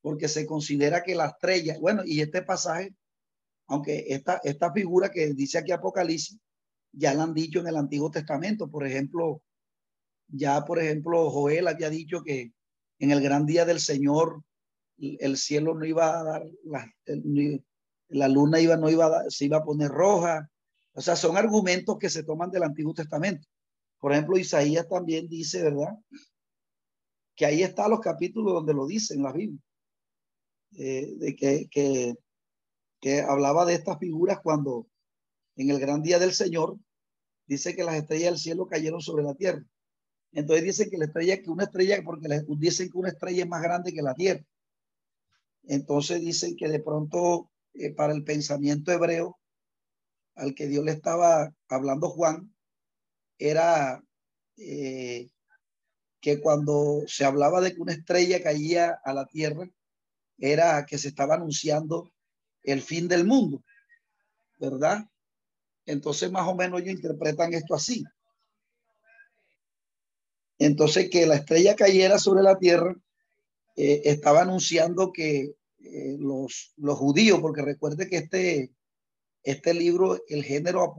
porque 0.01 0.29
se 0.29 0.47
considera 0.47 1.03
que 1.03 1.15
la 1.15 1.27
estrella, 1.27 1.77
bueno, 1.79 2.03
y 2.07 2.23
este 2.23 2.41
pasaje, 2.41 2.97
aunque 3.67 4.07
esta, 4.09 4.41
esta 4.43 4.73
figura 4.73 5.11
que 5.11 5.35
dice 5.35 5.59
aquí 5.59 5.73
Apocalipsis, 5.73 6.41
ya 6.91 7.13
la 7.13 7.25
han 7.25 7.35
dicho 7.35 7.61
en 7.61 7.67
el 7.67 7.77
Antiguo 7.77 8.11
Testamento. 8.11 8.71
Por 8.71 8.87
ejemplo, 8.87 9.43
ya 10.29 10.65
por 10.65 10.79
ejemplo, 10.81 11.31
Joel 11.31 11.69
había 11.69 11.91
dicho 11.91 12.23
que 12.23 12.55
en 12.99 13.11
el 13.11 13.21
gran 13.21 13.45
día 13.45 13.67
del 13.67 13.81
Señor 13.81 14.43
el 14.97 15.37
cielo 15.37 15.75
no 15.75 15.85
iba 15.85 16.19
a 16.19 16.25
dar, 16.25 16.47
la, 16.65 16.91
la 18.09 18.29
luna 18.29 18.59
iba, 18.59 18.79
no 18.79 18.89
iba 18.89 19.05
a 19.05 19.11
dar, 19.11 19.25
se 19.31 19.45
iba 19.45 19.59
a 19.59 19.65
poner 19.65 19.91
roja. 19.91 20.51
O 20.95 21.03
sea, 21.03 21.17
son 21.17 21.37
argumentos 21.37 21.99
que 21.99 22.09
se 22.09 22.25
toman 22.25 22.51
del 22.51 22.63
Antiguo 22.63 22.95
Testamento. 22.95 23.47
Por 23.99 24.13
ejemplo, 24.13 24.39
Isaías 24.39 24.89
también 24.89 25.29
dice, 25.29 25.63
¿verdad? 25.63 25.95
Que 27.43 27.47
ahí 27.47 27.65
están 27.65 27.91
los 27.91 27.99
capítulos 27.99 28.55
donde 28.55 28.73
lo 28.73 28.87
dice 28.87 29.15
en 29.15 29.25
la 29.25 29.33
Biblia. 29.33 29.59
Eh, 30.79 31.13
de 31.17 31.35
que, 31.35 31.67
que, 33.01 33.21
hablaba 33.21 33.65
de 33.65 33.75
estas 33.75 33.99
figuras 33.99 34.39
cuando 34.41 34.87
en 35.57 35.71
el 35.71 35.81
gran 35.81 36.03
día 36.03 36.21
del 36.21 36.35
Señor 36.35 36.79
dice 37.49 37.75
que 37.75 37.83
las 37.83 37.97
estrellas 37.97 38.31
del 38.31 38.39
cielo 38.39 38.69
cayeron 38.69 39.01
sobre 39.01 39.25
la 39.25 39.35
tierra. 39.35 39.61
Entonces 40.31 40.63
dicen 40.63 40.89
que 40.89 40.99
la 40.99 41.07
estrella, 41.07 41.43
que 41.43 41.51
una 41.51 41.65
estrella, 41.65 42.01
porque 42.05 42.29
dicen 42.59 42.89
que 42.89 42.99
una 42.99 43.09
estrella 43.09 43.43
es 43.43 43.49
más 43.49 43.61
grande 43.61 43.93
que 43.93 44.03
la 44.03 44.15
tierra. 44.15 44.45
Entonces 45.65 46.21
dicen 46.21 46.55
que 46.55 46.69
de 46.69 46.79
pronto 46.79 47.51
eh, 47.75 47.93
para 47.93 48.13
el 48.13 48.23
pensamiento 48.23 48.93
hebreo 48.93 49.37
al 50.37 50.55
que 50.55 50.69
Dios 50.69 50.85
le 50.85 50.93
estaba 50.93 51.53
hablando 51.69 52.09
Juan 52.09 52.55
era 53.37 54.01
eh, 54.59 55.32
que 56.23 56.41
cuando 56.41 57.03
se 57.09 57.25
hablaba 57.25 57.61
de 57.61 57.75
que 57.75 57.83
una 57.83 57.93
estrella 57.93 58.41
caía 58.41 59.01
a 59.05 59.13
la 59.13 59.27
tierra 59.27 59.69
era 60.39 60.87
que 60.87 60.97
se 60.97 61.09
estaba 61.09 61.35
anunciando 61.35 62.13
el 62.63 62.81
fin 62.81 63.09
del 63.09 63.27
mundo, 63.27 63.65
¿verdad? 64.61 65.05
Entonces 65.85 66.31
más 66.31 66.47
o 66.47 66.55
menos 66.55 66.81
ellos 66.81 66.95
interpretan 66.95 67.53
esto 67.55 67.75
así. 67.75 68.05
Entonces 70.59 71.11
que 71.11 71.27
la 71.27 71.35
estrella 71.35 71.75
cayera 71.75 72.21
sobre 72.21 72.45
la 72.45 72.57
tierra 72.57 72.95
eh, 73.75 74.03
estaba 74.05 74.43
anunciando 74.43 75.13
que 75.13 75.57
eh, 75.81 76.17
los, 76.21 76.73
los 76.77 76.99
judíos, 76.99 77.41
porque 77.41 77.63
recuerde 77.63 78.09
que 78.09 78.19
este, 78.19 78.73
este 79.43 79.75
libro, 79.75 80.23
el 80.29 80.45
género, 80.45 80.95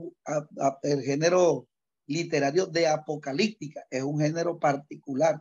el 0.82 1.00
género 1.00 1.66
literario 2.06 2.66
de 2.66 2.86
apocalíptica, 2.86 3.86
es 3.90 4.02
un 4.02 4.20
género 4.20 4.58
particular. 4.58 5.40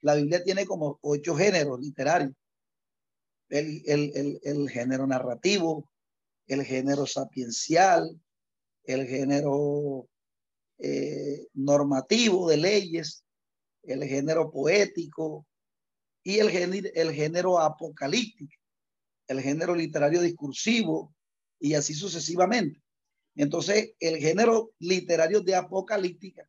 La 0.00 0.14
Biblia 0.14 0.42
tiene 0.42 0.66
como 0.66 0.98
ocho 1.02 1.36
géneros 1.36 1.78
literarios. 1.80 2.32
El, 3.48 3.82
el, 3.86 4.12
el, 4.14 4.40
el 4.42 4.70
género 4.70 5.06
narrativo, 5.06 5.90
el 6.46 6.64
género 6.64 7.06
sapiencial, 7.06 8.20
el 8.84 9.06
género 9.06 10.08
eh, 10.78 11.46
normativo 11.54 12.48
de 12.48 12.56
leyes, 12.56 13.24
el 13.82 14.04
género 14.04 14.50
poético, 14.50 15.46
y 16.22 16.38
el 16.38 16.50
género, 16.50 16.88
el 16.94 17.12
género 17.12 17.58
apocalíptico, 17.58 18.54
el 19.26 19.40
género 19.40 19.74
literario 19.74 20.20
discursivo 20.20 21.14
y 21.58 21.74
así 21.74 21.94
sucesivamente. 21.94 22.80
Entonces, 23.34 23.94
el 24.00 24.18
género 24.18 24.72
literario 24.78 25.40
de 25.40 25.54
apocalíptica, 25.54 26.48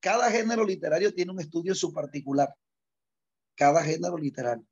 cada 0.00 0.30
género 0.30 0.64
literario 0.64 1.14
tiene 1.14 1.32
un 1.32 1.40
estudio 1.40 1.72
en 1.72 1.76
su 1.76 1.92
particular, 1.92 2.54
cada 3.54 3.82
género 3.82 4.18
literario. 4.18 4.66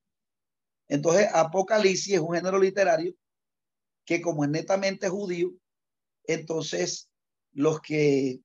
Entonces, 0.88 1.28
Apocalipsis 1.32 2.14
es 2.14 2.20
un 2.20 2.34
género 2.34 2.58
literario 2.58 3.14
que 4.04 4.20
como 4.20 4.44
es 4.44 4.50
netamente 4.50 5.08
judío, 5.08 5.52
entonces 6.26 7.08
los 7.52 7.80
que 7.80 8.40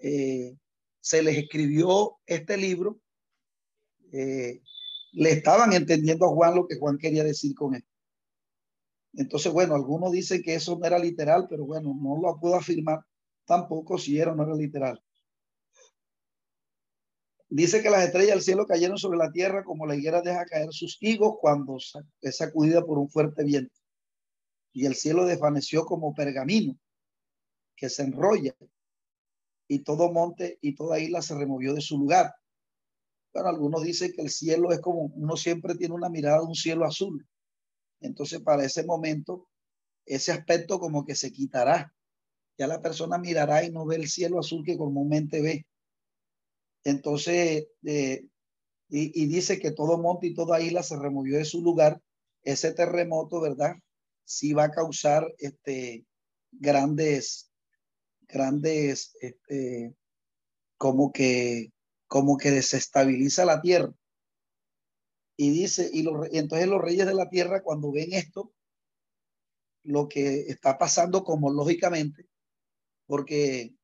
eh, 0.00 0.56
se 1.00 1.22
les 1.22 1.38
escribió 1.38 2.18
este 2.26 2.56
libro 2.56 3.00
eh, 4.12 4.60
le 5.12 5.30
estaban 5.30 5.72
entendiendo 5.72 6.26
a 6.26 6.30
Juan 6.30 6.56
lo 6.56 6.66
que 6.66 6.76
Juan 6.76 6.98
quería 6.98 7.22
decir 7.22 7.54
con 7.54 7.74
él. 7.74 7.84
Entonces, 9.16 9.52
bueno, 9.52 9.74
algunos 9.74 10.12
dicen 10.12 10.42
que 10.42 10.54
eso 10.54 10.76
no 10.76 10.86
era 10.86 10.98
literal, 10.98 11.46
pero 11.48 11.64
bueno, 11.64 11.94
no 12.00 12.20
lo 12.20 12.38
puedo 12.40 12.56
afirmar 12.56 13.00
tampoco 13.44 13.98
si 13.98 14.18
era 14.18 14.32
o 14.32 14.34
no 14.34 14.42
era 14.44 14.54
literal. 14.54 15.02
Dice 17.48 17.82
que 17.82 17.90
las 17.90 18.04
estrellas 18.04 18.34
del 18.34 18.42
cielo 18.42 18.66
cayeron 18.66 18.98
sobre 18.98 19.18
la 19.18 19.30
tierra 19.30 19.62
como 19.62 19.86
la 19.86 19.94
higuera 19.94 20.22
deja 20.22 20.44
caer 20.44 20.72
sus 20.72 20.96
higos 21.00 21.36
cuando 21.40 21.76
es 22.20 22.36
sacudida 22.36 22.84
por 22.84 22.98
un 22.98 23.08
fuerte 23.08 23.44
viento. 23.44 23.78
Y 24.72 24.86
el 24.86 24.96
cielo 24.96 25.24
desvaneció 25.24 25.84
como 25.84 26.14
pergamino 26.14 26.76
que 27.76 27.88
se 27.88 28.02
enrolla 28.02 28.56
y 29.68 29.80
todo 29.80 30.12
monte 30.12 30.58
y 30.62 30.74
toda 30.74 30.98
isla 30.98 31.22
se 31.22 31.36
removió 31.36 31.74
de 31.74 31.80
su 31.80 31.96
lugar. 31.98 32.34
Bueno, 33.32 33.48
algunos 33.48 33.84
dicen 33.84 34.12
que 34.12 34.22
el 34.22 34.30
cielo 34.30 34.72
es 34.72 34.80
como 34.80 35.12
uno 35.14 35.36
siempre 35.36 35.76
tiene 35.76 35.94
una 35.94 36.08
mirada 36.08 36.40
de 36.40 36.46
un 36.46 36.54
cielo 36.54 36.84
azul. 36.84 37.24
Entonces, 38.04 38.40
para 38.40 38.64
ese 38.64 38.84
momento, 38.84 39.48
ese 40.04 40.30
aspecto 40.30 40.78
como 40.78 41.06
que 41.06 41.14
se 41.14 41.32
quitará. 41.32 41.94
Ya 42.58 42.66
la 42.66 42.82
persona 42.82 43.18
mirará 43.18 43.64
y 43.64 43.72
no 43.72 43.86
ve 43.86 43.96
el 43.96 44.08
cielo 44.08 44.38
azul 44.38 44.62
que 44.64 44.76
comúnmente 44.76 45.40
ve. 45.40 45.66
Entonces, 46.84 47.66
eh, 47.84 48.26
y, 48.90 49.26
dice 49.26 49.58
que 49.58 49.70
todo 49.70 49.98
monte 49.98 50.26
y 50.26 50.34
toda 50.34 50.60
isla 50.60 50.82
se 50.82 50.98
removió 50.98 51.38
de 51.38 51.46
su 51.46 51.62
lugar. 51.62 52.00
Ese 52.42 52.72
terremoto, 52.72 53.40
¿verdad? 53.40 53.76
Sí 54.24 54.52
va 54.52 54.64
a 54.64 54.70
causar 54.70 55.26
este, 55.38 56.04
grandes, 56.52 57.50
grandes, 58.28 59.16
este, 59.20 59.94
como 60.76 61.10
que, 61.10 61.72
como 62.06 62.36
que 62.36 62.50
desestabiliza 62.50 63.46
la 63.46 63.62
tierra. 63.62 63.94
Y 65.36 65.50
dice, 65.50 65.90
y, 65.92 66.02
los, 66.02 66.32
y 66.32 66.38
entonces 66.38 66.68
los 66.68 66.80
reyes 66.80 67.06
de 67.06 67.14
la 67.14 67.28
tierra 67.28 67.62
cuando 67.62 67.90
ven 67.90 68.12
esto, 68.12 68.52
lo 69.82 70.08
que 70.08 70.40
está 70.48 70.78
pasando 70.78 71.24
como 71.24 71.52
lógicamente, 71.52 72.26
porque 73.06 73.74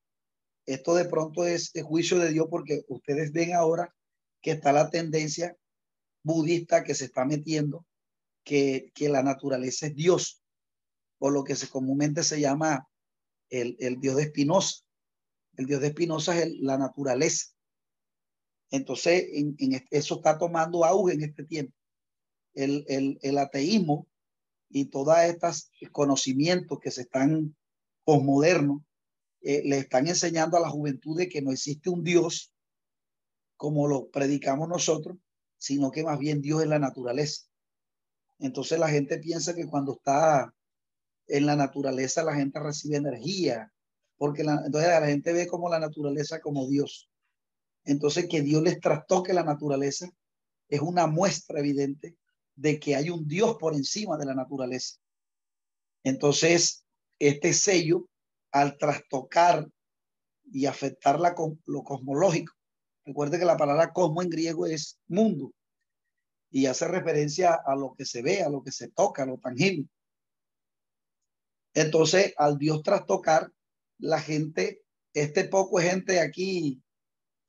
esto 0.66 0.94
de 0.94 1.04
pronto 1.04 1.44
es 1.44 1.74
el 1.74 1.82
juicio 1.82 2.18
de 2.18 2.30
Dios 2.30 2.46
porque 2.48 2.84
ustedes 2.88 3.32
ven 3.32 3.54
ahora 3.54 3.94
que 4.40 4.52
está 4.52 4.72
la 4.72 4.90
tendencia 4.90 5.56
budista 6.22 6.84
que 6.84 6.94
se 6.94 7.06
está 7.06 7.24
metiendo, 7.24 7.86
que, 8.44 8.90
que 8.94 9.08
la 9.08 9.22
naturaleza 9.22 9.86
es 9.86 9.94
Dios, 9.94 10.42
o 11.18 11.30
lo 11.30 11.44
que 11.44 11.56
se 11.56 11.68
comúnmente 11.68 12.22
se 12.22 12.40
llama 12.40 12.88
el, 13.50 13.76
el 13.80 14.00
Dios 14.00 14.16
de 14.16 14.24
Espinosa. 14.24 14.84
El 15.56 15.66
Dios 15.66 15.80
de 15.80 15.88
Espinosa 15.88 16.40
es 16.40 16.52
la 16.60 16.78
naturaleza. 16.78 17.52
Entonces, 18.70 19.26
en, 19.32 19.56
eso 19.90 20.16
está 20.16 20.38
tomando 20.38 20.84
auge 20.84 21.14
en 21.14 21.22
este 21.22 21.44
tiempo. 21.44 21.74
El, 22.54 23.38
ateísmo 23.38 24.06
y 24.68 24.86
todos 24.86 25.16
estos 25.18 25.70
conocimientos 25.92 26.78
que 26.80 26.90
se 26.90 27.02
están 27.02 27.56
posmodernos 28.04 28.82
eh, 29.42 29.62
le 29.64 29.78
están 29.78 30.06
enseñando 30.06 30.56
a 30.56 30.60
la 30.60 30.68
juventud 30.68 31.16
de 31.16 31.28
que 31.28 31.42
no 31.42 31.52
existe 31.52 31.90
un 31.90 32.04
Dios 32.04 32.52
como 33.56 33.88
lo 33.88 34.08
predicamos 34.10 34.68
nosotros, 34.68 35.18
sino 35.58 35.90
que 35.90 36.02
más 36.02 36.18
bien 36.18 36.40
Dios 36.40 36.62
es 36.62 36.68
la 36.68 36.78
naturaleza. 36.78 37.46
Entonces 38.38 38.78
la 38.78 38.88
gente 38.88 39.18
piensa 39.18 39.54
que 39.54 39.66
cuando 39.66 39.92
está 39.92 40.54
en 41.26 41.46
la 41.46 41.56
naturaleza 41.56 42.24
la 42.24 42.34
gente 42.34 42.58
recibe 42.58 42.96
energía, 42.96 43.72
porque 44.16 44.42
entonces 44.42 44.88
la 44.88 45.06
gente 45.06 45.32
ve 45.32 45.46
como 45.46 45.68
la 45.68 45.78
naturaleza 45.78 46.40
como 46.40 46.66
Dios. 46.68 47.09
Entonces 47.84 48.28
que 48.28 48.42
Dios 48.42 48.62
les 48.62 48.80
trastoque 48.80 49.32
la 49.32 49.44
naturaleza 49.44 50.10
es 50.68 50.80
una 50.80 51.06
muestra 51.06 51.60
evidente 51.60 52.16
de 52.54 52.78
que 52.78 52.94
hay 52.94 53.10
un 53.10 53.26
Dios 53.26 53.56
por 53.58 53.74
encima 53.74 54.16
de 54.16 54.26
la 54.26 54.34
naturaleza. 54.34 54.98
Entonces, 56.04 56.84
este 57.18 57.52
sello 57.52 58.08
al 58.52 58.78
trastocar 58.78 59.68
y 60.52 60.66
afectar 60.66 61.20
la, 61.20 61.34
lo 61.66 61.82
cosmológico. 61.82 62.52
Recuerde 63.04 63.38
que 63.38 63.44
la 63.44 63.56
palabra 63.56 63.92
cosmo 63.92 64.22
en 64.22 64.30
griego 64.30 64.66
es 64.66 64.98
mundo 65.08 65.52
y 66.50 66.66
hace 66.66 66.86
referencia 66.88 67.54
a 67.64 67.76
lo 67.76 67.94
que 67.94 68.04
se 68.04 68.22
ve, 68.22 68.42
a 68.42 68.48
lo 68.48 68.62
que 68.62 68.72
se 68.72 68.88
toca, 68.88 69.22
a 69.22 69.26
lo 69.26 69.38
tangible. 69.38 69.88
Entonces, 71.74 72.34
al 72.36 72.58
Dios 72.58 72.82
trastocar, 72.82 73.52
la 73.98 74.20
gente, 74.20 74.82
este 75.14 75.44
poco 75.44 75.78
gente 75.78 76.20
aquí 76.20 76.82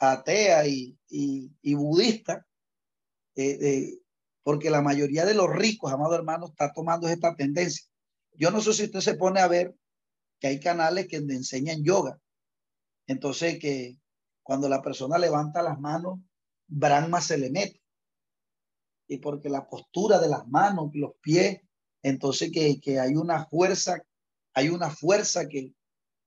atea 0.02 0.66
y, 0.66 0.97
y, 1.10 1.74
budista, 1.76 2.45
eh, 3.36 3.58
eh, 3.62 3.99
porque 4.43 4.72
la 4.72 4.82
mayoría 4.82 5.26
de 5.26 5.36
los 5.36 5.49
ricos, 5.49 5.91
amado 5.91 6.16
hermano, 6.16 6.47
está 6.47 6.74
tomando 6.74 7.08
esta 7.08 7.36
tendencia. 7.36 7.86
Yo 8.34 8.49
no 8.49 8.62
sé 8.62 8.74
si 8.74 8.86
usted 8.86 9.02
se 9.02 9.14
pone 9.14 9.39
a 9.39 9.47
ver 9.47 9.76
que 10.39 10.47
hay 10.47 10.60
canales 10.60 11.08
que 11.08 11.18
enseñan 11.18 11.84
yoga. 11.84 12.20
Entonces, 13.06 13.60
que 13.60 13.97
cuando 14.41 14.68
la 14.68 14.82
persona 14.82 15.20
levanta 15.20 15.62
las 15.62 15.80
manos, 15.80 16.20
Brahma 16.68 17.22
se 17.22 17.38
le 17.38 17.52
mete. 17.52 17.82
Y 19.08 19.18
porque 19.20 19.49
la 19.49 19.68
postura 19.68 20.20
de 20.20 20.30
las 20.30 20.47
manos, 20.47 20.89
los 20.93 21.12
pies, 21.22 21.60
entonces 22.02 22.52
que, 22.52 22.80
que 22.80 22.99
hay 22.99 23.14
una 23.14 23.45
fuerza, 23.45 24.02
hay 24.54 24.70
una 24.70 24.89
fuerza 24.89 25.47
que, 25.47 25.74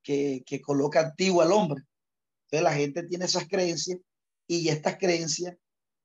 que, 0.02 0.44
que 0.46 0.60
coloca 0.60 1.00
activo 1.00 1.42
al 1.42 1.50
hombre. 1.50 1.82
La 2.62 2.72
gente 2.72 3.02
tiene 3.04 3.24
esas 3.26 3.48
creencias 3.48 3.98
y 4.46 4.68
estas 4.68 4.96
creencias, 4.96 5.56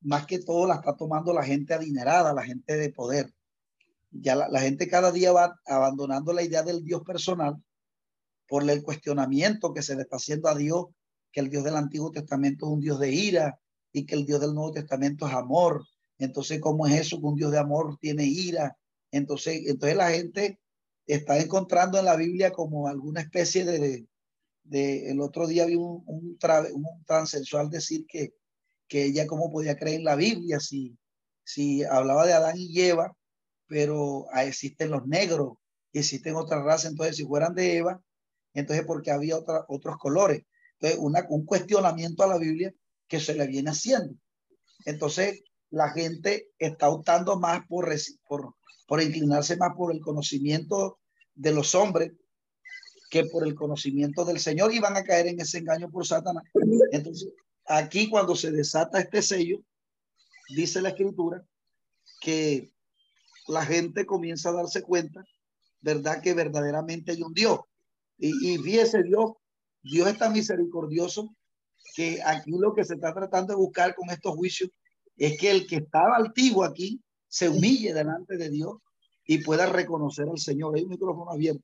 más 0.01 0.25
que 0.25 0.39
todo, 0.39 0.67
las 0.67 0.79
está 0.79 0.95
tomando 0.95 1.33
la 1.33 1.43
gente 1.43 1.73
adinerada, 1.73 2.33
la 2.33 2.43
gente 2.43 2.77
de 2.77 2.91
poder. 2.91 3.33
Ya 4.11 4.35
la, 4.35 4.49
la 4.49 4.61
gente 4.61 4.87
cada 4.87 5.11
día 5.11 5.31
va 5.31 5.59
abandonando 5.65 6.33
la 6.33 6.43
idea 6.43 6.63
del 6.63 6.83
Dios 6.83 7.01
personal 7.03 7.61
por 8.47 8.67
el 8.67 8.81
cuestionamiento 8.81 9.73
que 9.73 9.83
se 9.83 9.95
le 9.95 10.01
está 10.01 10.17
haciendo 10.17 10.49
a 10.49 10.55
Dios, 10.55 10.87
que 11.31 11.39
el 11.39 11.49
Dios 11.49 11.63
del 11.63 11.75
Antiguo 11.75 12.11
Testamento 12.11 12.65
es 12.65 12.71
un 12.71 12.79
Dios 12.79 12.99
de 12.99 13.11
ira 13.11 13.59
y 13.93 14.05
que 14.05 14.15
el 14.15 14.25
Dios 14.25 14.41
del 14.41 14.55
Nuevo 14.55 14.71
Testamento 14.71 15.27
es 15.27 15.33
amor. 15.33 15.85
Entonces, 16.17 16.59
¿cómo 16.59 16.87
es 16.87 16.99
eso 16.99 17.19
que 17.19 17.27
un 17.27 17.35
Dios 17.35 17.51
de 17.51 17.59
amor 17.59 17.97
tiene 17.99 18.25
ira? 18.25 18.77
Entonces, 19.11 19.63
entonces 19.67 19.95
la 19.95 20.09
gente 20.09 20.59
está 21.05 21.39
encontrando 21.39 21.99
en 21.99 22.05
la 22.05 22.15
Biblia 22.15 22.51
como 22.51 22.87
alguna 22.87 23.21
especie 23.21 23.65
de, 23.65 24.07
el 24.71 25.19
otro 25.21 25.47
día 25.47 25.65
vi 25.65 25.75
un, 25.75 26.03
un, 26.05 26.37
transensual 27.05 27.69
decir 27.69 28.05
que, 28.07 28.33
que 28.87 29.05
ella 29.05 29.27
cómo 29.27 29.51
podía 29.51 29.77
creer 29.77 29.99
en 29.99 30.05
la 30.05 30.15
Biblia 30.15 30.59
si, 30.59 30.97
si 31.43 31.83
hablaba 31.83 32.25
de 32.25 32.33
Adán 32.33 32.55
y 32.57 32.79
Eva, 32.81 33.15
pero 33.67 34.25
existen 34.35 34.91
los 34.91 35.05
negros, 35.07 35.53
existen 35.93 36.35
otras 36.35 36.63
razas, 36.63 36.91
entonces 36.91 37.17
si 37.17 37.25
fueran 37.25 37.55
de 37.55 37.77
Eva, 37.77 38.01
entonces 38.53 38.85
porque 38.85 39.11
había 39.11 39.37
otros 39.37 39.97
colores. 39.97 40.43
Entonces, 40.73 40.99
una, 40.99 41.25
un 41.29 41.45
cuestionamiento 41.45 42.23
a 42.23 42.27
la 42.27 42.37
Biblia 42.37 42.73
que 43.07 43.19
se 43.19 43.33
le 43.33 43.47
viene 43.47 43.71
haciendo. 43.71 44.15
Entonces, 44.85 45.43
la 45.71 45.89
gente 45.91 46.49
está 46.57 46.89
optando 46.89 47.39
más 47.39 47.65
por, 47.67 47.93
por, 48.27 48.55
por 48.87 49.01
inclinarse 49.01 49.57
más 49.57 49.75
por 49.75 49.93
el 49.93 50.01
conocimiento 50.01 50.99
de 51.35 51.53
los 51.53 51.75
hombres 51.75 52.13
que 53.09 53.25
por 53.25 53.45
el 53.45 53.55
conocimiento 53.55 54.23
del 54.23 54.39
Señor 54.39 54.73
y 54.73 54.79
van 54.79 54.95
a 54.95 55.03
caer 55.03 55.27
en 55.27 55.39
ese 55.39 55.57
engaño 55.57 55.89
por 55.89 56.05
Satanás. 56.05 56.43
Entonces, 56.91 57.29
aquí 57.65 58.09
cuando 58.09 58.35
se 58.35 58.51
desata 58.51 58.99
este 58.99 59.21
sello, 59.21 59.59
dice 60.55 60.81
la 60.81 60.89
escritura 60.89 61.43
que 62.21 62.71
la 63.47 63.65
gente 63.65 64.05
comienza 64.05 64.49
a 64.49 64.53
darse 64.53 64.83
cuenta, 64.83 65.23
¿verdad? 65.81 66.21
Que 66.21 66.33
verdaderamente 66.33 67.11
hay 67.11 67.23
un 67.23 67.33
Dios. 67.33 67.59
Y, 68.17 68.53
y 68.53 68.57
fíjese 68.59 69.01
Dios, 69.03 69.31
Dios 69.81 70.07
está 70.07 70.29
misericordioso, 70.29 71.35
que 71.95 72.19
aquí 72.23 72.51
lo 72.51 72.73
que 72.73 72.85
se 72.85 72.95
está 72.95 73.13
tratando 73.13 73.53
de 73.53 73.57
buscar 73.57 73.95
con 73.95 74.09
estos 74.11 74.35
juicios 74.35 74.69
es 75.17 75.39
que 75.39 75.49
el 75.49 75.65
que 75.65 75.77
estaba 75.77 76.15
altivo 76.15 76.63
aquí 76.63 77.01
se 77.27 77.49
humille 77.49 77.93
delante 77.93 78.37
de 78.37 78.49
Dios 78.49 78.77
y 79.25 79.39
pueda 79.39 79.65
reconocer 79.65 80.27
al 80.29 80.39
Señor. 80.39 80.75
Hay 80.75 80.83
un 80.83 80.89
micrófono 80.89 81.31
abierto. 81.31 81.63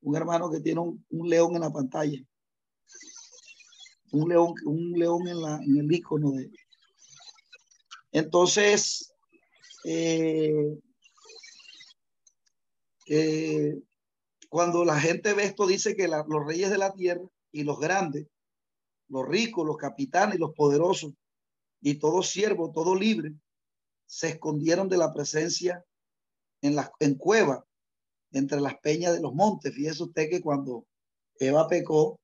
Un 0.00 0.16
hermano 0.16 0.50
que 0.50 0.60
tiene 0.60 0.80
un, 0.80 1.28
león 1.28 1.54
en 1.54 1.62
la 1.62 1.70
pantalla. 1.70 2.18
Un 4.12 4.28
león, 4.28 4.54
un 4.64 4.92
león 4.92 5.28
en, 5.28 5.42
la, 5.42 5.56
en 5.56 5.76
el 5.78 5.92
icono 5.92 6.32
de. 6.32 6.50
Entonces, 8.12 9.12
eh, 9.84 10.78
eh, 13.06 13.80
cuando 14.48 14.84
la 14.84 14.98
gente 14.98 15.34
ve 15.34 15.44
esto, 15.44 15.66
dice 15.66 15.94
que 15.94 16.08
la, 16.08 16.24
los 16.26 16.46
reyes 16.46 16.70
de 16.70 16.78
la 16.78 16.92
tierra 16.94 17.24
y 17.52 17.64
los 17.64 17.78
grandes, 17.78 18.26
los 19.08 19.26
ricos, 19.26 19.66
los 19.66 19.76
capitanes, 19.76 20.38
los 20.38 20.54
poderosos 20.54 21.12
y 21.80 21.94
todo 21.94 22.22
siervo, 22.22 22.72
todo 22.72 22.94
libre, 22.94 23.34
se 24.06 24.28
escondieron 24.28 24.88
de 24.88 24.96
la 24.96 25.12
presencia 25.12 25.84
en 26.62 26.74
la 26.74 26.90
en 26.98 27.14
cueva, 27.14 27.64
entre 28.32 28.60
las 28.60 28.76
peñas 28.78 29.14
de 29.14 29.20
los 29.20 29.34
montes. 29.34 29.74
Fíjese 29.74 30.02
usted 30.02 30.28
que 30.28 30.40
cuando 30.40 30.86
Eva 31.38 31.68
pecó, 31.68 32.20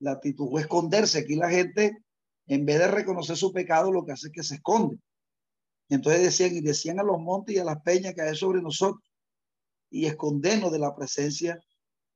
la 0.00 0.12
actitud 0.12 0.58
esconderse. 0.58 1.18
Aquí 1.20 1.34
la 1.34 1.50
gente, 1.50 1.98
en 2.46 2.64
vez 2.64 2.78
de 2.78 2.88
reconocer 2.88 3.36
su 3.36 3.52
pecado, 3.52 3.90
lo 3.90 4.04
que 4.04 4.12
hace 4.12 4.28
es 4.28 4.32
que 4.32 4.42
se 4.42 4.56
esconde. 4.56 4.98
Entonces 5.88 6.22
decían, 6.22 6.54
y 6.54 6.60
decían 6.60 7.00
a 7.00 7.02
los 7.02 7.18
montes 7.18 7.56
y 7.56 7.58
a 7.58 7.64
las 7.64 7.80
peñas 7.82 8.14
que 8.14 8.22
hay 8.22 8.36
sobre 8.36 8.62
nosotros 8.62 9.02
y 9.90 10.06
escondernos 10.06 10.70
de 10.70 10.78
la 10.78 10.94
presencia 10.94 11.58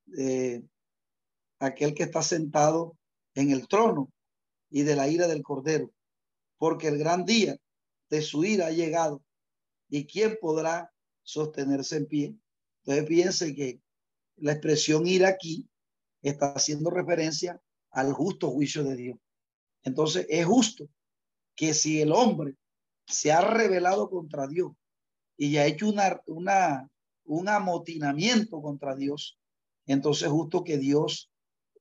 de 0.04 0.62
aquel 1.58 1.94
que 1.94 2.02
está 2.02 2.22
sentado 2.22 2.96
en 3.34 3.50
el 3.50 3.66
trono 3.66 4.12
y 4.70 4.82
de 4.82 4.94
la 4.94 5.08
ira 5.08 5.26
del 5.26 5.42
cordero. 5.42 5.90
porque 6.62 6.86
el 6.86 6.96
gran 6.96 7.24
día 7.24 7.56
de 8.08 8.22
su 8.22 8.44
ira 8.44 8.68
ha 8.68 8.70
llegado. 8.70 9.20
¿Y 9.88 10.06
quién 10.06 10.38
podrá 10.40 10.92
sostenerse 11.24 11.96
en 11.96 12.06
pie? 12.06 12.36
Entonces 12.84 13.06
piense 13.06 13.54
que 13.54 13.80
la 14.36 14.52
expresión 14.52 15.06
ira 15.06 15.28
aquí 15.28 15.68
está 16.22 16.52
haciendo 16.52 16.90
referencia 16.90 17.60
al 17.90 18.12
justo 18.12 18.50
juicio 18.50 18.84
de 18.84 18.96
Dios. 18.96 19.18
Entonces 19.84 20.26
es 20.28 20.46
justo 20.46 20.88
que 21.54 21.74
si 21.74 22.00
el 22.00 22.12
hombre 22.12 22.56
se 23.06 23.32
ha 23.32 23.40
rebelado 23.40 24.08
contra 24.08 24.46
Dios 24.46 24.72
y 25.36 25.56
ha 25.56 25.66
hecho 25.66 25.88
una, 25.88 26.20
una, 26.26 26.88
un 27.24 27.48
amotinamiento 27.48 28.60
contra 28.62 28.94
Dios, 28.94 29.38
entonces 29.86 30.28
justo 30.28 30.64
que 30.64 30.78
Dios 30.78 31.30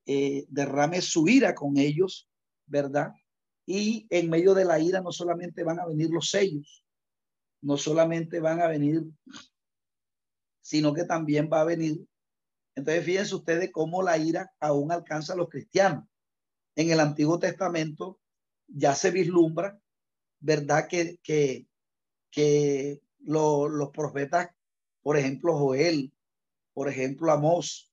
eh, 0.06 0.44
derrame 0.48 1.00
su 1.00 1.28
ira 1.28 1.54
con 1.54 1.78
ellos, 1.78 2.28
¿verdad? 2.66 3.12
Y 3.66 4.06
en 4.10 4.28
medio 4.28 4.54
de 4.54 4.64
la 4.64 4.80
ira 4.80 5.00
no 5.00 5.12
solamente 5.12 5.62
van 5.62 5.78
a 5.78 5.86
venir 5.86 6.10
los 6.10 6.30
sellos, 6.30 6.84
no 7.60 7.76
solamente 7.76 8.40
van 8.40 8.60
a 8.60 8.66
venir, 8.66 9.04
sino 10.62 10.94
que 10.94 11.04
también 11.04 11.50
va 11.52 11.60
a 11.60 11.64
venir. 11.64 12.06
Entonces 12.74 13.04
fíjense 13.04 13.34
ustedes 13.34 13.70
cómo 13.70 14.02
la 14.02 14.16
ira 14.16 14.54
aún 14.58 14.90
alcanza 14.90 15.34
a 15.34 15.36
los 15.36 15.50
cristianos. 15.50 16.04
En 16.74 16.90
el 16.90 17.00
Antiguo 17.00 17.38
Testamento 17.38 18.18
ya 18.66 18.94
se 18.94 19.10
vislumbra, 19.10 19.78
¿verdad? 20.40 20.88
Que, 20.88 21.18
que, 21.22 21.66
que 22.30 23.02
los 23.18 23.90
profetas, 23.90 24.48
por 25.02 25.18
ejemplo, 25.18 25.58
Joel, 25.58 26.14
por 26.72 26.88
ejemplo, 26.88 27.30
Amós 27.30 27.92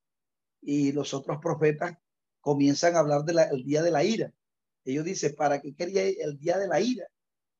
y 0.61 0.93
los 0.93 1.13
otros 1.13 1.39
profetas 1.41 1.97
comienzan 2.39 2.95
a 2.95 2.99
hablar 2.99 3.23
del 3.25 3.63
día 3.65 3.81
de 3.81 3.91
la 3.91 4.03
ira. 4.03 4.33
Ellos 4.85 5.03
dicen, 5.03 5.35
¿para 5.35 5.61
qué 5.61 5.75
quería 5.75 6.07
el 6.07 6.37
día 6.37 6.57
de 6.57 6.67
la 6.67 6.79
ira? 6.79 7.05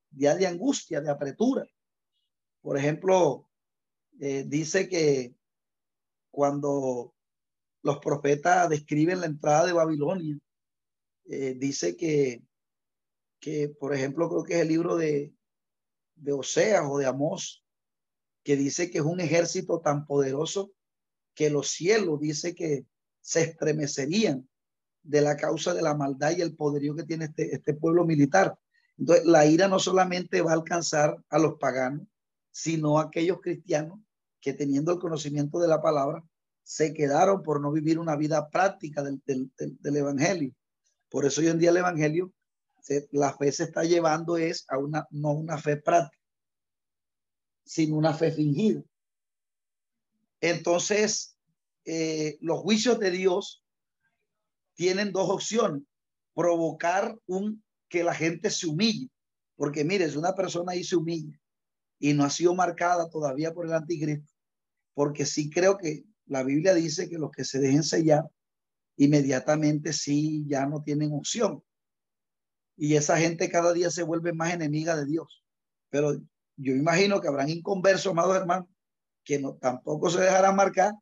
Día 0.10 0.36
de 0.36 0.48
angustia, 0.48 1.02
de 1.02 1.12
apretura. 1.12 1.68
Por 2.62 2.78
ejemplo, 2.78 3.49
eh, 4.20 4.44
dice 4.46 4.90
que 4.90 5.34
cuando 6.30 7.14
los 7.82 8.00
profetas 8.00 8.70
describen 8.70 9.22
la 9.22 9.28
entrada 9.28 9.66
de 9.66 9.74
Babilonia, 9.74 10.38
eh, 11.26 11.56
dice 11.58 11.96
que, 11.96 12.44
que, 13.40 13.70
por 13.70 13.94
ejemplo, 13.94 14.30
creo 14.30 14.44
que 14.44 14.56
es 14.56 14.62
el 14.62 14.68
libro 14.68 14.98
de, 14.98 15.34
de 16.16 16.34
Oseas 16.34 16.84
o 16.86 16.98
de 16.98 17.06
Amós, 17.06 17.64
que 18.44 18.58
dice 18.58 18.92
que 18.92 18.98
es 18.98 19.06
un 19.06 19.22
ejército 19.22 19.80
tan 19.80 20.06
poderoso 20.06 20.72
que 21.34 21.50
los 21.50 21.70
cielos 21.70 22.20
dice 22.20 22.56
que 22.56 22.86
se 23.22 23.42
estremecerían 23.44 24.50
de 25.02 25.22
la 25.22 25.38
causa 25.38 25.74
de 25.74 25.82
la 25.82 25.96
maldad 25.96 26.36
y 26.36 26.42
el 26.42 26.58
poderío 26.58 26.94
que 26.94 27.04
tiene 27.04 27.26
este, 27.26 27.56
este 27.56 27.74
pueblo 27.74 28.06
militar. 28.06 28.60
Entonces, 28.98 29.26
la 29.26 29.46
ira 29.46 29.70
no 29.70 29.80
solamente 29.80 30.42
va 30.42 30.52
a 30.52 30.56
alcanzar 30.56 31.24
a 31.30 31.40
los 31.40 31.58
paganos, 31.58 32.06
sino 32.52 33.00
a 33.00 33.04
aquellos 33.04 33.40
cristianos 33.40 34.00
que 34.42 34.54
teniendo 34.54 34.94
el 34.94 35.00
conocimiento 35.00 35.60
de 35.60 35.68
la 35.68 35.82
palabra, 35.82 36.24
se 36.64 36.94
quedaron 36.94 37.42
por 37.42 37.62
no 37.62 37.72
vivir 37.72 38.00
una 38.00 38.16
vida 38.16 38.50
práctica 38.50 39.02
del, 39.04 39.22
del, 39.26 39.96
Evangelio. 39.98 40.54
Por 41.10 41.26
eso 41.26 41.42
hoy 41.42 41.48
en 41.48 41.58
día 41.58 41.72
el 41.72 41.78
Evangelio, 41.78 42.32
la 43.12 43.36
fe 43.36 43.52
se 43.52 43.64
está 43.64 43.84
llevando 43.84 44.38
es 44.38 44.66
a 44.70 44.78
una, 44.78 45.08
no 45.10 45.32
una 45.32 45.58
fe 45.58 45.78
práctica, 45.78 46.24
sino 47.66 47.98
una 47.98 48.14
fe 48.14 48.32
fingida. 48.32 48.84
Entonces, 50.42 51.36
eh, 51.86 52.38
los 52.42 52.60
juicios 52.60 53.00
de 53.00 53.12
Dios 53.12 53.64
tienen 54.76 55.12
dos 55.12 55.30
opciones. 55.30 55.84
Provocar 56.34 57.18
un 57.26 57.64
que 57.90 58.04
la 58.04 58.14
gente 58.14 58.50
se 58.52 58.68
humille. 58.68 59.10
Porque 59.56 59.84
mire, 59.84 60.10
si 60.10 60.18
una 60.18 60.36
persona 60.36 60.72
ahí 60.72 60.84
se 60.84 60.96
humilla 60.96 61.39
y 62.00 62.14
no 62.14 62.24
ha 62.24 62.30
sido 62.30 62.56
marcada 62.56 63.10
todavía 63.10 63.54
por 63.54 63.66
el 63.66 63.74
anticristo, 63.74 64.34
porque 64.94 65.26
sí 65.26 65.50
creo 65.50 65.78
que 65.78 66.06
la 66.26 66.44
Biblia 66.44 66.74
dice 66.74 67.10
que 67.10 67.18
los 67.18 67.32
que 67.32 67.44
se 67.44 67.60
dejen 67.60 67.84
sellar, 67.84 68.30
inmediatamente 68.96 69.94
sí 69.94 70.46
ya 70.48 70.66
no 70.66 70.82
tienen 70.82 71.12
opción. 71.14 71.64
Y 72.78 72.96
esa 72.96 73.18
gente 73.18 73.50
cada 73.50 73.74
día 73.74 73.92
se 73.92 74.04
vuelve 74.04 74.32
más 74.32 74.54
enemiga 74.54 74.96
de 74.96 75.06
Dios. 75.06 75.44
Pero 75.90 76.14
yo 76.56 76.74
imagino 76.74 77.20
que 77.20 77.28
habrán 77.28 77.50
inconversos, 77.50 78.12
amados 78.12 78.38
hermanos, 78.38 78.68
que 79.24 79.40
no, 79.40 79.56
tampoco 79.56 80.10
se 80.10 80.22
dejarán 80.22 80.56
marcar 80.56 80.94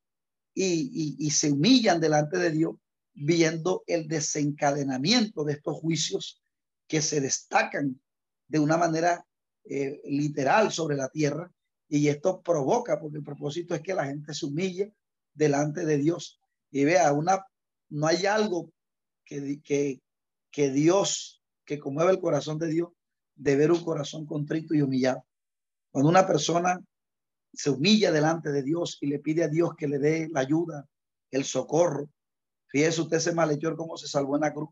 y, 0.53 1.15
y 1.19 1.29
se 1.29 1.51
humillan 1.51 1.99
delante 1.99 2.39
de 2.39 2.49
Dios 2.49 2.75
viendo 3.13 3.83
el 3.85 4.07
desencadenamiento 4.07 5.43
de 5.43 5.53
estos 5.53 5.77
juicios 5.79 6.41
que 6.87 7.01
se 7.01 7.19
destacan 7.19 7.99
de 8.47 8.59
una 8.59 8.77
manera 8.77 9.26
eh, 9.69 10.01
literal 10.05 10.71
sobre 10.71 10.95
la 10.95 11.09
tierra 11.09 11.51
y 11.87 12.07
esto 12.07 12.41
provoca, 12.41 12.99
porque 12.99 13.17
el 13.17 13.23
propósito 13.23 13.73
es 13.75 13.81
que 13.81 13.93
la 13.93 14.05
gente 14.05 14.33
se 14.33 14.45
humille 14.45 14.93
delante 15.33 15.85
de 15.85 15.97
Dios 15.97 16.39
y 16.71 16.83
vea, 16.83 17.11
una, 17.13 17.45
no 17.89 18.07
hay 18.07 18.25
algo 18.25 18.71
que, 19.23 19.61
que, 19.63 20.01
que 20.51 20.71
Dios, 20.71 21.41
que 21.65 21.79
conmueve 21.79 22.11
el 22.11 22.19
corazón 22.19 22.57
de 22.57 22.67
Dios, 22.67 22.89
de 23.35 23.55
ver 23.55 23.71
un 23.71 23.83
corazón 23.83 24.25
contrito 24.25 24.73
y 24.73 24.81
humillado. 24.81 25.25
Cuando 25.91 26.09
una 26.09 26.27
persona 26.27 26.79
se 27.53 27.69
humilla 27.69 28.11
delante 28.11 28.51
de 28.51 28.63
Dios 28.63 28.97
y 29.01 29.07
le 29.07 29.19
pide 29.19 29.43
a 29.43 29.47
Dios 29.47 29.71
que 29.77 29.87
le 29.87 29.99
dé 29.99 30.27
la 30.31 30.41
ayuda, 30.41 30.87
el 31.31 31.45
socorro, 31.45 32.09
Fíjese 32.67 33.01
usted 33.01 33.17
ese 33.17 33.33
malhechor 33.33 33.75
cómo 33.75 33.97
se 33.97 34.07
salvó 34.07 34.35
en 34.35 34.41
la 34.41 34.53
cruz. 34.53 34.69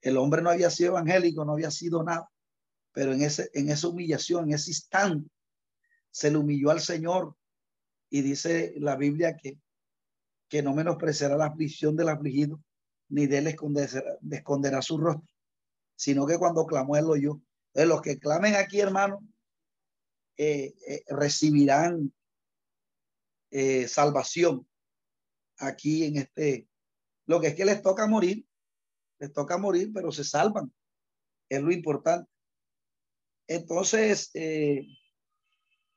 El 0.00 0.16
hombre 0.18 0.42
no 0.42 0.50
había 0.50 0.70
sido 0.70 0.90
evangélico, 0.90 1.44
no 1.44 1.52
había 1.52 1.70
sido 1.70 2.02
nada, 2.02 2.28
pero 2.96 3.12
en, 3.12 3.20
ese, 3.20 3.50
en 3.52 3.68
esa 3.68 3.88
humillación, 3.88 4.46
en 4.46 4.54
ese 4.54 4.70
instante, 4.70 5.28
se 6.10 6.30
le 6.30 6.38
humilló 6.38 6.70
al 6.70 6.80
Señor 6.80 7.36
y 8.08 8.22
dice 8.22 8.72
la 8.78 8.96
Biblia 8.96 9.36
que, 9.36 9.60
que 10.48 10.62
no 10.62 10.72
menospreciará 10.72 11.36
la 11.36 11.44
aflicción 11.44 11.94
del 11.94 12.08
afligido, 12.08 12.58
ni 13.10 13.26
de 13.26 13.36
él 13.36 13.48
esconderá, 13.48 14.02
esconderá 14.30 14.80
su 14.80 14.96
rostro, 14.96 15.28
sino 15.94 16.26
que 16.26 16.38
cuando 16.38 16.64
clamó 16.64 16.96
él 16.96 17.04
lo 17.04 17.10
oyó. 17.10 17.42
Los 17.74 18.00
que 18.00 18.18
clamen 18.18 18.54
aquí, 18.54 18.80
hermano, 18.80 19.20
eh, 20.38 20.72
eh, 20.88 21.04
recibirán 21.08 22.14
eh, 23.50 23.88
salvación 23.88 24.66
aquí 25.58 26.04
en 26.04 26.16
este, 26.16 26.66
lo 27.26 27.42
que 27.42 27.48
es 27.48 27.54
que 27.56 27.66
les 27.66 27.82
toca 27.82 28.06
morir, 28.06 28.46
les 29.18 29.34
toca 29.34 29.58
morir, 29.58 29.90
pero 29.92 30.10
se 30.12 30.24
salvan. 30.24 30.72
Es 31.50 31.60
lo 31.60 31.70
importante. 31.70 32.30
Entonces, 33.48 34.30
eh, 34.34 34.86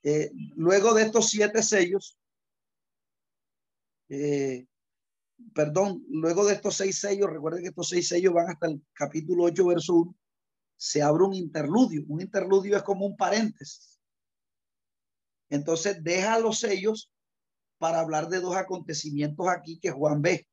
eh, 0.03 0.31
luego 0.55 0.93
de 0.93 1.03
estos 1.03 1.29
siete 1.29 1.63
sellos, 1.63 2.17
eh, 4.09 4.65
perdón, 5.53 6.05
luego 6.09 6.45
de 6.45 6.53
estos 6.55 6.75
seis 6.75 6.99
sellos, 6.99 7.29
recuerden 7.29 7.63
que 7.63 7.69
estos 7.69 7.89
seis 7.89 8.07
sellos 8.07 8.33
van 8.33 8.49
hasta 8.49 8.67
el 8.67 8.81
capítulo 8.93 9.45
8, 9.45 9.65
verso 9.65 9.93
1, 9.95 10.15
se 10.77 11.01
abre 11.01 11.23
un 11.23 11.33
interludio. 11.33 12.03
Un 12.07 12.21
interludio 12.21 12.77
es 12.77 12.83
como 12.83 13.05
un 13.05 13.17
paréntesis. 13.17 13.99
Entonces, 15.49 16.03
deja 16.03 16.39
los 16.39 16.59
sellos 16.59 17.11
para 17.79 17.99
hablar 17.99 18.29
de 18.29 18.39
dos 18.39 18.55
acontecimientos 18.55 19.47
aquí 19.47 19.79
que 19.79 19.91
Juan 19.91 20.21
ve. 20.21 20.47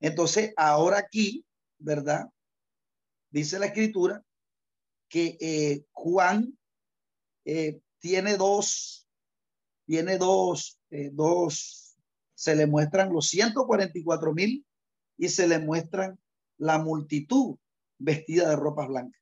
Entonces, 0.00 0.52
ahora 0.56 0.98
aquí, 0.98 1.44
¿verdad? 1.78 2.26
Dice 3.30 3.58
la 3.58 3.66
escritura 3.66 4.25
que 5.08 5.36
eh, 5.40 5.84
Juan 5.92 6.58
eh, 7.44 7.80
tiene 7.98 8.36
dos, 8.36 9.06
tiene 9.84 10.18
dos, 10.18 10.78
eh, 10.90 11.10
dos, 11.12 11.96
se 12.34 12.56
le 12.56 12.66
muestran 12.66 13.12
los 13.12 13.28
144 13.28 14.34
mil 14.34 14.66
y 15.16 15.28
se 15.28 15.48
le 15.48 15.58
muestran 15.58 16.18
la 16.58 16.78
multitud 16.78 17.56
vestida 17.98 18.50
de 18.50 18.56
ropas 18.56 18.88
blancas. 18.88 19.20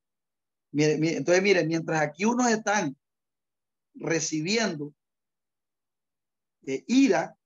Mire, 0.72 0.98
mire, 0.98 1.16
entonces, 1.18 1.42
miren, 1.42 1.68
mientras 1.68 2.00
aquí 2.00 2.24
unos 2.24 2.50
están 2.50 2.96
recibiendo 3.94 4.92
ira, 6.66 7.36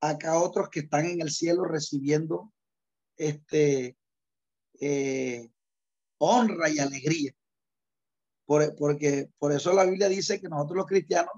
acá 0.00 0.38
otros 0.38 0.68
que 0.68 0.80
están 0.80 1.06
en 1.06 1.22
el 1.22 1.30
cielo 1.30 1.64
recibiendo 1.64 2.52
este, 3.16 3.96
honra 6.18 6.68
y 6.70 6.78
alegría. 6.78 7.35
Por, 8.46 8.74
porque 8.76 9.28
por 9.38 9.52
eso 9.52 9.72
la 9.72 9.84
Biblia 9.84 10.08
dice 10.08 10.40
que 10.40 10.48
nosotros 10.48 10.78
los 10.78 10.86
cristianos 10.86 11.32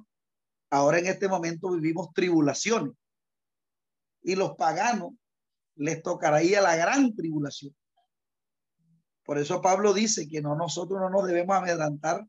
ahora 0.71 0.99
en 0.99 1.07
este 1.07 1.29
momento 1.29 1.71
vivimos 1.71 2.13
tribulaciones 2.13 2.95
y 4.23 4.37
los 4.37 4.57
paganos 4.57 5.13
les 5.77 6.03
tocará 6.03 6.43
ir 6.43 6.59
a 6.59 6.63
la 6.63 6.77
gran 6.77 7.15
tribulación. 7.15 7.75
Por 9.25 9.39
eso 9.39 9.61
Pablo 9.61 9.93
dice 9.93 10.29
que 10.29 10.41
no, 10.41 10.57
nosotros 10.57 11.01
no 11.01 11.11
nos 11.11 11.27
debemos 11.27 11.57
amedrantar 11.57 12.27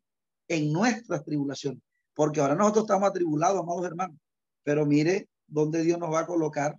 en 0.48 0.72
nuestras 0.72 1.24
tribulaciones, 1.24 1.82
porque 2.14 2.42
ahora 2.42 2.56
nosotros 2.56 2.86
estamos 2.86 3.10
atribulados, 3.10 3.62
amados 3.62 3.86
hermanos. 3.86 4.18
Pero 4.64 4.86
mire 4.86 5.30
dónde 5.48 5.84
Dios 5.84 6.00
nos 6.00 6.14
va 6.14 6.22
a 6.22 6.28
colocar. 6.28 6.78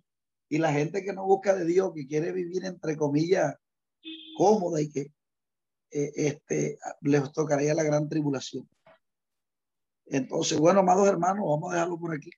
Y 0.48 0.58
la 0.58 0.72
gente 0.72 1.04
que 1.04 1.12
no 1.12 1.24
busca 1.24 1.54
de 1.54 1.64
Dios, 1.64 1.92
que 1.94 2.06
quiere 2.06 2.32
vivir 2.32 2.64
entre 2.64 2.96
comillas 2.96 3.54
cómoda 4.36 4.80
y 4.80 4.90
que 4.90 5.12
eh, 5.90 6.12
este, 6.14 6.78
les 7.00 7.32
tocaría 7.32 7.74
la 7.74 7.82
gran 7.82 8.08
tribulación. 8.08 8.68
Entonces, 10.06 10.58
bueno, 10.58 10.80
amados 10.80 11.08
hermanos, 11.08 11.44
vamos 11.46 11.70
a 11.70 11.74
dejarlo 11.74 11.98
por 11.98 12.14
aquí. 12.14 12.30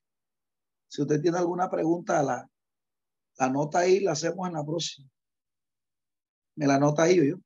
Si 0.87 1.01
usted 1.01 1.21
tiene 1.21 1.37
alguna 1.37 1.69
pregunta, 1.69 2.21
la, 2.21 2.49
la 3.37 3.49
nota 3.49 3.79
ahí, 3.79 3.99
la 3.99 4.11
hacemos 4.11 4.47
en 4.47 4.53
la 4.53 4.63
próxima. 4.63 5.09
Me 6.55 6.67
la 6.67 6.79
nota 6.79 7.03
ahí 7.03 7.29
yo. 7.29 7.37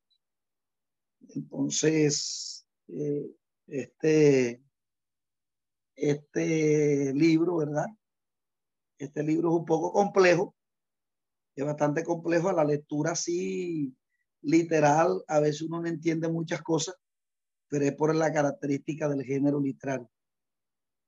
Entonces, 1.30 2.66
eh, 2.88 3.32
este, 3.68 4.62
este 5.96 7.14
libro, 7.14 7.58
¿verdad? 7.58 7.88
Este 8.98 9.24
libro 9.24 9.50
es 9.50 9.56
un 9.60 9.66
poco 9.66 9.92
complejo, 9.92 10.56
es 11.56 11.66
bastante 11.66 12.04
complejo 12.04 12.50
a 12.50 12.54
la 12.54 12.64
lectura 12.64 13.12
así 13.12 13.96
literal, 14.42 15.24
a 15.28 15.40
veces 15.40 15.64
uno 15.64 15.82
no 15.82 15.88
entiende 15.88 16.28
muchas 16.28 16.62
cosas, 16.62 16.96
pero 17.70 17.86
es 17.86 17.94
por 17.94 18.16
la 18.16 18.32
característica 18.32 19.10
del 19.10 19.24
género 19.24 19.60
literario. 19.60 20.10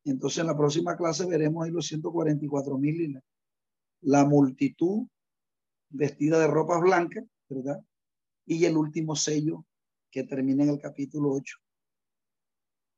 Entonces 0.06 0.40
en 0.40 0.48
la 0.48 0.58
próxima 0.58 0.96
clase 0.98 1.26
veremos 1.26 1.66
ahí 1.66 1.72
los 1.72 1.88
144 1.88 2.78
mil 2.78 3.22
la, 4.02 4.26
multitud 4.26 5.08
vestida 5.90 6.40
de 6.40 6.48
ropas 6.48 6.82
blancas, 6.82 7.26
¿verdad? 7.50 7.80
Y 8.46 8.66
el 8.66 8.78
último 8.78 9.16
sello 9.16 9.66
que 10.12 10.24
termina 10.24 10.64
en 10.64 10.70
el 10.70 10.80
capítulo 10.80 11.32
8. 11.32 11.58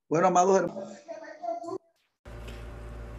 Bueno, 0.10 0.28
amados 0.28 0.62
hermanos. 0.62 0.98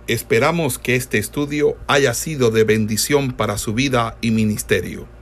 Esperamos 0.06 0.78
que 0.78 0.96
este 0.96 1.18
estudio 1.18 1.76
haya 1.86 2.12
sido 2.14 2.50
de 2.50 2.64
bendición 2.64 3.36
para 3.36 3.56
su 3.56 3.72
vida 3.72 4.18
y 4.20 4.30
ministerio. 4.30 5.21